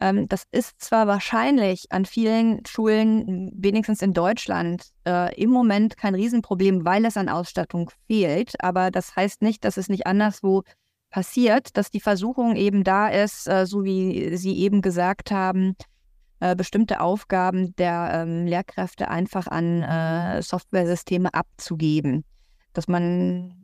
Ähm, 0.00 0.26
das 0.28 0.44
ist 0.50 0.80
zwar 0.80 1.06
wahrscheinlich 1.06 1.92
an 1.92 2.06
vielen 2.06 2.64
Schulen, 2.66 3.52
wenigstens 3.54 4.00
in 4.00 4.14
Deutschland, 4.14 4.82
äh, 5.06 5.34
im 5.38 5.50
Moment 5.50 5.98
kein 5.98 6.14
Riesenproblem, 6.14 6.86
weil 6.86 7.04
es 7.04 7.18
an 7.18 7.28
Ausstattung 7.28 7.90
fehlt, 8.06 8.54
aber 8.64 8.90
das 8.90 9.14
heißt 9.14 9.42
nicht, 9.42 9.66
dass 9.66 9.76
es 9.76 9.90
nicht 9.90 10.06
anderswo 10.06 10.62
passiert, 11.10 11.76
dass 11.76 11.90
die 11.90 12.00
Versuchung 12.00 12.56
eben 12.56 12.82
da 12.82 13.08
ist, 13.08 13.46
äh, 13.46 13.66
so 13.66 13.84
wie 13.84 14.38
Sie 14.38 14.56
eben 14.56 14.80
gesagt 14.80 15.30
haben, 15.30 15.76
äh, 16.38 16.56
bestimmte 16.56 17.02
Aufgaben 17.02 17.76
der 17.76 18.10
ähm, 18.14 18.46
Lehrkräfte 18.46 19.08
einfach 19.08 19.48
an 19.48 19.82
äh, 19.82 20.40
Softwaresysteme 20.40 21.34
abzugeben. 21.34 22.24
Dass 22.72 22.88
man 22.88 23.59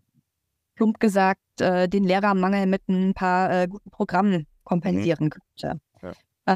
plump 0.77 1.01
gesagt 1.01 1.41
äh, 1.61 1.89
den 1.89 2.05
Lehrermangel 2.05 2.67
mit 2.67 2.89
ein 2.89 3.15
paar 3.15 3.51
äh, 3.51 3.67
guten 3.69 3.91
Programmen 3.91 4.47
kompensieren 4.65 5.27
mhm. 5.27 5.31
könnte. 5.31 5.81
Ja. 6.03 6.13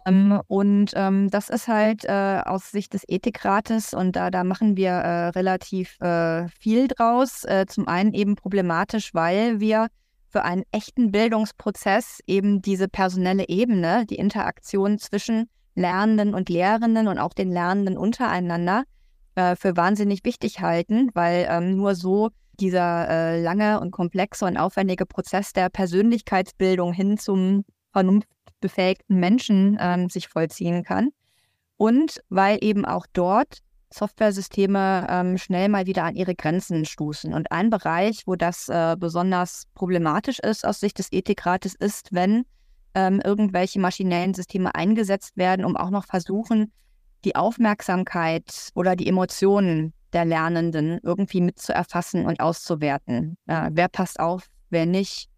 Ähm, 0.07 0.41
und 0.47 0.93
ähm, 0.95 1.31
das 1.31 1.49
ist 1.49 1.67
halt 1.67 2.05
äh, 2.05 2.41
aus 2.45 2.71
Sicht 2.71 2.95
des 2.95 3.03
Ethikrates 3.09 3.93
und 3.93 4.15
da, 4.15 4.31
da 4.31 4.45
machen 4.45 4.77
wir 4.77 4.91
äh, 4.91 5.29
relativ 5.31 6.01
äh, 6.01 6.47
viel 6.49 6.87
draus. 6.87 7.45
Äh, 7.45 7.67
zum 7.67 7.89
einen 7.89 8.15
eben 8.15 8.37
problematisch, 8.37 9.15
weil 9.15 9.59
wir 9.59 9.89
für 10.29 10.45
einen 10.45 10.63
echten 10.71 11.11
Bildungsprozess 11.11 12.21
eben 12.27 12.63
diese 12.63 12.87
personelle 12.87 13.49
Ebene, 13.49 14.07
die 14.07 14.15
Interaktion 14.15 14.99
zwischen 14.99 15.49
Lernenden 15.75 16.35
und 16.35 16.49
Lehrenden 16.49 17.09
und 17.09 17.19
auch 17.19 17.33
den 17.33 17.51
Lernenden 17.51 17.99
untereinander 17.99 18.85
äh, 19.35 19.57
für 19.57 19.77
wahnsinnig 19.77 20.25
wichtig 20.25 20.61
halten, 20.61 21.11
weil 21.15 21.49
ähm, 21.51 21.77
nur 21.77 21.97
so 21.97 22.31
dieser 22.61 23.09
äh, 23.09 23.43
lange 23.43 23.81
und 23.81 23.91
komplexe 23.91 24.45
und 24.45 24.57
aufwendige 24.57 25.07
Prozess 25.07 25.53
der 25.53 25.69
Persönlichkeitsbildung 25.71 26.93
hin 26.93 27.19
zum 27.19 27.65
vernunftbefähigten 27.93 29.19
Menschen 29.19 29.79
ähm, 29.81 30.09
sich 30.09 30.29
vollziehen 30.29 30.85
kann. 30.85 31.11
Und 31.77 32.21
weil 32.29 32.59
eben 32.61 32.85
auch 32.85 33.07
dort 33.13 33.59
Softwaresysteme 33.93 35.07
ähm, 35.11 35.39
schnell 35.39 35.69
mal 35.69 35.87
wieder 35.87 36.05
an 36.05 36.15
ihre 36.15 36.35
Grenzen 36.35 36.85
stoßen. 36.85 37.35
Und 37.35 37.51
ein 37.51 37.71
Bereich, 37.71 38.23
wo 38.27 38.37
das 38.37 38.69
äh, 38.69 38.97
besonders 38.99 39.65
problematisch 39.75 40.39
ist 40.39 40.65
aus 40.65 40.79
Sicht 40.81 40.99
des 40.99 41.11
Ethikrates, 41.11 41.75
ist, 41.75 42.13
wenn 42.13 42.45
ähm, 42.95 43.21
irgendwelche 43.25 43.81
maschinellen 43.81 44.35
Systeme 44.35 44.75
eingesetzt 44.75 45.37
werden, 45.37 45.65
um 45.65 45.77
auch 45.77 45.91
noch 45.91 46.07
versuchen, 46.07 46.73
die 47.25 47.37
Aufmerksamkeit 47.37 48.71
oder 48.75 48.97
die 48.97 49.09
Emotionen 49.09 49.93
der 50.13 50.25
Lernenden 50.25 50.99
irgendwie 51.03 51.41
mitzuerfassen 51.41 52.27
und 52.27 52.41
auszuwerten. 52.41 53.37
Äh, 53.47 53.71
wer 53.73 53.89
passt 53.89 54.21
auf, 54.21 54.47
wer 54.71 54.87
nicht. 54.87 55.29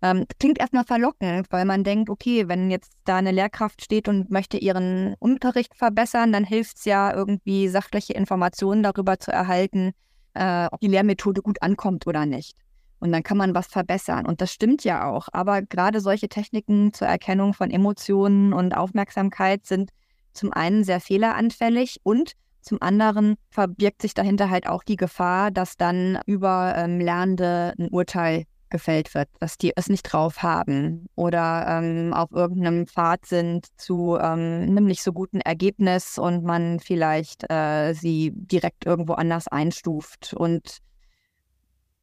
Ähm, 0.00 0.26
klingt 0.38 0.58
erstmal 0.58 0.84
verlockend, 0.84 1.46
weil 1.50 1.64
man 1.64 1.82
denkt, 1.82 2.08
okay, 2.08 2.46
wenn 2.46 2.70
jetzt 2.70 2.92
da 3.04 3.16
eine 3.16 3.32
Lehrkraft 3.32 3.82
steht 3.82 4.06
und 4.08 4.30
möchte 4.30 4.56
ihren 4.56 5.14
Unterricht 5.18 5.74
verbessern, 5.74 6.32
dann 6.32 6.44
hilft 6.44 6.78
es 6.78 6.84
ja 6.84 7.12
irgendwie 7.12 7.68
sachliche 7.68 8.12
Informationen 8.12 8.84
darüber 8.84 9.18
zu 9.18 9.32
erhalten, 9.32 9.92
äh, 10.34 10.66
ob 10.70 10.80
die 10.80 10.86
Lehrmethode 10.86 11.42
gut 11.42 11.60
ankommt 11.62 12.06
oder 12.06 12.26
nicht. 12.26 12.56
Und 13.00 13.12
dann 13.12 13.22
kann 13.22 13.36
man 13.36 13.54
was 13.54 13.66
verbessern. 13.68 14.26
Und 14.26 14.40
das 14.40 14.52
stimmt 14.52 14.84
ja 14.84 15.08
auch. 15.08 15.28
Aber 15.32 15.62
gerade 15.62 16.00
solche 16.00 16.28
Techniken 16.28 16.92
zur 16.92 17.08
Erkennung 17.08 17.54
von 17.54 17.70
Emotionen 17.70 18.52
und 18.52 18.76
Aufmerksamkeit 18.76 19.66
sind 19.66 19.90
zum 20.32 20.52
einen 20.52 20.84
sehr 20.84 21.00
fehleranfällig 21.00 22.00
und 22.02 22.32
zum 22.60 22.82
anderen 22.82 23.36
verbirgt 23.50 24.02
sich 24.02 24.14
dahinter 24.14 24.50
halt 24.50 24.66
auch 24.68 24.82
die 24.82 24.96
Gefahr, 24.96 25.50
dass 25.50 25.76
dann 25.76 26.20
über 26.26 26.74
ähm, 26.76 27.00
Lernende 27.00 27.74
ein 27.78 27.88
Urteil 27.88 28.44
gefällt 28.70 29.14
wird, 29.14 29.28
dass 29.40 29.56
die 29.56 29.72
es 29.76 29.88
nicht 29.88 30.02
drauf 30.02 30.42
haben 30.42 31.06
oder 31.14 31.66
ähm, 31.68 32.12
auf 32.12 32.30
irgendeinem 32.32 32.86
Pfad 32.86 33.26
sind 33.26 33.66
zu 33.78 34.16
ähm, 34.16 34.66
einem 34.68 34.84
nicht 34.84 35.02
so 35.02 35.12
guten 35.12 35.40
Ergebnis 35.40 36.18
und 36.18 36.44
man 36.44 36.80
vielleicht 36.80 37.50
äh, 37.50 37.94
sie 37.94 38.32
direkt 38.34 38.84
irgendwo 38.86 39.14
anders 39.14 39.48
einstuft. 39.48 40.34
Und 40.34 40.78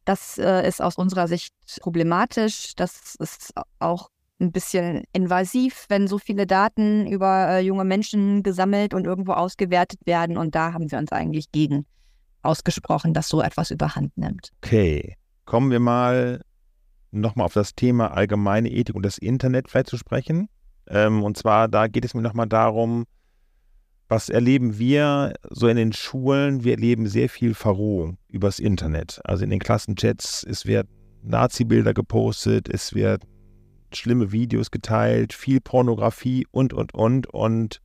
das 0.06 0.38
äh, 0.38 0.68
ist 0.68 0.82
aus 0.82 0.98
unserer 0.98 1.28
Sicht 1.28 1.54
problematisch. 1.82 2.76
Das 2.76 3.16
ist 3.16 3.54
auch 3.80 4.10
ein 4.40 4.52
bisschen 4.52 5.04
invasiv, 5.14 5.86
wenn 5.90 6.08
so 6.08 6.18
viele 6.18 6.46
Daten 6.46 7.08
über 7.08 7.50
äh, 7.50 7.60
junge 7.60 7.86
Menschen 7.86 8.44
gesammelt 8.44 8.94
und 8.94 9.06
irgendwo 9.06 9.34
ausgewertet 9.34 10.00
werden. 10.06 10.38
Und 10.38 10.56
da 10.56 10.74
haben 10.74 10.92
wir 10.92 10.98
uns 10.98 11.12
eigentlich 11.12 11.52
gegen 11.52 11.86
ausgesprochen, 12.42 13.14
dass 13.14 13.30
so 13.30 13.42
etwas 13.42 13.72
überhand 13.72 14.18
nimmt. 14.18 14.52
Okay, 14.62 15.16
kommen 15.46 15.72
wir 15.72 15.80
mal 15.80 16.42
nochmal 17.12 17.46
auf 17.46 17.54
das 17.54 17.76
Thema 17.76 18.12
allgemeine 18.12 18.70
Ethik 18.70 18.96
und 18.96 19.06
das 19.06 19.18
Internet 19.18 19.70
vielleicht 19.70 19.88
zu 19.88 19.98
sprechen. 19.98 20.50
Ähm, 20.88 21.24
und 21.24 21.38
zwar, 21.38 21.68
da 21.68 21.88
geht 21.88 22.06
es 22.06 22.14
mir 22.14 22.22
nochmal 22.22 22.48
darum, 22.48 23.06
was 24.08 24.30
erleben 24.30 24.78
wir 24.78 25.34
so 25.50 25.68
in 25.68 25.78
den 25.78 25.94
Schulen? 25.94 26.64
Wir 26.64 26.74
erleben 26.74 27.08
sehr 27.08 27.28
viel 27.28 27.56
Verrohung 27.56 28.18
übers 28.28 28.60
Internet. 28.60 29.20
Also 29.24 29.44
in 29.44 29.50
den 29.50 29.60
Klassenchats, 29.60 30.44
es 30.44 30.68
werden 30.68 30.90
Nazi-Bilder 31.24 31.96
gepostet, 31.96 32.70
es 32.70 32.94
werden 32.94 33.28
schlimme 33.94 34.32
Videos 34.32 34.72
geteilt, 34.72 35.34
viel 35.34 35.62
Pornografie 35.62 36.48
und, 36.52 36.74
und, 36.74 36.94
und. 36.94 37.28
Und 37.28 37.82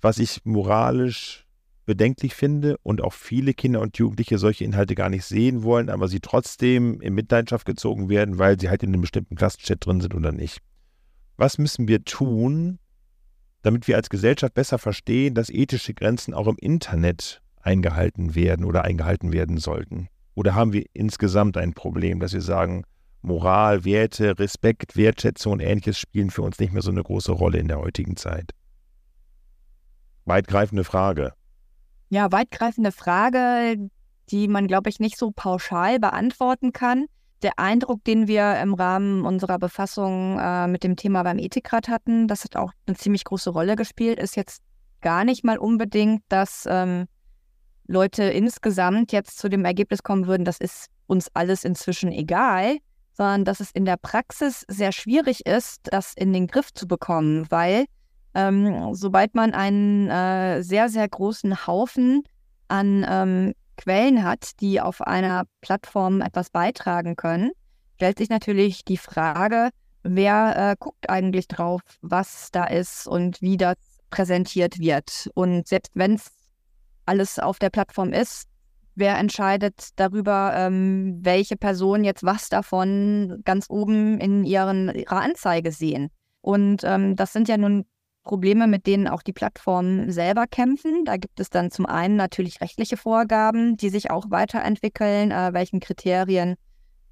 was 0.00 0.18
ich 0.18 0.44
moralisch 0.44 1.46
bedenklich 1.86 2.34
finde 2.34 2.76
und 2.82 3.00
auch 3.00 3.12
viele 3.12 3.54
Kinder 3.54 3.80
und 3.80 3.96
Jugendliche 3.96 4.38
solche 4.38 4.64
Inhalte 4.64 4.94
gar 4.94 5.08
nicht 5.08 5.24
sehen 5.24 5.62
wollen, 5.62 5.88
aber 5.88 6.08
sie 6.08 6.20
trotzdem 6.20 7.00
in 7.00 7.14
Mitleidenschaft 7.14 7.64
gezogen 7.64 8.08
werden, 8.08 8.38
weil 8.38 8.58
sie 8.58 8.68
halt 8.68 8.82
in 8.82 8.90
einem 8.90 9.00
bestimmten 9.00 9.36
Klassenchat 9.36 9.86
drin 9.86 10.00
sind 10.00 10.14
oder 10.14 10.32
nicht. 10.32 10.60
Was 11.36 11.58
müssen 11.58 11.86
wir 11.86 12.04
tun, 12.04 12.78
damit 13.62 13.86
wir 13.88 13.96
als 13.96 14.10
Gesellschaft 14.10 14.54
besser 14.54 14.78
verstehen, 14.78 15.34
dass 15.34 15.48
ethische 15.48 15.94
Grenzen 15.94 16.34
auch 16.34 16.48
im 16.48 16.56
Internet 16.58 17.40
eingehalten 17.62 18.34
werden 18.34 18.64
oder 18.64 18.84
eingehalten 18.84 19.32
werden 19.32 19.58
sollten? 19.58 20.08
Oder 20.34 20.54
haben 20.54 20.72
wir 20.72 20.84
insgesamt 20.92 21.56
ein 21.56 21.72
Problem, 21.72 22.20
dass 22.20 22.32
wir 22.32 22.42
sagen, 22.42 22.84
Moral, 23.26 23.84
Werte, 23.84 24.38
Respekt, 24.38 24.96
Wertschätzung 24.96 25.54
und 25.54 25.60
ähnliches 25.60 25.98
spielen 25.98 26.30
für 26.30 26.42
uns 26.42 26.58
nicht 26.58 26.72
mehr 26.72 26.82
so 26.82 26.90
eine 26.90 27.02
große 27.02 27.32
Rolle 27.32 27.58
in 27.58 27.68
der 27.68 27.78
heutigen 27.78 28.16
Zeit? 28.16 28.52
Weitgreifende 30.24 30.84
Frage. 30.84 31.32
Ja, 32.08 32.30
weitgreifende 32.32 32.92
Frage, 32.92 33.90
die 34.30 34.48
man, 34.48 34.66
glaube 34.66 34.88
ich, 34.90 35.00
nicht 35.00 35.18
so 35.18 35.32
pauschal 35.32 35.98
beantworten 35.98 36.72
kann 36.72 37.06
der 37.42 37.58
Eindruck, 37.58 38.02
den 38.04 38.28
wir 38.28 38.58
im 38.60 38.74
Rahmen 38.74 39.24
unserer 39.24 39.58
Befassung 39.58 40.38
äh, 40.38 40.66
mit 40.66 40.82
dem 40.84 40.96
Thema 40.96 41.22
beim 41.22 41.38
Ethikrat 41.38 41.88
hatten, 41.88 42.28
das 42.28 42.44
hat 42.44 42.56
auch 42.56 42.72
eine 42.86 42.96
ziemlich 42.96 43.24
große 43.24 43.50
Rolle 43.50 43.76
gespielt, 43.76 44.18
ist 44.18 44.36
jetzt 44.36 44.62
gar 45.00 45.24
nicht 45.24 45.44
mal 45.44 45.58
unbedingt, 45.58 46.22
dass 46.28 46.66
ähm, 46.68 47.06
Leute 47.86 48.24
insgesamt 48.24 49.12
jetzt 49.12 49.38
zu 49.38 49.48
dem 49.48 49.64
Ergebnis 49.64 50.02
kommen 50.02 50.26
würden, 50.26 50.44
das 50.44 50.58
ist 50.58 50.86
uns 51.06 51.28
alles 51.34 51.64
inzwischen 51.64 52.10
egal, 52.10 52.78
sondern 53.16 53.44
dass 53.44 53.60
es 53.60 53.70
in 53.70 53.84
der 53.84 53.96
Praxis 53.96 54.64
sehr 54.68 54.92
schwierig 54.92 55.46
ist, 55.46 55.80
das 55.84 56.12
in 56.14 56.32
den 56.32 56.46
Griff 56.46 56.72
zu 56.74 56.86
bekommen, 56.86 57.46
weil 57.50 57.86
ähm, 58.34 58.94
sobald 58.94 59.34
man 59.34 59.54
einen 59.54 60.10
äh, 60.10 60.62
sehr, 60.62 60.90
sehr 60.90 61.08
großen 61.08 61.66
Haufen 61.66 62.22
an 62.68 63.06
ähm, 63.08 63.54
Quellen 63.78 64.22
hat, 64.22 64.60
die 64.60 64.80
auf 64.80 65.00
einer 65.00 65.44
Plattform 65.62 66.20
etwas 66.20 66.50
beitragen 66.50 67.16
können, 67.16 67.52
stellt 67.94 68.18
sich 68.18 68.28
natürlich 68.28 68.84
die 68.84 68.98
Frage, 68.98 69.70
wer 70.02 70.72
äh, 70.72 70.76
guckt 70.78 71.08
eigentlich 71.08 71.48
drauf, 71.48 71.80
was 72.02 72.50
da 72.52 72.64
ist 72.64 73.06
und 73.06 73.40
wie 73.40 73.56
das 73.56 73.76
präsentiert 74.10 74.78
wird. 74.78 75.30
Und 75.34 75.66
selbst 75.66 75.92
wenn 75.94 76.14
es 76.14 76.30
alles 77.06 77.38
auf 77.38 77.58
der 77.58 77.70
Plattform 77.70 78.12
ist, 78.12 78.48
wer 78.96 79.16
entscheidet 79.18 79.90
darüber, 79.96 80.52
ähm, 80.56 81.18
welche 81.22 81.56
Person 81.56 82.02
jetzt 82.02 82.24
was 82.24 82.48
davon 82.48 83.40
ganz 83.44 83.66
oben 83.68 84.18
in 84.18 84.44
ihren, 84.44 84.94
ihrer 84.94 85.20
Anzeige 85.20 85.70
sehen. 85.70 86.10
Und 86.40 86.82
ähm, 86.84 87.16
das 87.16 87.32
sind 87.32 87.48
ja 87.48 87.56
nun 87.56 87.84
Probleme, 88.22 88.66
mit 88.66 88.86
denen 88.86 89.06
auch 89.06 89.22
die 89.22 89.32
Plattformen 89.32 90.10
selber 90.10 90.46
kämpfen. 90.46 91.04
Da 91.04 91.16
gibt 91.16 91.38
es 91.38 91.48
dann 91.48 91.70
zum 91.70 91.86
einen 91.86 92.16
natürlich 92.16 92.60
rechtliche 92.60 92.96
Vorgaben, 92.96 93.76
die 93.76 93.88
sich 93.88 94.10
auch 94.10 94.30
weiterentwickeln, 94.30 95.30
äh, 95.30 95.52
welchen 95.52 95.80
Kriterien 95.80 96.56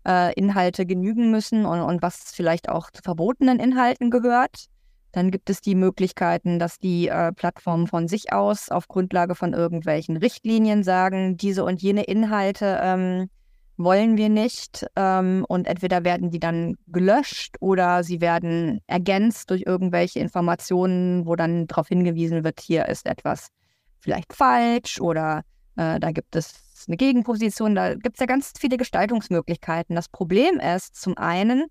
äh, 0.06 0.34
Inhalte 0.34 0.86
genügen 0.86 1.30
müssen 1.30 1.64
und, 1.66 1.80
und 1.80 2.02
was 2.02 2.32
vielleicht 2.34 2.68
auch 2.68 2.90
zu 2.90 3.00
verbotenen 3.02 3.60
Inhalten 3.60 4.10
gehört. 4.10 4.66
Dann 5.14 5.30
gibt 5.30 5.48
es 5.48 5.60
die 5.60 5.76
Möglichkeiten, 5.76 6.58
dass 6.58 6.80
die 6.80 7.06
äh, 7.06 7.30
Plattformen 7.32 7.86
von 7.86 8.08
sich 8.08 8.32
aus 8.32 8.68
auf 8.68 8.88
Grundlage 8.88 9.36
von 9.36 9.52
irgendwelchen 9.52 10.16
Richtlinien 10.16 10.82
sagen, 10.82 11.36
diese 11.36 11.62
und 11.64 11.80
jene 11.80 12.02
Inhalte 12.02 12.80
ähm, 12.82 13.30
wollen 13.76 14.16
wir 14.16 14.28
nicht. 14.28 14.84
Ähm, 14.96 15.44
und 15.48 15.68
entweder 15.68 16.02
werden 16.02 16.32
die 16.32 16.40
dann 16.40 16.74
gelöscht 16.88 17.54
oder 17.60 18.02
sie 18.02 18.20
werden 18.20 18.80
ergänzt 18.88 19.50
durch 19.50 19.62
irgendwelche 19.64 20.18
Informationen, 20.18 21.26
wo 21.26 21.36
dann 21.36 21.68
darauf 21.68 21.86
hingewiesen 21.86 22.42
wird, 22.42 22.60
hier 22.60 22.88
ist 22.88 23.06
etwas 23.06 23.50
vielleicht 24.00 24.32
falsch 24.32 25.00
oder 25.00 25.42
äh, 25.76 26.00
da 26.00 26.10
gibt 26.10 26.34
es 26.34 26.86
eine 26.88 26.96
Gegenposition. 26.96 27.76
Da 27.76 27.94
gibt 27.94 28.16
es 28.16 28.20
ja 28.20 28.26
ganz 28.26 28.52
viele 28.58 28.78
Gestaltungsmöglichkeiten. 28.78 29.94
Das 29.94 30.08
Problem 30.08 30.58
ist 30.58 30.96
zum 30.96 31.16
einen, 31.16 31.66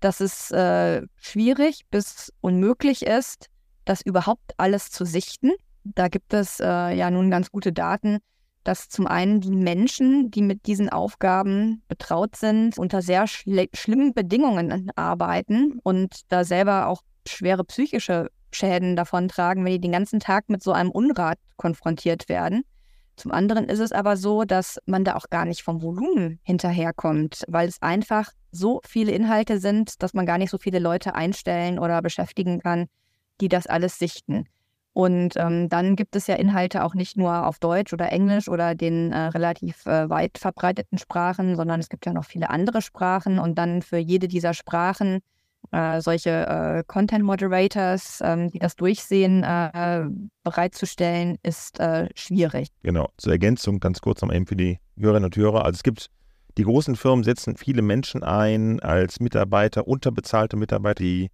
dass 0.00 0.20
es 0.20 0.50
äh, 0.50 1.02
schwierig 1.16 1.82
bis 1.90 2.32
unmöglich 2.40 3.06
ist, 3.06 3.46
das 3.84 4.02
überhaupt 4.02 4.52
alles 4.56 4.90
zu 4.90 5.04
sichten. 5.04 5.52
Da 5.84 6.08
gibt 6.08 6.34
es 6.34 6.60
äh, 6.60 6.64
ja 6.64 7.10
nun 7.10 7.30
ganz 7.30 7.50
gute 7.50 7.72
Daten, 7.72 8.18
dass 8.64 8.88
zum 8.88 9.06
einen 9.06 9.40
die 9.40 9.50
Menschen, 9.50 10.30
die 10.30 10.42
mit 10.42 10.66
diesen 10.66 10.90
Aufgaben 10.90 11.82
betraut 11.88 12.36
sind, 12.36 12.78
unter 12.78 13.02
sehr 13.02 13.26
schlimmen 13.26 14.12
Bedingungen 14.12 14.90
arbeiten 14.96 15.78
und 15.82 16.20
da 16.28 16.44
selber 16.44 16.88
auch 16.88 17.02
schwere 17.26 17.64
psychische 17.64 18.30
Schäden 18.52 18.96
davontragen, 18.96 19.64
wenn 19.64 19.72
die 19.72 19.80
den 19.80 19.92
ganzen 19.92 20.20
Tag 20.20 20.48
mit 20.48 20.62
so 20.62 20.72
einem 20.72 20.90
Unrat 20.90 21.38
konfrontiert 21.56 22.28
werden. 22.28 22.64
Zum 23.20 23.32
anderen 23.32 23.66
ist 23.66 23.80
es 23.80 23.92
aber 23.92 24.16
so, 24.16 24.44
dass 24.44 24.80
man 24.86 25.04
da 25.04 25.14
auch 25.14 25.28
gar 25.28 25.44
nicht 25.44 25.62
vom 25.62 25.82
Volumen 25.82 26.40
hinterherkommt, 26.42 27.44
weil 27.48 27.68
es 27.68 27.82
einfach 27.82 28.32
so 28.50 28.80
viele 28.82 29.12
Inhalte 29.12 29.60
sind, 29.60 30.02
dass 30.02 30.14
man 30.14 30.24
gar 30.24 30.38
nicht 30.38 30.48
so 30.48 30.56
viele 30.56 30.78
Leute 30.78 31.14
einstellen 31.14 31.78
oder 31.78 32.00
beschäftigen 32.00 32.60
kann, 32.60 32.86
die 33.42 33.50
das 33.50 33.66
alles 33.66 33.98
sichten. 33.98 34.46
Und 34.94 35.34
ähm, 35.36 35.68
dann 35.68 35.96
gibt 35.96 36.16
es 36.16 36.28
ja 36.28 36.36
Inhalte 36.36 36.82
auch 36.82 36.94
nicht 36.94 37.18
nur 37.18 37.46
auf 37.46 37.58
Deutsch 37.58 37.92
oder 37.92 38.10
Englisch 38.10 38.48
oder 38.48 38.74
den 38.74 39.12
äh, 39.12 39.18
relativ 39.26 39.84
äh, 39.84 40.08
weit 40.08 40.38
verbreiteten 40.38 40.96
Sprachen, 40.96 41.56
sondern 41.56 41.78
es 41.78 41.90
gibt 41.90 42.06
ja 42.06 42.14
noch 42.14 42.24
viele 42.24 42.48
andere 42.48 42.80
Sprachen 42.80 43.38
und 43.38 43.58
dann 43.58 43.82
für 43.82 43.98
jede 43.98 44.28
dieser 44.28 44.54
Sprachen 44.54 45.20
äh, 45.72 46.00
solche 46.00 46.30
äh, 46.30 46.84
Content 46.86 47.24
Moderators, 47.24 48.20
ähm, 48.22 48.50
die 48.50 48.58
das 48.58 48.76
durchsehen, 48.76 49.42
äh, 49.42 50.04
bereitzustellen, 50.42 51.38
ist 51.42 51.78
äh, 51.80 52.08
schwierig. 52.14 52.68
Genau. 52.82 53.08
Zur 53.16 53.32
Ergänzung 53.32 53.80
ganz 53.80 54.00
kurz 54.00 54.22
noch 54.22 54.32
eben 54.32 54.46
für 54.46 54.56
die 54.56 54.78
Hörerinnen 54.98 55.26
und 55.26 55.36
Hörer. 55.36 55.64
Also 55.64 55.76
es 55.76 55.82
gibt 55.82 56.10
die 56.58 56.64
großen 56.64 56.96
Firmen 56.96 57.24
setzen 57.24 57.56
viele 57.56 57.82
Menschen 57.82 58.22
ein 58.22 58.80
als 58.80 59.20
Mitarbeiter, 59.20 59.86
unterbezahlte 59.86 60.56
Mitarbeiter, 60.56 61.02
die 61.02 61.30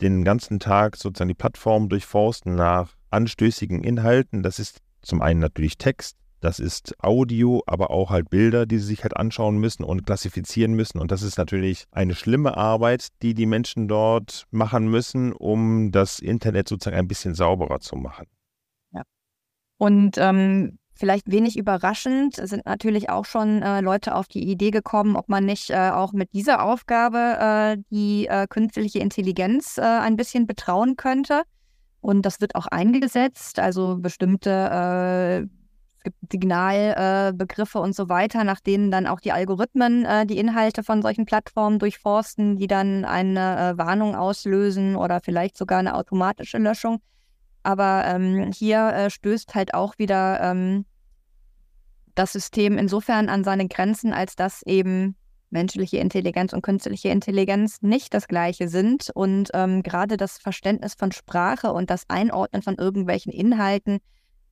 den 0.00 0.24
ganzen 0.24 0.58
Tag 0.58 0.96
sozusagen 0.96 1.28
die 1.28 1.34
Plattform 1.34 1.88
durchforsten 1.88 2.54
nach 2.54 2.94
anstößigen 3.10 3.82
Inhalten. 3.84 4.42
Das 4.42 4.58
ist 4.58 4.80
zum 5.02 5.22
einen 5.22 5.40
natürlich 5.40 5.78
Text, 5.78 6.16
das 6.40 6.58
ist 6.58 6.94
Audio, 7.02 7.62
aber 7.66 7.90
auch 7.90 8.10
halt 8.10 8.30
Bilder, 8.30 8.66
die 8.66 8.78
sie 8.78 8.86
sich 8.86 9.02
halt 9.02 9.16
anschauen 9.16 9.58
müssen 9.58 9.84
und 9.84 10.04
klassifizieren 10.04 10.74
müssen. 10.74 10.98
Und 10.98 11.10
das 11.10 11.22
ist 11.22 11.38
natürlich 11.38 11.86
eine 11.90 12.14
schlimme 12.14 12.56
Arbeit, 12.56 13.08
die 13.22 13.34
die 13.34 13.46
Menschen 13.46 13.88
dort 13.88 14.44
machen 14.50 14.88
müssen, 14.88 15.32
um 15.32 15.92
das 15.92 16.18
Internet 16.18 16.68
sozusagen 16.68 16.96
ein 16.98 17.08
bisschen 17.08 17.34
sauberer 17.34 17.80
zu 17.80 17.96
machen. 17.96 18.26
Ja. 18.92 19.02
Und 19.78 20.18
ähm, 20.18 20.78
vielleicht 20.94 21.30
wenig 21.30 21.56
überraschend 21.58 22.36
sind 22.36 22.66
natürlich 22.66 23.10
auch 23.10 23.24
schon 23.24 23.62
äh, 23.62 23.80
Leute 23.80 24.14
auf 24.14 24.28
die 24.28 24.48
Idee 24.48 24.70
gekommen, 24.70 25.16
ob 25.16 25.28
man 25.28 25.44
nicht 25.44 25.70
äh, 25.70 25.90
auch 25.90 26.12
mit 26.12 26.32
dieser 26.32 26.62
Aufgabe 26.62 27.18
äh, 27.18 27.82
die 27.90 28.26
äh, 28.26 28.46
künstliche 28.46 28.98
Intelligenz 28.98 29.78
äh, 29.78 29.82
ein 29.82 30.16
bisschen 30.16 30.46
betrauen 30.46 30.96
könnte. 30.96 31.42
Und 32.00 32.22
das 32.22 32.40
wird 32.40 32.54
auch 32.54 32.66
eingesetzt. 32.66 33.58
Also 33.58 33.96
bestimmte 33.98 34.50
äh, 34.50 35.56
gibt 36.06 36.30
Signalbegriffe 36.30 37.78
äh, 37.78 37.82
und 37.82 37.96
so 37.96 38.08
weiter, 38.08 38.44
nach 38.44 38.60
denen 38.60 38.92
dann 38.92 39.08
auch 39.08 39.18
die 39.18 39.32
Algorithmen 39.32 40.04
äh, 40.04 40.24
die 40.24 40.38
Inhalte 40.38 40.84
von 40.84 41.02
solchen 41.02 41.26
Plattformen 41.26 41.80
durchforsten, 41.80 42.56
die 42.56 42.68
dann 42.68 43.04
eine 43.04 43.74
äh, 43.74 43.78
Warnung 43.78 44.14
auslösen 44.14 44.94
oder 44.94 45.20
vielleicht 45.20 45.56
sogar 45.56 45.80
eine 45.80 45.96
automatische 45.96 46.58
Löschung. 46.58 47.00
Aber 47.64 48.04
ähm, 48.06 48.52
hier 48.52 48.86
äh, 48.90 49.10
stößt 49.10 49.56
halt 49.56 49.74
auch 49.74 49.98
wieder 49.98 50.40
ähm, 50.40 50.84
das 52.14 52.32
System 52.32 52.78
insofern 52.78 53.28
an 53.28 53.42
seine 53.42 53.66
Grenzen, 53.66 54.12
als 54.12 54.36
dass 54.36 54.62
eben 54.62 55.16
menschliche 55.50 55.96
Intelligenz 55.96 56.52
und 56.52 56.62
künstliche 56.62 57.08
Intelligenz 57.08 57.82
nicht 57.82 58.14
das 58.14 58.28
gleiche 58.28 58.68
sind. 58.68 59.10
Und 59.12 59.50
ähm, 59.54 59.82
gerade 59.82 60.16
das 60.16 60.38
Verständnis 60.38 60.94
von 60.94 61.10
Sprache 61.10 61.72
und 61.72 61.90
das 61.90 62.04
Einordnen 62.06 62.62
von 62.62 62.76
irgendwelchen 62.76 63.32
Inhalten 63.32 63.98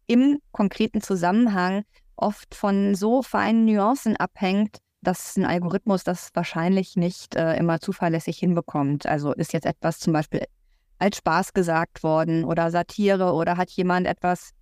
im 0.07 0.39
konkreten 0.53 1.01
Zusammenhang 1.01 1.85
oft 2.17 2.55
von 2.55 2.95
so 2.95 3.23
feinen 3.23 3.65
Nuancen 3.65 4.17
abhängt, 4.17 4.79
dass 5.03 5.37
ein 5.37 5.45
Algorithmus 5.45 6.05
das 6.05 6.31
wahrscheinlich 6.35 6.97
nicht 6.97 7.35
äh, 7.35 7.57
immer 7.57 7.81
zuverlässig 7.81 8.39
hinbekommt. 8.39 9.07
Also 9.07 9.33
ist 9.33 9.53
jetzt 9.53 9.67
etwas 9.67 9.99
zum 9.99 10.13
Beispiel 10.13 10.45
als 10.99 11.19
Spaß 11.19 11.53
gesagt 11.53 12.03
worden 12.03 12.45
oder 12.45 12.71
Satire 12.71 13.33
oder 13.35 13.57
hat 13.57 13.71
jemand 13.71 14.07
etwas 14.07 14.53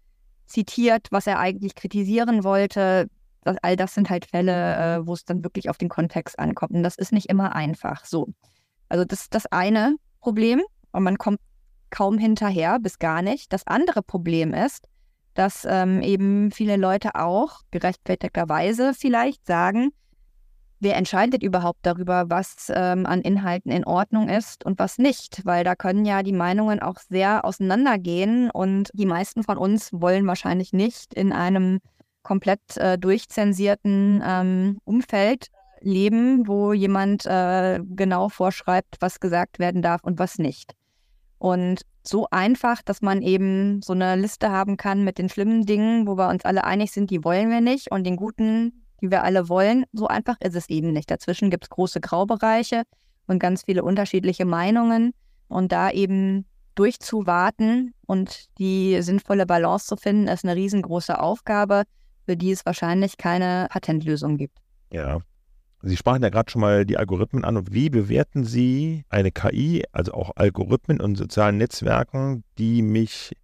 zitiert, 0.46 1.08
was 1.10 1.26
er 1.26 1.38
eigentlich 1.38 1.74
kritisieren 1.74 2.44
wollte. 2.44 3.08
Das, 3.44 3.56
all 3.62 3.76
das 3.76 3.94
sind 3.94 4.10
halt 4.10 4.26
Fälle, 4.26 4.76
äh, 4.76 5.06
wo 5.06 5.14
es 5.14 5.24
dann 5.24 5.44
wirklich 5.44 5.70
auf 5.70 5.78
den 5.78 5.88
Kontext 5.88 6.38
ankommt. 6.38 6.72
Und 6.72 6.82
das 6.82 6.96
ist 6.96 7.12
nicht 7.12 7.28
immer 7.28 7.54
einfach 7.54 8.04
so. 8.04 8.28
Also 8.88 9.04
das 9.04 9.22
ist 9.22 9.34
das 9.34 9.46
eine 9.46 9.96
Problem 10.20 10.60
und 10.92 11.02
man 11.02 11.18
kommt 11.18 11.40
kaum 11.90 12.18
hinterher, 12.18 12.78
bis 12.80 12.98
gar 12.98 13.22
nicht. 13.22 13.52
Das 13.52 13.66
andere 13.66 14.02
Problem 14.02 14.54
ist, 14.54 14.88
dass 15.34 15.66
ähm, 15.68 16.02
eben 16.02 16.50
viele 16.50 16.76
Leute 16.76 17.14
auch 17.14 17.60
gerechtfertigterweise 17.70 18.92
vielleicht 18.94 19.46
sagen, 19.46 19.92
wer 20.82 20.96
entscheidet 20.96 21.42
überhaupt 21.42 21.80
darüber, 21.82 22.28
was 22.28 22.70
ähm, 22.74 23.06
an 23.06 23.22
Inhalten 23.22 23.70
in 23.70 23.84
Ordnung 23.84 24.28
ist 24.28 24.64
und 24.64 24.78
was 24.78 24.98
nicht? 24.98 25.42
Weil 25.44 25.64
da 25.64 25.76
können 25.76 26.04
ja 26.04 26.22
die 26.22 26.32
Meinungen 26.32 26.80
auch 26.80 26.98
sehr 26.98 27.44
auseinandergehen 27.44 28.50
und 28.50 28.90
die 28.92 29.06
meisten 29.06 29.44
von 29.44 29.58
uns 29.58 29.90
wollen 29.92 30.26
wahrscheinlich 30.26 30.72
nicht 30.72 31.14
in 31.14 31.32
einem 31.32 31.78
komplett 32.22 32.76
äh, 32.76 32.98
durchzensierten 32.98 34.22
ähm, 34.26 34.78
Umfeld 34.84 35.48
leben, 35.80 36.46
wo 36.46 36.72
jemand 36.72 37.26
äh, 37.26 37.80
genau 37.94 38.28
vorschreibt, 38.28 38.96
was 39.00 39.20
gesagt 39.20 39.58
werden 39.58 39.82
darf 39.82 40.02
und 40.02 40.18
was 40.18 40.38
nicht. 40.38 40.74
Und 41.38 41.82
so 42.04 42.26
einfach, 42.30 42.82
dass 42.82 43.02
man 43.02 43.22
eben 43.22 43.82
so 43.82 43.92
eine 43.92 44.16
Liste 44.16 44.50
haben 44.50 44.76
kann 44.76 45.04
mit 45.04 45.18
den 45.18 45.28
schlimmen 45.28 45.66
Dingen, 45.66 46.06
wo 46.06 46.16
wir 46.16 46.28
uns 46.28 46.44
alle 46.44 46.64
einig 46.64 46.92
sind, 46.92 47.10
die 47.10 47.24
wollen 47.24 47.50
wir 47.50 47.60
nicht, 47.60 47.90
und 47.90 48.04
den 48.04 48.16
guten, 48.16 48.84
die 49.00 49.10
wir 49.10 49.22
alle 49.22 49.48
wollen, 49.48 49.84
so 49.92 50.06
einfach 50.08 50.36
ist 50.40 50.56
es 50.56 50.68
eben 50.68 50.92
nicht. 50.92 51.10
Dazwischen 51.10 51.50
gibt 51.50 51.64
es 51.64 51.70
große 51.70 52.00
Graubereiche 52.00 52.82
und 53.26 53.38
ganz 53.38 53.64
viele 53.64 53.82
unterschiedliche 53.82 54.44
Meinungen. 54.44 55.12
Und 55.48 55.72
da 55.72 55.90
eben 55.90 56.46
durchzuwarten 56.74 57.94
und 58.06 58.46
die 58.58 59.02
sinnvolle 59.02 59.44
Balance 59.46 59.86
zu 59.86 59.96
finden, 59.96 60.28
ist 60.28 60.44
eine 60.44 60.56
riesengroße 60.56 61.20
Aufgabe, 61.20 61.82
für 62.24 62.36
die 62.36 62.52
es 62.52 62.64
wahrscheinlich 62.64 63.16
keine 63.16 63.66
Patentlösung 63.70 64.38
gibt. 64.38 64.58
Ja, 64.92 65.20
Sie 65.82 65.96
sprachen 65.96 66.22
ja 66.22 66.28
gerade 66.28 66.50
schon 66.50 66.60
mal 66.60 66.86
die 66.86 66.96
Algorithmen 66.96 67.44
an. 67.44 67.56
Und 67.56 67.72
wie 67.72 67.90
bewerten 67.90 68.44
Sie 68.44 69.04
eine 69.08 69.32
KI, 69.32 69.84
also 69.90 70.12
auch 70.12 70.30
Algorithmen 70.36 71.00
und 71.00 71.16
sozialen 71.16 71.58
Netzwerken, 71.58 72.44
die 72.58 72.82
mich 72.82 73.36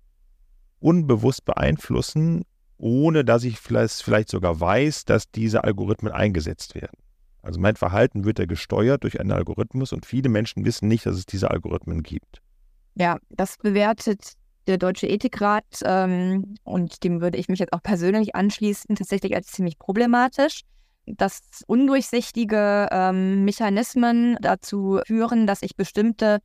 unbewusst 0.78 1.44
beeinflussen, 1.44 2.44
ohne 2.76 3.24
dass 3.24 3.42
ich 3.42 3.58
vielleicht, 3.58 4.02
vielleicht 4.02 4.30
sogar 4.30 4.60
weiß, 4.60 5.04
dass 5.04 5.30
diese 5.30 5.64
Algorithmen 5.64 6.12
eingesetzt 6.12 6.76
werden? 6.76 6.96
Also 7.42 7.58
mein 7.58 7.74
Verhalten 7.74 8.24
wird 8.24 8.38
ja 8.38 8.46
gesteuert 8.46 9.02
durch 9.02 9.18
einen 9.18 9.32
Algorithmus 9.32 9.92
und 9.92 10.06
viele 10.06 10.28
Menschen 10.28 10.64
wissen 10.64 10.86
nicht, 10.86 11.06
dass 11.06 11.16
es 11.16 11.26
diese 11.26 11.50
Algorithmen 11.50 12.04
gibt. 12.04 12.40
Ja, 12.94 13.18
das 13.30 13.56
bewertet 13.56 14.34
der 14.68 14.78
Deutsche 14.78 15.08
Ethikrat 15.08 15.64
ähm, 15.84 16.56
und 16.62 17.02
dem 17.02 17.20
würde 17.20 17.38
ich 17.38 17.48
mich 17.48 17.58
jetzt 17.58 17.72
auch 17.72 17.82
persönlich 17.82 18.36
anschließen, 18.36 18.94
tatsächlich 18.94 19.34
als 19.34 19.48
ziemlich 19.48 19.78
problematisch 19.78 20.62
dass 21.16 21.40
undurchsichtige 21.66 22.88
ähm, 22.90 23.44
Mechanismen 23.44 24.36
dazu 24.40 25.00
führen, 25.06 25.46
dass 25.46 25.62
ich 25.62 25.76
bestimmte 25.76 26.38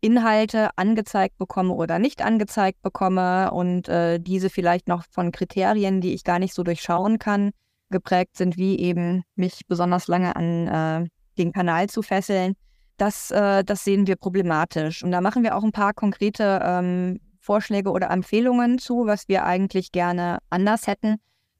Inhalte 0.00 0.70
angezeigt 0.76 1.38
bekomme 1.38 1.72
oder 1.72 1.98
nicht 1.98 2.22
angezeigt 2.22 2.82
bekomme 2.82 3.50
und 3.50 3.88
äh, 3.88 4.18
diese 4.20 4.50
vielleicht 4.50 4.88
noch 4.88 5.04
von 5.10 5.32
Kriterien, 5.32 6.00
die 6.00 6.14
ich 6.14 6.22
gar 6.22 6.38
nicht 6.38 6.54
so 6.54 6.62
durchschauen 6.62 7.18
kann, 7.18 7.50
geprägt 7.90 8.36
sind, 8.36 8.56
wie 8.56 8.78
eben 8.78 9.22
mich 9.34 9.62
besonders 9.66 10.06
lange 10.06 10.36
an 10.36 10.66
äh, 10.68 11.08
den 11.38 11.52
Kanal 11.52 11.88
zu 11.88 12.02
fesseln. 12.02 12.54
Das, 12.96 13.30
äh, 13.30 13.64
das 13.64 13.84
sehen 13.84 14.06
wir 14.06 14.16
problematisch. 14.16 15.02
Und 15.02 15.12
da 15.12 15.20
machen 15.20 15.42
wir 15.42 15.56
auch 15.56 15.64
ein 15.64 15.72
paar 15.72 15.92
konkrete 15.92 16.60
ähm, 16.62 17.20
Vorschläge 17.40 17.90
oder 17.90 18.10
Empfehlungen 18.10 18.78
zu, 18.78 19.06
was 19.06 19.28
wir 19.28 19.44
eigentlich 19.44 19.92
gerne 19.92 20.38
anders 20.50 20.86
hätten. 20.86 21.16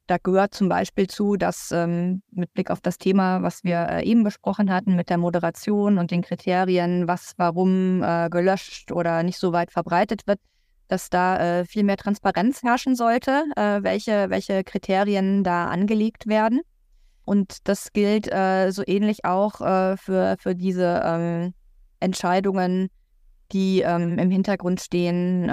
Da 0.07 0.19
gehört 0.19 0.55
zum 0.55 0.69
Beispiel 0.69 1.09
zu, 1.09 1.37
dass 1.37 1.73
ähm, 1.73 2.23
mit 2.31 2.53
Blick 2.55 2.71
auf 2.71 2.81
das 2.81 2.97
Thema, 2.97 3.43
was 3.43 3.65
wir 3.65 3.89
äh, 3.89 4.05
eben 4.05 4.23
besprochen 4.23 4.73
hatten, 4.73 4.95
mit 4.95 5.11
der 5.11 5.19
Moderation 5.19 5.99
und 5.99 6.13
den 6.13 6.23
Kriterien, 6.23 7.09
was 7.09 7.33
warum 7.39 8.03
äh, 8.05 8.29
gelöscht 8.31 8.93
oder 8.93 9.25
nicht 9.25 9.39
so 9.39 9.53
weit 9.53 9.73
verbreitet 9.73 10.29
wird, 10.29 10.39
dass 10.87 11.11
da 11.11 11.39
äh, 11.61 11.65
viel 11.65 11.83
mehr 11.83 11.97
Transparenz 11.97 12.63
herrschen 12.63 12.95
sollte, 12.95 13.45
äh, 13.57 13.83
welche, 13.83 14.31
welche 14.31 14.63
Kriterien 14.63 15.43
da 15.43 15.67
angelegt 15.67 16.29
werden. 16.29 16.61
Und 17.25 17.69
das 17.69 17.93
gilt 17.93 18.33
äh, 18.33 18.71
so 18.71 18.85
ähnlich 18.87 19.25
auch 19.25 19.61
äh, 19.61 19.97
für, 19.97 20.37
für 20.39 20.55
diese 20.55 21.03
ähm, 21.05 21.55
Entscheidungen, 21.99 22.89
die 23.51 23.81
ähm, 23.81 24.19
im 24.19 24.31
Hintergrund 24.31 24.81
stehen, 24.81 25.51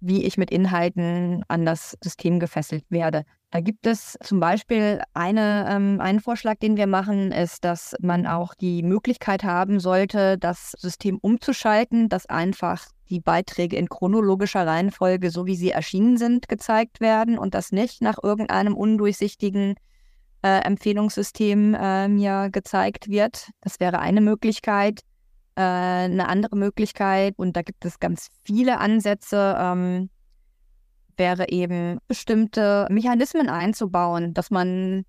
wie 0.00 0.24
ich 0.24 0.36
mit 0.38 0.50
Inhalten 0.50 1.44
an 1.48 1.64
das 1.64 1.96
System 2.02 2.40
gefesselt 2.40 2.84
werde. 2.88 3.24
Da 3.50 3.60
gibt 3.60 3.86
es 3.86 4.16
zum 4.22 4.38
Beispiel 4.38 5.02
eine, 5.12 5.66
ähm, 5.68 6.00
einen 6.00 6.20
Vorschlag, 6.20 6.58
den 6.58 6.76
wir 6.76 6.86
machen, 6.86 7.32
ist, 7.32 7.64
dass 7.64 7.96
man 8.00 8.26
auch 8.26 8.54
die 8.54 8.82
Möglichkeit 8.82 9.42
haben 9.42 9.80
sollte, 9.80 10.38
das 10.38 10.72
System 10.72 11.18
umzuschalten, 11.20 12.08
dass 12.08 12.26
einfach 12.26 12.86
die 13.08 13.20
Beiträge 13.20 13.76
in 13.76 13.88
chronologischer 13.88 14.66
Reihenfolge, 14.66 15.30
so 15.30 15.46
wie 15.46 15.56
sie 15.56 15.72
erschienen 15.72 16.16
sind, 16.16 16.48
gezeigt 16.48 17.00
werden 17.00 17.38
und 17.38 17.54
das 17.54 17.72
nicht 17.72 18.02
nach 18.02 18.18
irgendeinem 18.22 18.76
undurchsichtigen 18.76 19.74
äh, 20.42 20.60
Empfehlungssystem 20.60 21.74
äh, 21.74 22.08
mir 22.08 22.50
gezeigt 22.50 23.08
wird. 23.08 23.50
Das 23.60 23.80
wäre 23.80 23.98
eine 23.98 24.20
Möglichkeit. 24.20 25.00
Äh, 25.56 25.62
eine 25.62 26.28
andere 26.28 26.56
Möglichkeit, 26.56 27.34
und 27.36 27.56
da 27.56 27.62
gibt 27.62 27.84
es 27.84 27.98
ganz 27.98 28.28
viele 28.44 28.78
Ansätze, 28.78 29.56
ähm, 29.58 30.10
wäre 31.16 31.48
eben 31.50 31.98
bestimmte 32.08 32.86
Mechanismen 32.90 33.48
einzubauen, 33.48 34.32
dass 34.32 34.50
man 34.50 35.04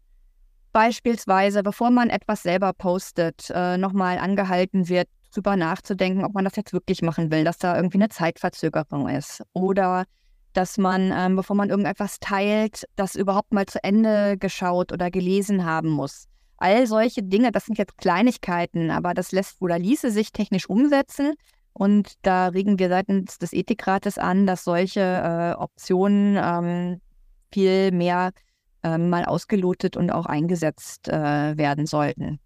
beispielsweise, 0.74 1.64
bevor 1.64 1.90
man 1.90 2.10
etwas 2.10 2.44
selber 2.44 2.74
postet, 2.74 3.50
äh, 3.54 3.78
nochmal 3.78 4.18
angehalten 4.18 4.90
wird, 4.90 5.08
drüber 5.34 5.56
nachzudenken, 5.56 6.26
ob 6.26 6.34
man 6.34 6.44
das 6.44 6.56
jetzt 6.56 6.74
wirklich 6.74 7.02
machen 7.02 7.32
will, 7.32 7.44
dass 7.44 7.58
da 7.58 7.76
irgendwie 7.76 7.98
eine 7.98 8.10
Zeitverzögerung 8.10 9.08
ist. 9.08 9.44
Oder 9.54 10.06
dass 10.54 10.78
man, 10.78 11.14
ähm, 11.16 11.38
bevor 11.38 11.56
man 11.56 11.70
irgendetwas 11.70 12.20
teilt, 12.20 12.86
das 12.96 13.16
überhaupt 13.16 13.54
mal 13.54 13.66
zu 13.66 13.82
Ende 13.84 14.38
geschaut 14.38 14.92
oder 14.92 15.10
gelesen 15.10 15.66
haben 15.66 15.90
muss. 15.90 16.28
All 16.62 16.86
solche 16.86 17.24
Dinge, 17.24 17.52
das 17.52 17.66
sind 17.66 17.80
jetzt 17.80 17.98
Kleinigkeiten, 17.98 18.92
aber 18.92 19.16
das 19.16 19.32
lässt 19.32 19.60
oder 19.64 19.80
ließe 19.80 20.12
sich 20.12 20.32
technisch 20.32 20.70
umsetzen. 20.70 21.34
Und 21.74 22.14
da 22.22 22.50
regen 22.50 22.78
wir 22.78 22.88
seitens 22.88 23.40
des 23.40 23.52
Ethikrates 23.52 24.20
an, 24.20 24.46
dass 24.46 24.64
solche 24.64 25.00
äh, 25.00 25.60
Optionen 25.60 26.38
ähm, 26.40 27.02
viel 27.52 27.92
mehr 27.92 28.30
äh, 28.84 29.00
mal 29.00 29.26
ausgelotet 29.26 29.98
und 29.98 30.12
auch 30.12 30.28
eingesetzt 30.28 31.08
äh, 31.08 31.58
werden 31.58 31.88
sollten. 31.88 32.40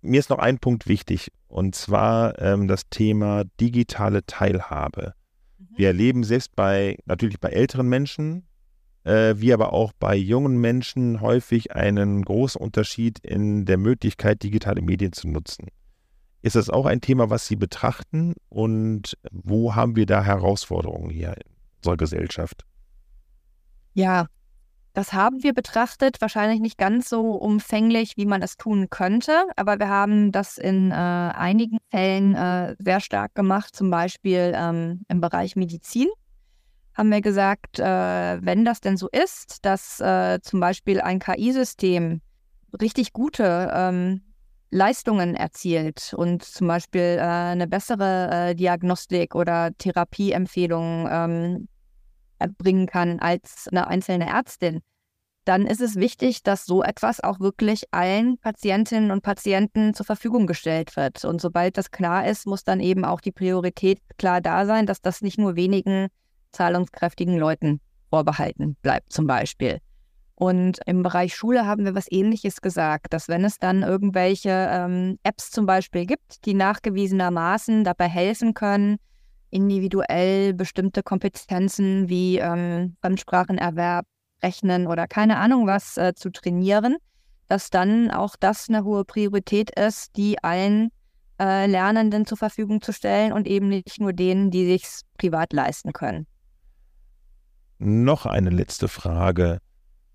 Mir 0.00 0.20
ist 0.20 0.30
noch 0.30 0.38
ein 0.38 0.60
Punkt 0.60 0.86
wichtig, 0.86 1.32
und 1.48 1.74
zwar 1.74 2.38
ähm, 2.40 2.68
das 2.68 2.88
Thema 2.88 3.42
digitale 3.60 4.24
Teilhabe. 4.26 5.14
Mhm. 5.58 5.68
Wir 5.74 5.88
erleben 5.88 6.22
selbst 6.22 6.54
bei, 6.54 6.98
natürlich 7.06 7.40
bei 7.40 7.48
älteren 7.48 7.88
Menschen, 7.88 8.46
äh, 9.04 9.34
wie 9.36 9.52
aber 9.52 9.72
auch 9.72 9.92
bei 9.98 10.16
jungen 10.16 10.60
Menschen 10.60 11.20
häufig 11.20 11.74
einen 11.74 12.22
großen 12.22 12.60
Unterschied 12.60 13.18
in 13.20 13.64
der 13.64 13.78
Möglichkeit, 13.78 14.42
digitale 14.42 14.82
Medien 14.82 15.12
zu 15.12 15.28
nutzen. 15.28 15.68
Ist 16.42 16.56
das 16.56 16.68
auch 16.68 16.84
ein 16.86 17.00
Thema, 17.00 17.30
was 17.30 17.46
Sie 17.46 17.56
betrachten 17.56 18.34
und 18.50 19.16
wo 19.30 19.74
haben 19.74 19.96
wir 19.96 20.04
da 20.04 20.22
Herausforderungen 20.22 21.10
hier 21.10 21.34
in 21.36 21.52
unserer 21.78 21.96
Gesellschaft? 21.96 22.64
Ja, 23.94 24.26
das 24.92 25.12
haben 25.12 25.42
wir 25.42 25.54
betrachtet, 25.54 26.20
wahrscheinlich 26.20 26.60
nicht 26.60 26.78
ganz 26.78 27.08
so 27.08 27.32
umfänglich, 27.32 28.16
wie 28.16 28.26
man 28.26 28.42
es 28.42 28.56
tun 28.56 28.90
könnte, 28.90 29.32
aber 29.56 29.78
wir 29.78 29.88
haben 29.88 30.30
das 30.30 30.56
in 30.56 30.90
äh, 30.90 30.94
einigen 30.94 31.78
Fällen 31.90 32.34
äh, 32.34 32.76
sehr 32.78 33.00
stark 33.00 33.34
gemacht, 33.34 33.74
zum 33.74 33.90
Beispiel 33.90 34.52
ähm, 34.54 35.04
im 35.08 35.20
Bereich 35.20 35.56
Medizin. 35.56 36.08
Haben 36.94 37.10
wir 37.10 37.20
gesagt, 37.20 37.80
äh, 37.80 37.82
wenn 37.84 38.64
das 38.64 38.80
denn 38.80 38.96
so 38.96 39.08
ist, 39.10 39.64
dass 39.64 40.00
äh, 40.00 40.40
zum 40.42 40.60
Beispiel 40.60 41.00
ein 41.00 41.18
KI-System 41.18 42.20
richtig 42.80 43.12
gute 43.12 43.70
ähm, 43.74 44.22
Leistungen 44.70 45.34
erzielt 45.34 46.14
und 46.16 46.44
zum 46.44 46.66
Beispiel 46.66 47.18
äh, 47.18 47.22
eine 47.22 47.66
bessere 47.66 48.30
äh, 48.30 48.54
Diagnostik 48.54 49.34
oder 49.34 49.70
Therapieempfehlung 49.78 51.08
ähm, 51.10 51.68
erbringen 52.38 52.86
kann 52.86 53.20
als 53.20 53.68
eine 53.70 53.86
einzelne 53.86 54.28
Ärztin, 54.28 54.80
dann 55.44 55.66
ist 55.66 55.80
es 55.80 55.96
wichtig, 55.96 56.42
dass 56.42 56.64
so 56.64 56.82
etwas 56.82 57.22
auch 57.22 57.38
wirklich 57.38 57.84
allen 57.90 58.38
Patientinnen 58.38 59.10
und 59.10 59.22
Patienten 59.22 59.94
zur 59.94 60.06
Verfügung 60.06 60.46
gestellt 60.46 60.96
wird. 60.96 61.24
Und 61.24 61.40
sobald 61.40 61.76
das 61.76 61.90
klar 61.90 62.26
ist, 62.26 62.46
muss 62.46 62.64
dann 62.64 62.80
eben 62.80 63.04
auch 63.04 63.20
die 63.20 63.32
Priorität 63.32 64.00
klar 64.18 64.40
da 64.40 64.64
sein, 64.64 64.86
dass 64.86 65.02
das 65.02 65.22
nicht 65.22 65.38
nur 65.38 65.54
wenigen 65.56 66.08
zahlungskräftigen 66.54 67.38
Leuten 67.38 67.80
vorbehalten 68.10 68.76
bleibt, 68.82 69.12
zum 69.12 69.26
Beispiel. 69.26 69.80
Und 70.36 70.80
im 70.86 71.02
Bereich 71.02 71.34
Schule 71.34 71.64
haben 71.64 71.84
wir 71.84 71.94
was 71.94 72.10
Ähnliches 72.10 72.60
gesagt, 72.60 73.12
dass 73.12 73.28
wenn 73.28 73.44
es 73.44 73.58
dann 73.58 73.82
irgendwelche 73.82 74.50
ähm, 74.50 75.18
Apps 75.22 75.50
zum 75.50 75.64
Beispiel 75.66 76.06
gibt, 76.06 76.44
die 76.44 76.54
nachgewiesenermaßen 76.54 77.84
dabei 77.84 78.08
helfen 78.08 78.52
können, 78.52 78.96
individuell 79.50 80.52
bestimmte 80.52 81.04
Kompetenzen 81.04 82.08
wie 82.08 82.38
ähm, 82.38 82.96
Fremdsprachenerwerb, 83.00 84.06
Rechnen 84.42 84.88
oder 84.88 85.06
keine 85.06 85.36
Ahnung 85.36 85.66
was 85.66 85.96
äh, 85.96 86.14
zu 86.14 86.30
trainieren, 86.30 86.96
dass 87.46 87.70
dann 87.70 88.10
auch 88.10 88.34
das 88.38 88.68
eine 88.68 88.84
hohe 88.84 89.04
Priorität 89.04 89.70
ist, 89.78 90.16
die 90.16 90.42
allen 90.42 90.90
äh, 91.40 91.66
Lernenden 91.66 92.26
zur 92.26 92.38
Verfügung 92.38 92.82
zu 92.82 92.92
stellen 92.92 93.32
und 93.32 93.46
eben 93.46 93.68
nicht 93.68 94.00
nur 94.00 94.12
denen, 94.12 94.50
die 94.50 94.66
sich 94.66 94.86
privat 95.16 95.52
leisten 95.52 95.92
können. 95.92 96.26
Noch 97.86 98.24
eine 98.24 98.48
letzte 98.48 98.88
Frage. 98.88 99.58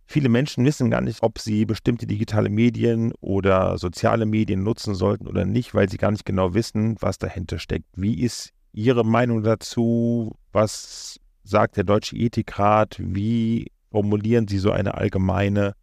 Viele 0.08 0.28
Menschen 0.28 0.66
wissen 0.66 0.90
gar 0.90 1.02
nicht, 1.02 1.22
ob 1.22 1.38
sie 1.38 1.66
bestimmte 1.66 2.08
digitale 2.08 2.50
Medien 2.50 3.14
oder 3.22 3.78
soziale 3.78 4.26
Medien 4.26 4.64
nutzen 4.64 4.96
sollten 4.96 5.28
oder 5.28 5.46
nicht, 5.46 5.76
weil 5.76 5.88
sie 5.88 5.98
gar 5.98 6.10
nicht 6.10 6.26
genau 6.26 6.56
wissen, 6.56 6.96
was 7.00 7.20
dahinter 7.20 7.60
steckt. 7.60 7.86
Wie 7.96 8.24
ist 8.24 8.54
Ihre 8.74 9.06
Meinung 9.06 9.44
dazu? 9.44 10.36
Was 10.52 11.20
sagt 11.44 11.78
der 11.78 11.84
Deutsche 11.84 12.16
Ethikrat? 12.16 12.96
Wie 12.98 13.72
formulieren 13.92 14.48
Sie 14.48 14.58
so 14.58 14.72
eine 14.72 14.96
allgemeine 14.96 15.76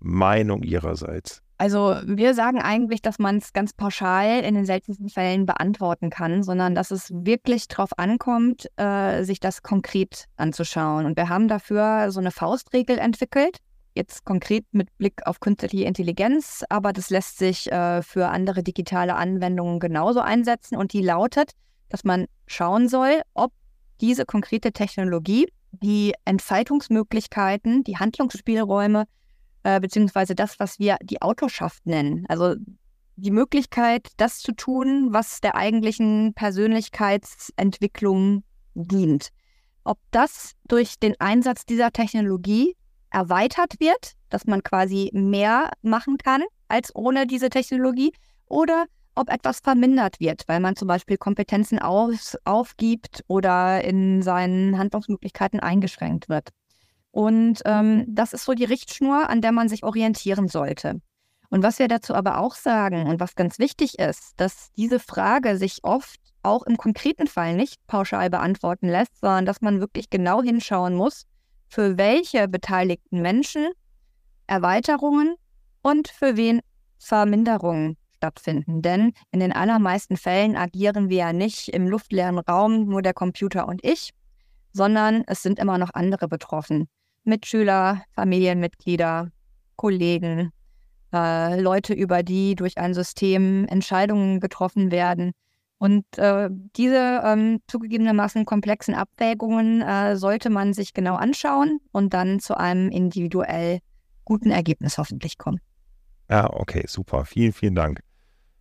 Meinung 0.00 0.64
Ihrerseits? 0.64 1.40
Also 1.60 1.96
wir 2.04 2.34
sagen 2.34 2.62
eigentlich, 2.62 3.02
dass 3.02 3.18
man 3.18 3.38
es 3.38 3.52
ganz 3.52 3.72
pauschal 3.72 4.44
in 4.44 4.54
den 4.54 4.64
seltensten 4.64 5.08
Fällen 5.08 5.44
beantworten 5.44 6.08
kann, 6.08 6.44
sondern 6.44 6.76
dass 6.76 6.92
es 6.92 7.10
wirklich 7.12 7.66
darauf 7.66 7.98
ankommt, 7.98 8.68
äh, 8.76 9.24
sich 9.24 9.40
das 9.40 9.64
konkret 9.64 10.26
anzuschauen. 10.36 11.04
Und 11.04 11.16
wir 11.16 11.28
haben 11.28 11.48
dafür 11.48 12.12
so 12.12 12.20
eine 12.20 12.30
Faustregel 12.30 12.98
entwickelt, 12.98 13.58
jetzt 13.96 14.24
konkret 14.24 14.64
mit 14.70 14.96
Blick 14.98 15.26
auf 15.26 15.40
künstliche 15.40 15.84
Intelligenz, 15.84 16.64
aber 16.68 16.92
das 16.92 17.10
lässt 17.10 17.38
sich 17.38 17.70
äh, 17.72 18.02
für 18.02 18.28
andere 18.28 18.62
digitale 18.62 19.16
Anwendungen 19.16 19.80
genauso 19.80 20.20
einsetzen. 20.20 20.76
Und 20.76 20.92
die 20.92 21.02
lautet, 21.02 21.52
dass 21.88 22.04
man 22.04 22.26
schauen 22.46 22.88
soll, 22.88 23.22
ob 23.34 23.52
diese 24.00 24.24
konkrete 24.24 24.70
Technologie 24.70 25.48
die 25.72 26.14
Entfaltungsmöglichkeiten, 26.24 27.82
die 27.82 27.96
Handlungsspielräume, 27.96 29.06
äh, 29.62 29.80
beziehungsweise 29.80 30.34
das, 30.34 30.60
was 30.60 30.78
wir 30.78 30.96
die 31.02 31.22
Autorschaft 31.22 31.86
nennen. 31.86 32.24
Also 32.28 32.56
die 33.16 33.30
Möglichkeit, 33.30 34.08
das 34.16 34.38
zu 34.38 34.52
tun, 34.52 35.12
was 35.12 35.40
der 35.40 35.56
eigentlichen 35.56 36.34
Persönlichkeitsentwicklung 36.34 38.44
dient. 38.74 39.30
Ob 39.84 39.98
das 40.10 40.52
durch 40.68 40.98
den 40.98 41.18
Einsatz 41.20 41.64
dieser 41.64 41.90
Technologie 41.90 42.76
erweitert 43.10 43.80
wird, 43.80 44.12
dass 44.28 44.46
man 44.46 44.62
quasi 44.62 45.10
mehr 45.12 45.70
machen 45.82 46.18
kann 46.18 46.42
als 46.68 46.94
ohne 46.94 47.26
diese 47.26 47.48
Technologie, 47.48 48.12
oder 48.46 48.86
ob 49.14 49.30
etwas 49.30 49.60
vermindert 49.60 50.20
wird, 50.20 50.44
weil 50.46 50.60
man 50.60 50.76
zum 50.76 50.88
Beispiel 50.88 51.16
Kompetenzen 51.16 51.78
aus, 51.78 52.36
aufgibt 52.44 53.24
oder 53.26 53.82
in 53.82 54.22
seinen 54.22 54.78
Handlungsmöglichkeiten 54.78 55.60
eingeschränkt 55.60 56.28
wird. 56.28 56.50
Und 57.18 57.62
ähm, 57.64 58.04
das 58.06 58.32
ist 58.32 58.44
so 58.44 58.54
die 58.54 58.62
Richtschnur, 58.62 59.28
an 59.28 59.40
der 59.40 59.50
man 59.50 59.68
sich 59.68 59.82
orientieren 59.82 60.46
sollte. 60.46 61.00
Und 61.50 61.64
was 61.64 61.80
wir 61.80 61.88
dazu 61.88 62.14
aber 62.14 62.38
auch 62.38 62.54
sagen 62.54 63.08
und 63.08 63.18
was 63.18 63.34
ganz 63.34 63.58
wichtig 63.58 63.98
ist, 63.98 64.34
dass 64.36 64.70
diese 64.76 65.00
Frage 65.00 65.56
sich 65.56 65.80
oft 65.82 66.20
auch 66.44 66.62
im 66.62 66.76
konkreten 66.76 67.26
Fall 67.26 67.56
nicht 67.56 67.84
pauschal 67.88 68.30
beantworten 68.30 68.86
lässt, 68.86 69.18
sondern 69.20 69.46
dass 69.46 69.62
man 69.62 69.80
wirklich 69.80 70.10
genau 70.10 70.44
hinschauen 70.44 70.94
muss, 70.94 71.26
für 71.66 71.98
welche 71.98 72.46
beteiligten 72.46 73.20
Menschen 73.20 73.66
Erweiterungen 74.46 75.34
und 75.82 76.06
für 76.06 76.36
wen 76.36 76.60
Verminderungen 77.00 77.96
stattfinden. 78.14 78.80
Denn 78.80 79.12
in 79.32 79.40
den 79.40 79.52
allermeisten 79.52 80.16
Fällen 80.16 80.54
agieren 80.54 81.08
wir 81.08 81.16
ja 81.16 81.32
nicht 81.32 81.70
im 81.70 81.88
luftleeren 81.88 82.38
Raum, 82.38 82.84
nur 82.84 83.02
der 83.02 83.12
Computer 83.12 83.66
und 83.66 83.84
ich, 83.84 84.12
sondern 84.72 85.24
es 85.26 85.42
sind 85.42 85.58
immer 85.58 85.78
noch 85.78 85.94
andere 85.94 86.28
betroffen. 86.28 86.88
Mitschüler, 87.28 88.02
Familienmitglieder, 88.12 89.30
Kollegen, 89.76 90.50
äh, 91.12 91.60
Leute, 91.60 91.94
über 91.94 92.22
die 92.22 92.56
durch 92.56 92.78
ein 92.78 92.94
System 92.94 93.66
Entscheidungen 93.68 94.40
getroffen 94.40 94.90
werden. 94.90 95.32
Und 95.78 96.04
äh, 96.16 96.48
diese 96.76 97.22
ähm, 97.24 97.60
zugegebenermaßen 97.68 98.44
komplexen 98.44 98.94
Abwägungen 98.94 99.80
äh, 99.80 100.16
sollte 100.16 100.50
man 100.50 100.72
sich 100.74 100.92
genau 100.92 101.14
anschauen 101.14 101.78
und 101.92 102.14
dann 102.14 102.40
zu 102.40 102.56
einem 102.56 102.90
individuell 102.90 103.78
guten 104.24 104.50
Ergebnis 104.50 104.98
hoffentlich 104.98 105.38
kommen. 105.38 105.60
Ja, 106.28 106.52
okay, 106.52 106.84
super. 106.88 107.24
Vielen, 107.24 107.52
vielen 107.52 107.76
Dank. 107.76 108.00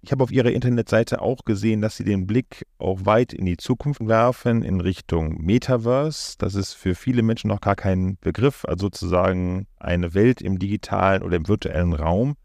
Ich 0.02 0.12
habe 0.12 0.24
auf 0.24 0.32
Ihrer 0.32 0.52
Internetseite 0.52 1.22
auch 1.22 1.44
gesehen, 1.44 1.82
dass 1.82 1.98
Sie 1.98 2.04
den 2.04 2.28
Blick 2.28 2.66
auch 2.78 3.06
weit 3.06 3.34
in 3.34 3.46
die 3.46 3.58
Zukunft 3.58 4.08
werfen, 4.08 4.64
in 4.64 4.80
Richtung 4.80 5.42
Metaverse. 5.42 6.36
Das 6.38 6.56
ist 6.56 6.74
für 6.74 6.96
viele 6.96 7.24
Menschen 7.24 7.50
noch 7.50 7.62
gar 7.62 7.76
kein 7.76 8.18
Begriff, 8.22 8.64
also 8.64 8.86
sozusagen 8.86 9.68
eine 9.80 10.14
Welt 10.14 10.42
im 10.42 10.60
digitalen 10.60 11.24
oder 11.24 11.36
im 11.36 11.48
virtuellen 11.48 11.94
Raum. 11.94 12.36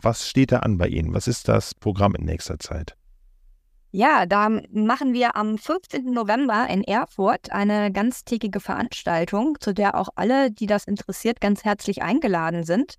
Was 0.00 0.28
steht 0.28 0.52
da 0.52 0.58
an 0.58 0.78
bei 0.78 0.88
Ihnen? 0.88 1.14
Was 1.14 1.26
ist 1.26 1.48
das 1.48 1.74
Programm 1.74 2.14
in 2.14 2.24
nächster 2.24 2.58
Zeit? 2.58 2.96
Ja, 3.92 4.26
da 4.26 4.50
machen 4.70 5.14
wir 5.14 5.36
am 5.36 5.56
15. 5.56 6.12
November 6.12 6.66
in 6.68 6.84
Erfurt 6.84 7.50
eine 7.50 7.90
ganztägige 7.90 8.60
Veranstaltung, 8.60 9.56
zu 9.58 9.72
der 9.72 9.94
auch 9.94 10.08
alle, 10.16 10.50
die 10.50 10.66
das 10.66 10.84
interessiert, 10.84 11.40
ganz 11.40 11.64
herzlich 11.64 12.02
eingeladen 12.02 12.64
sind. 12.64 12.96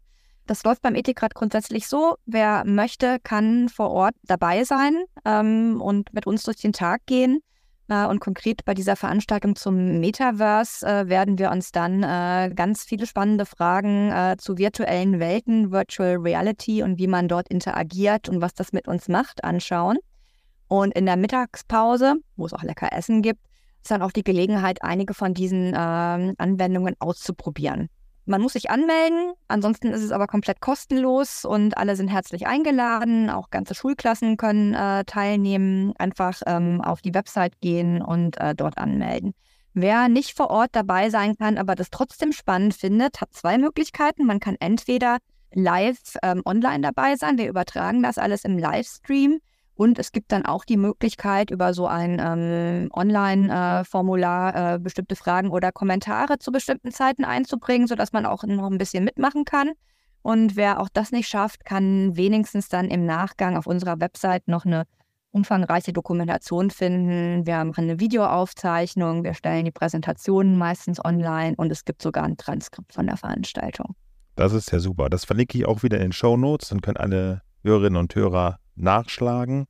Das 0.48 0.64
läuft 0.64 0.82
beim 0.82 0.96
Ethikrat 0.96 1.36
grundsätzlich 1.36 1.88
so. 1.88 2.16
Wer 2.26 2.64
möchte, 2.66 3.20
kann 3.22 3.70
vor 3.70 3.92
Ort 3.92 4.16
dabei 4.24 4.64
sein 4.64 5.04
ähm, 5.26 5.82
und 5.82 6.14
mit 6.14 6.26
uns 6.26 6.44
durch 6.44 6.58
den 6.58 6.74
Tag 6.74 7.06
gehen. 7.06 7.42
Äh, 7.90 8.06
und 8.06 8.20
konkret 8.20 8.66
bei 8.66 8.74
dieser 8.74 8.96
Veranstaltung 8.96 9.56
zum 9.56 10.00
Metaverse 10.00 10.86
äh, 10.86 11.10
werden 11.10 11.38
wir 11.38 11.52
uns 11.52 11.72
dann 11.72 12.04
äh, 12.04 12.52
ganz 12.54 12.84
viele 12.84 13.06
spannende 13.06 13.46
Fragen 13.46 14.12
äh, 14.12 14.36
zu 14.38 14.58
virtuellen 14.58 15.20
Welten, 15.20 15.72
Virtual 15.72 16.18
Reality 16.18 16.84
und 16.84 16.98
wie 16.98 17.08
man 17.08 17.28
dort 17.28 17.48
interagiert 17.50 18.30
und 18.30 18.42
was 18.42 18.54
das 18.54 18.74
mit 18.74 18.88
uns 18.88 19.08
macht, 19.08 19.44
anschauen. 19.44 19.98
Und 20.68 20.94
in 20.96 21.06
der 21.06 21.16
Mittagspause, 21.16 22.16
wo 22.36 22.46
es 22.46 22.54
auch 22.54 22.64
lecker 22.64 22.92
Essen 22.92 23.22
gibt, 23.22 23.40
ist 23.82 23.92
dann 23.92 24.02
auch 24.02 24.12
die 24.12 24.24
Gelegenheit, 24.24 24.84
einige 24.84 25.14
von 25.14 25.34
diesen 25.34 25.68
ähm, 25.68 26.34
Anwendungen 26.38 26.96
auszuprobieren. 27.00 27.90
Man 28.30 28.42
muss 28.42 28.54
sich 28.54 28.70
anmelden, 28.70 29.32
ansonsten 29.48 29.88
ist 29.88 30.04
es 30.04 30.12
aber 30.12 30.28
komplett 30.28 30.60
kostenlos 30.60 31.46
und 31.46 31.78
alle 31.78 31.96
sind 31.96 32.10
herzlich 32.10 32.46
eingeladen. 32.46 33.30
Auch 33.30 33.50
ganze 33.50 33.74
Schulklassen 33.74 34.36
können 34.36 34.74
äh, 34.74 35.06
teilnehmen. 35.06 35.94
Einfach 35.98 36.42
ähm, 36.46 36.82
auf 36.82 37.02
die 37.02 37.14
Website 37.14 37.62
gehen 37.62 38.02
und 38.02 38.38
äh, 38.38 38.54
dort 38.54 38.78
anmelden. 38.78 39.34
Wer 39.74 40.10
nicht 40.10 40.36
vor 40.36 40.50
Ort 40.50 40.72
dabei 40.74 41.10
sein 41.10 41.38
kann, 41.38 41.58
aber 41.58 41.76
das 41.76 41.90
trotzdem 41.90 42.34
spannend 42.34 42.74
findet, 42.74 43.22
hat 43.22 43.32
zwei 43.32 43.58
Möglichkeiten. 43.58 44.26
Man 44.26 44.42
kann 44.42 44.58
entweder 44.60 45.20
live 45.54 46.18
ähm, 46.22 46.42
online 46.44 46.82
dabei 46.82 47.16
sein. 47.16 47.38
Wir 47.38 47.48
übertragen 47.48 48.04
das 48.04 48.18
alles 48.18 48.44
im 48.44 48.58
Livestream. 48.58 49.40
Und 49.78 50.00
es 50.00 50.12
gibt 50.12 50.32
dann 50.32 50.44
auch 50.44 50.66
die 50.66 50.76
Möglichkeit, 50.76 51.52
über 51.52 51.72
so 51.76 51.86
ein 51.86 52.20
ähm, 52.20 52.90
Online-Formular 52.92 54.56
äh, 54.56 54.76
äh, 54.76 54.80
bestimmte 54.80 55.16
Fragen 55.16 55.52
oder 55.52 55.72
Kommentare 55.72 56.40
zu 56.40 56.52
bestimmten 56.52 56.92
Zeiten 56.92 57.24
einzubringen, 57.24 57.88
sodass 57.88 58.12
man 58.12 58.26
auch 58.26 58.44
noch 58.44 58.72
ein 58.72 58.80
bisschen 58.80 59.04
mitmachen 59.04 59.46
kann. 59.46 59.74
Und 60.24 60.56
wer 60.56 60.82
auch 60.82 60.90
das 60.92 61.12
nicht 61.12 61.28
schafft, 61.30 61.64
kann 61.64 62.18
wenigstens 62.18 62.70
dann 62.70 62.90
im 62.90 63.06
Nachgang 63.06 63.56
auf 63.56 63.68
unserer 63.68 64.00
Website 64.00 64.48
noch 64.48 64.66
eine 64.66 64.86
umfangreiche 65.30 65.94
Dokumentation 65.94 66.72
finden. 66.72 67.46
Wir 67.46 67.64
machen 67.64 67.84
eine 67.84 68.00
Videoaufzeichnung, 68.00 69.24
wir 69.24 69.36
stellen 69.36 69.66
die 69.66 69.72
Präsentationen 69.72 70.58
meistens 70.58 71.04
online 71.06 71.54
und 71.56 71.72
es 71.72 71.86
gibt 71.86 72.02
sogar 72.02 72.24
ein 72.24 72.36
Transkript 72.36 72.94
von 72.94 73.06
der 73.06 73.18
Veranstaltung. 73.18 73.96
Das 74.36 74.54
ist 74.54 74.72
ja 74.72 74.80
super. 74.80 75.10
Das 75.10 75.24
verlinke 75.24 75.56
ich 75.56 75.68
auch 75.68 75.84
wieder 75.84 75.98
in 75.98 76.04
den 76.04 76.12
Show 76.14 76.36
Notes. 76.36 76.70
Dann 76.70 76.82
können 76.82 76.98
alle 76.98 77.44
Hörerinnen 77.64 77.98
und 77.98 78.16
Hörer 78.16 78.58
nachschlagen. 78.78 79.66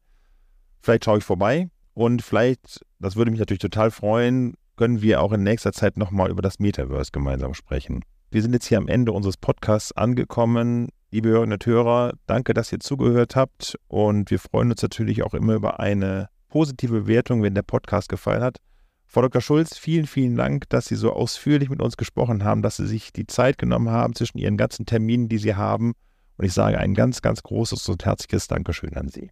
Vielleicht 0.81 1.05
schaue 1.05 1.17
ich 1.17 1.23
vorbei 1.23 1.69
und 1.93 2.21
vielleicht, 2.21 2.85
das 2.99 3.15
würde 3.15 3.31
mich 3.31 3.39
natürlich 3.39 3.61
total 3.61 3.91
freuen, 3.91 4.55
können 4.75 5.01
wir 5.01 5.21
auch 5.21 5.31
in 5.31 5.43
nächster 5.43 5.73
Zeit 5.73 5.97
nochmal 5.97 6.29
über 6.29 6.41
das 6.41 6.59
Metaverse 6.59 7.11
gemeinsam 7.11 7.53
sprechen. 7.53 8.03
Wir 8.29 8.41
sind 8.41 8.53
jetzt 8.53 8.67
hier 8.67 8.77
am 8.77 8.87
Ende 8.87 9.11
unseres 9.11 9.37
Podcasts 9.37 9.91
angekommen. 9.93 10.89
Liebe 11.09 11.29
Hörerinnen 11.29 11.53
und 11.53 11.65
Hörer, 11.65 12.13
danke, 12.27 12.53
dass 12.53 12.71
ihr 12.71 12.79
zugehört 12.79 13.35
habt 13.35 13.79
und 13.87 14.29
wir 14.29 14.39
freuen 14.39 14.71
uns 14.71 14.81
natürlich 14.81 15.23
auch 15.23 15.33
immer 15.33 15.55
über 15.55 15.79
eine 15.79 16.29
positive 16.49 17.01
Bewertung, 17.01 17.41
wenn 17.41 17.55
der 17.55 17.61
Podcast 17.63 18.09
gefallen 18.09 18.43
hat. 18.43 18.57
Frau 19.05 19.21
Dr. 19.21 19.41
Schulz, 19.41 19.77
vielen, 19.77 20.05
vielen 20.05 20.35
Dank, 20.35 20.67
dass 20.69 20.87
Sie 20.87 20.95
so 20.95 21.13
ausführlich 21.13 21.69
mit 21.69 21.81
uns 21.81 21.95
gesprochen 21.95 22.43
haben, 22.43 22.61
dass 22.61 22.75
Sie 22.75 22.85
sich 22.85 23.13
die 23.13 23.25
Zeit 23.25 23.57
genommen 23.57 23.89
haben 23.89 24.13
zwischen 24.15 24.37
Ihren 24.37 24.57
ganzen 24.57 24.85
Terminen, 24.85 25.29
die 25.29 25.37
Sie 25.37 25.55
haben 25.55 25.93
und 26.37 26.45
ich 26.45 26.53
sage 26.53 26.77
ein 26.77 26.93
ganz, 26.93 27.21
ganz 27.21 27.43
großes 27.43 27.87
und 27.89 28.05
herzliches 28.05 28.47
Dankeschön 28.47 28.95
an 28.95 29.09
Sie. 29.09 29.31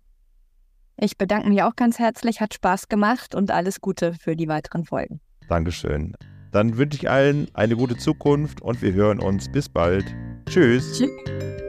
Ich 0.97 1.18
bedanke 1.18 1.49
mich 1.49 1.62
auch 1.62 1.76
ganz 1.76 1.99
herzlich, 1.99 2.39
hat 2.39 2.53
Spaß 2.53 2.88
gemacht 2.88 3.36
und 3.36 3.51
alles 3.51 3.82
Gute 3.82 4.14
für 4.14 4.36
die 4.36 4.47
weiteren 4.47 4.86
Folgen. 4.86 5.20
Dankeschön. 5.47 6.16
Dann 6.51 6.78
wünsche 6.78 6.97
ich 6.97 7.10
allen 7.10 7.47
eine 7.53 7.76
gute 7.76 7.97
Zukunft 7.97 8.62
und 8.62 8.82
wir 8.82 8.93
hören 8.93 9.20
uns 9.20 9.51
bis 9.51 9.68
bald. 9.68 10.06
Tschüss. 10.45 10.99
Tschüss. 10.99 11.64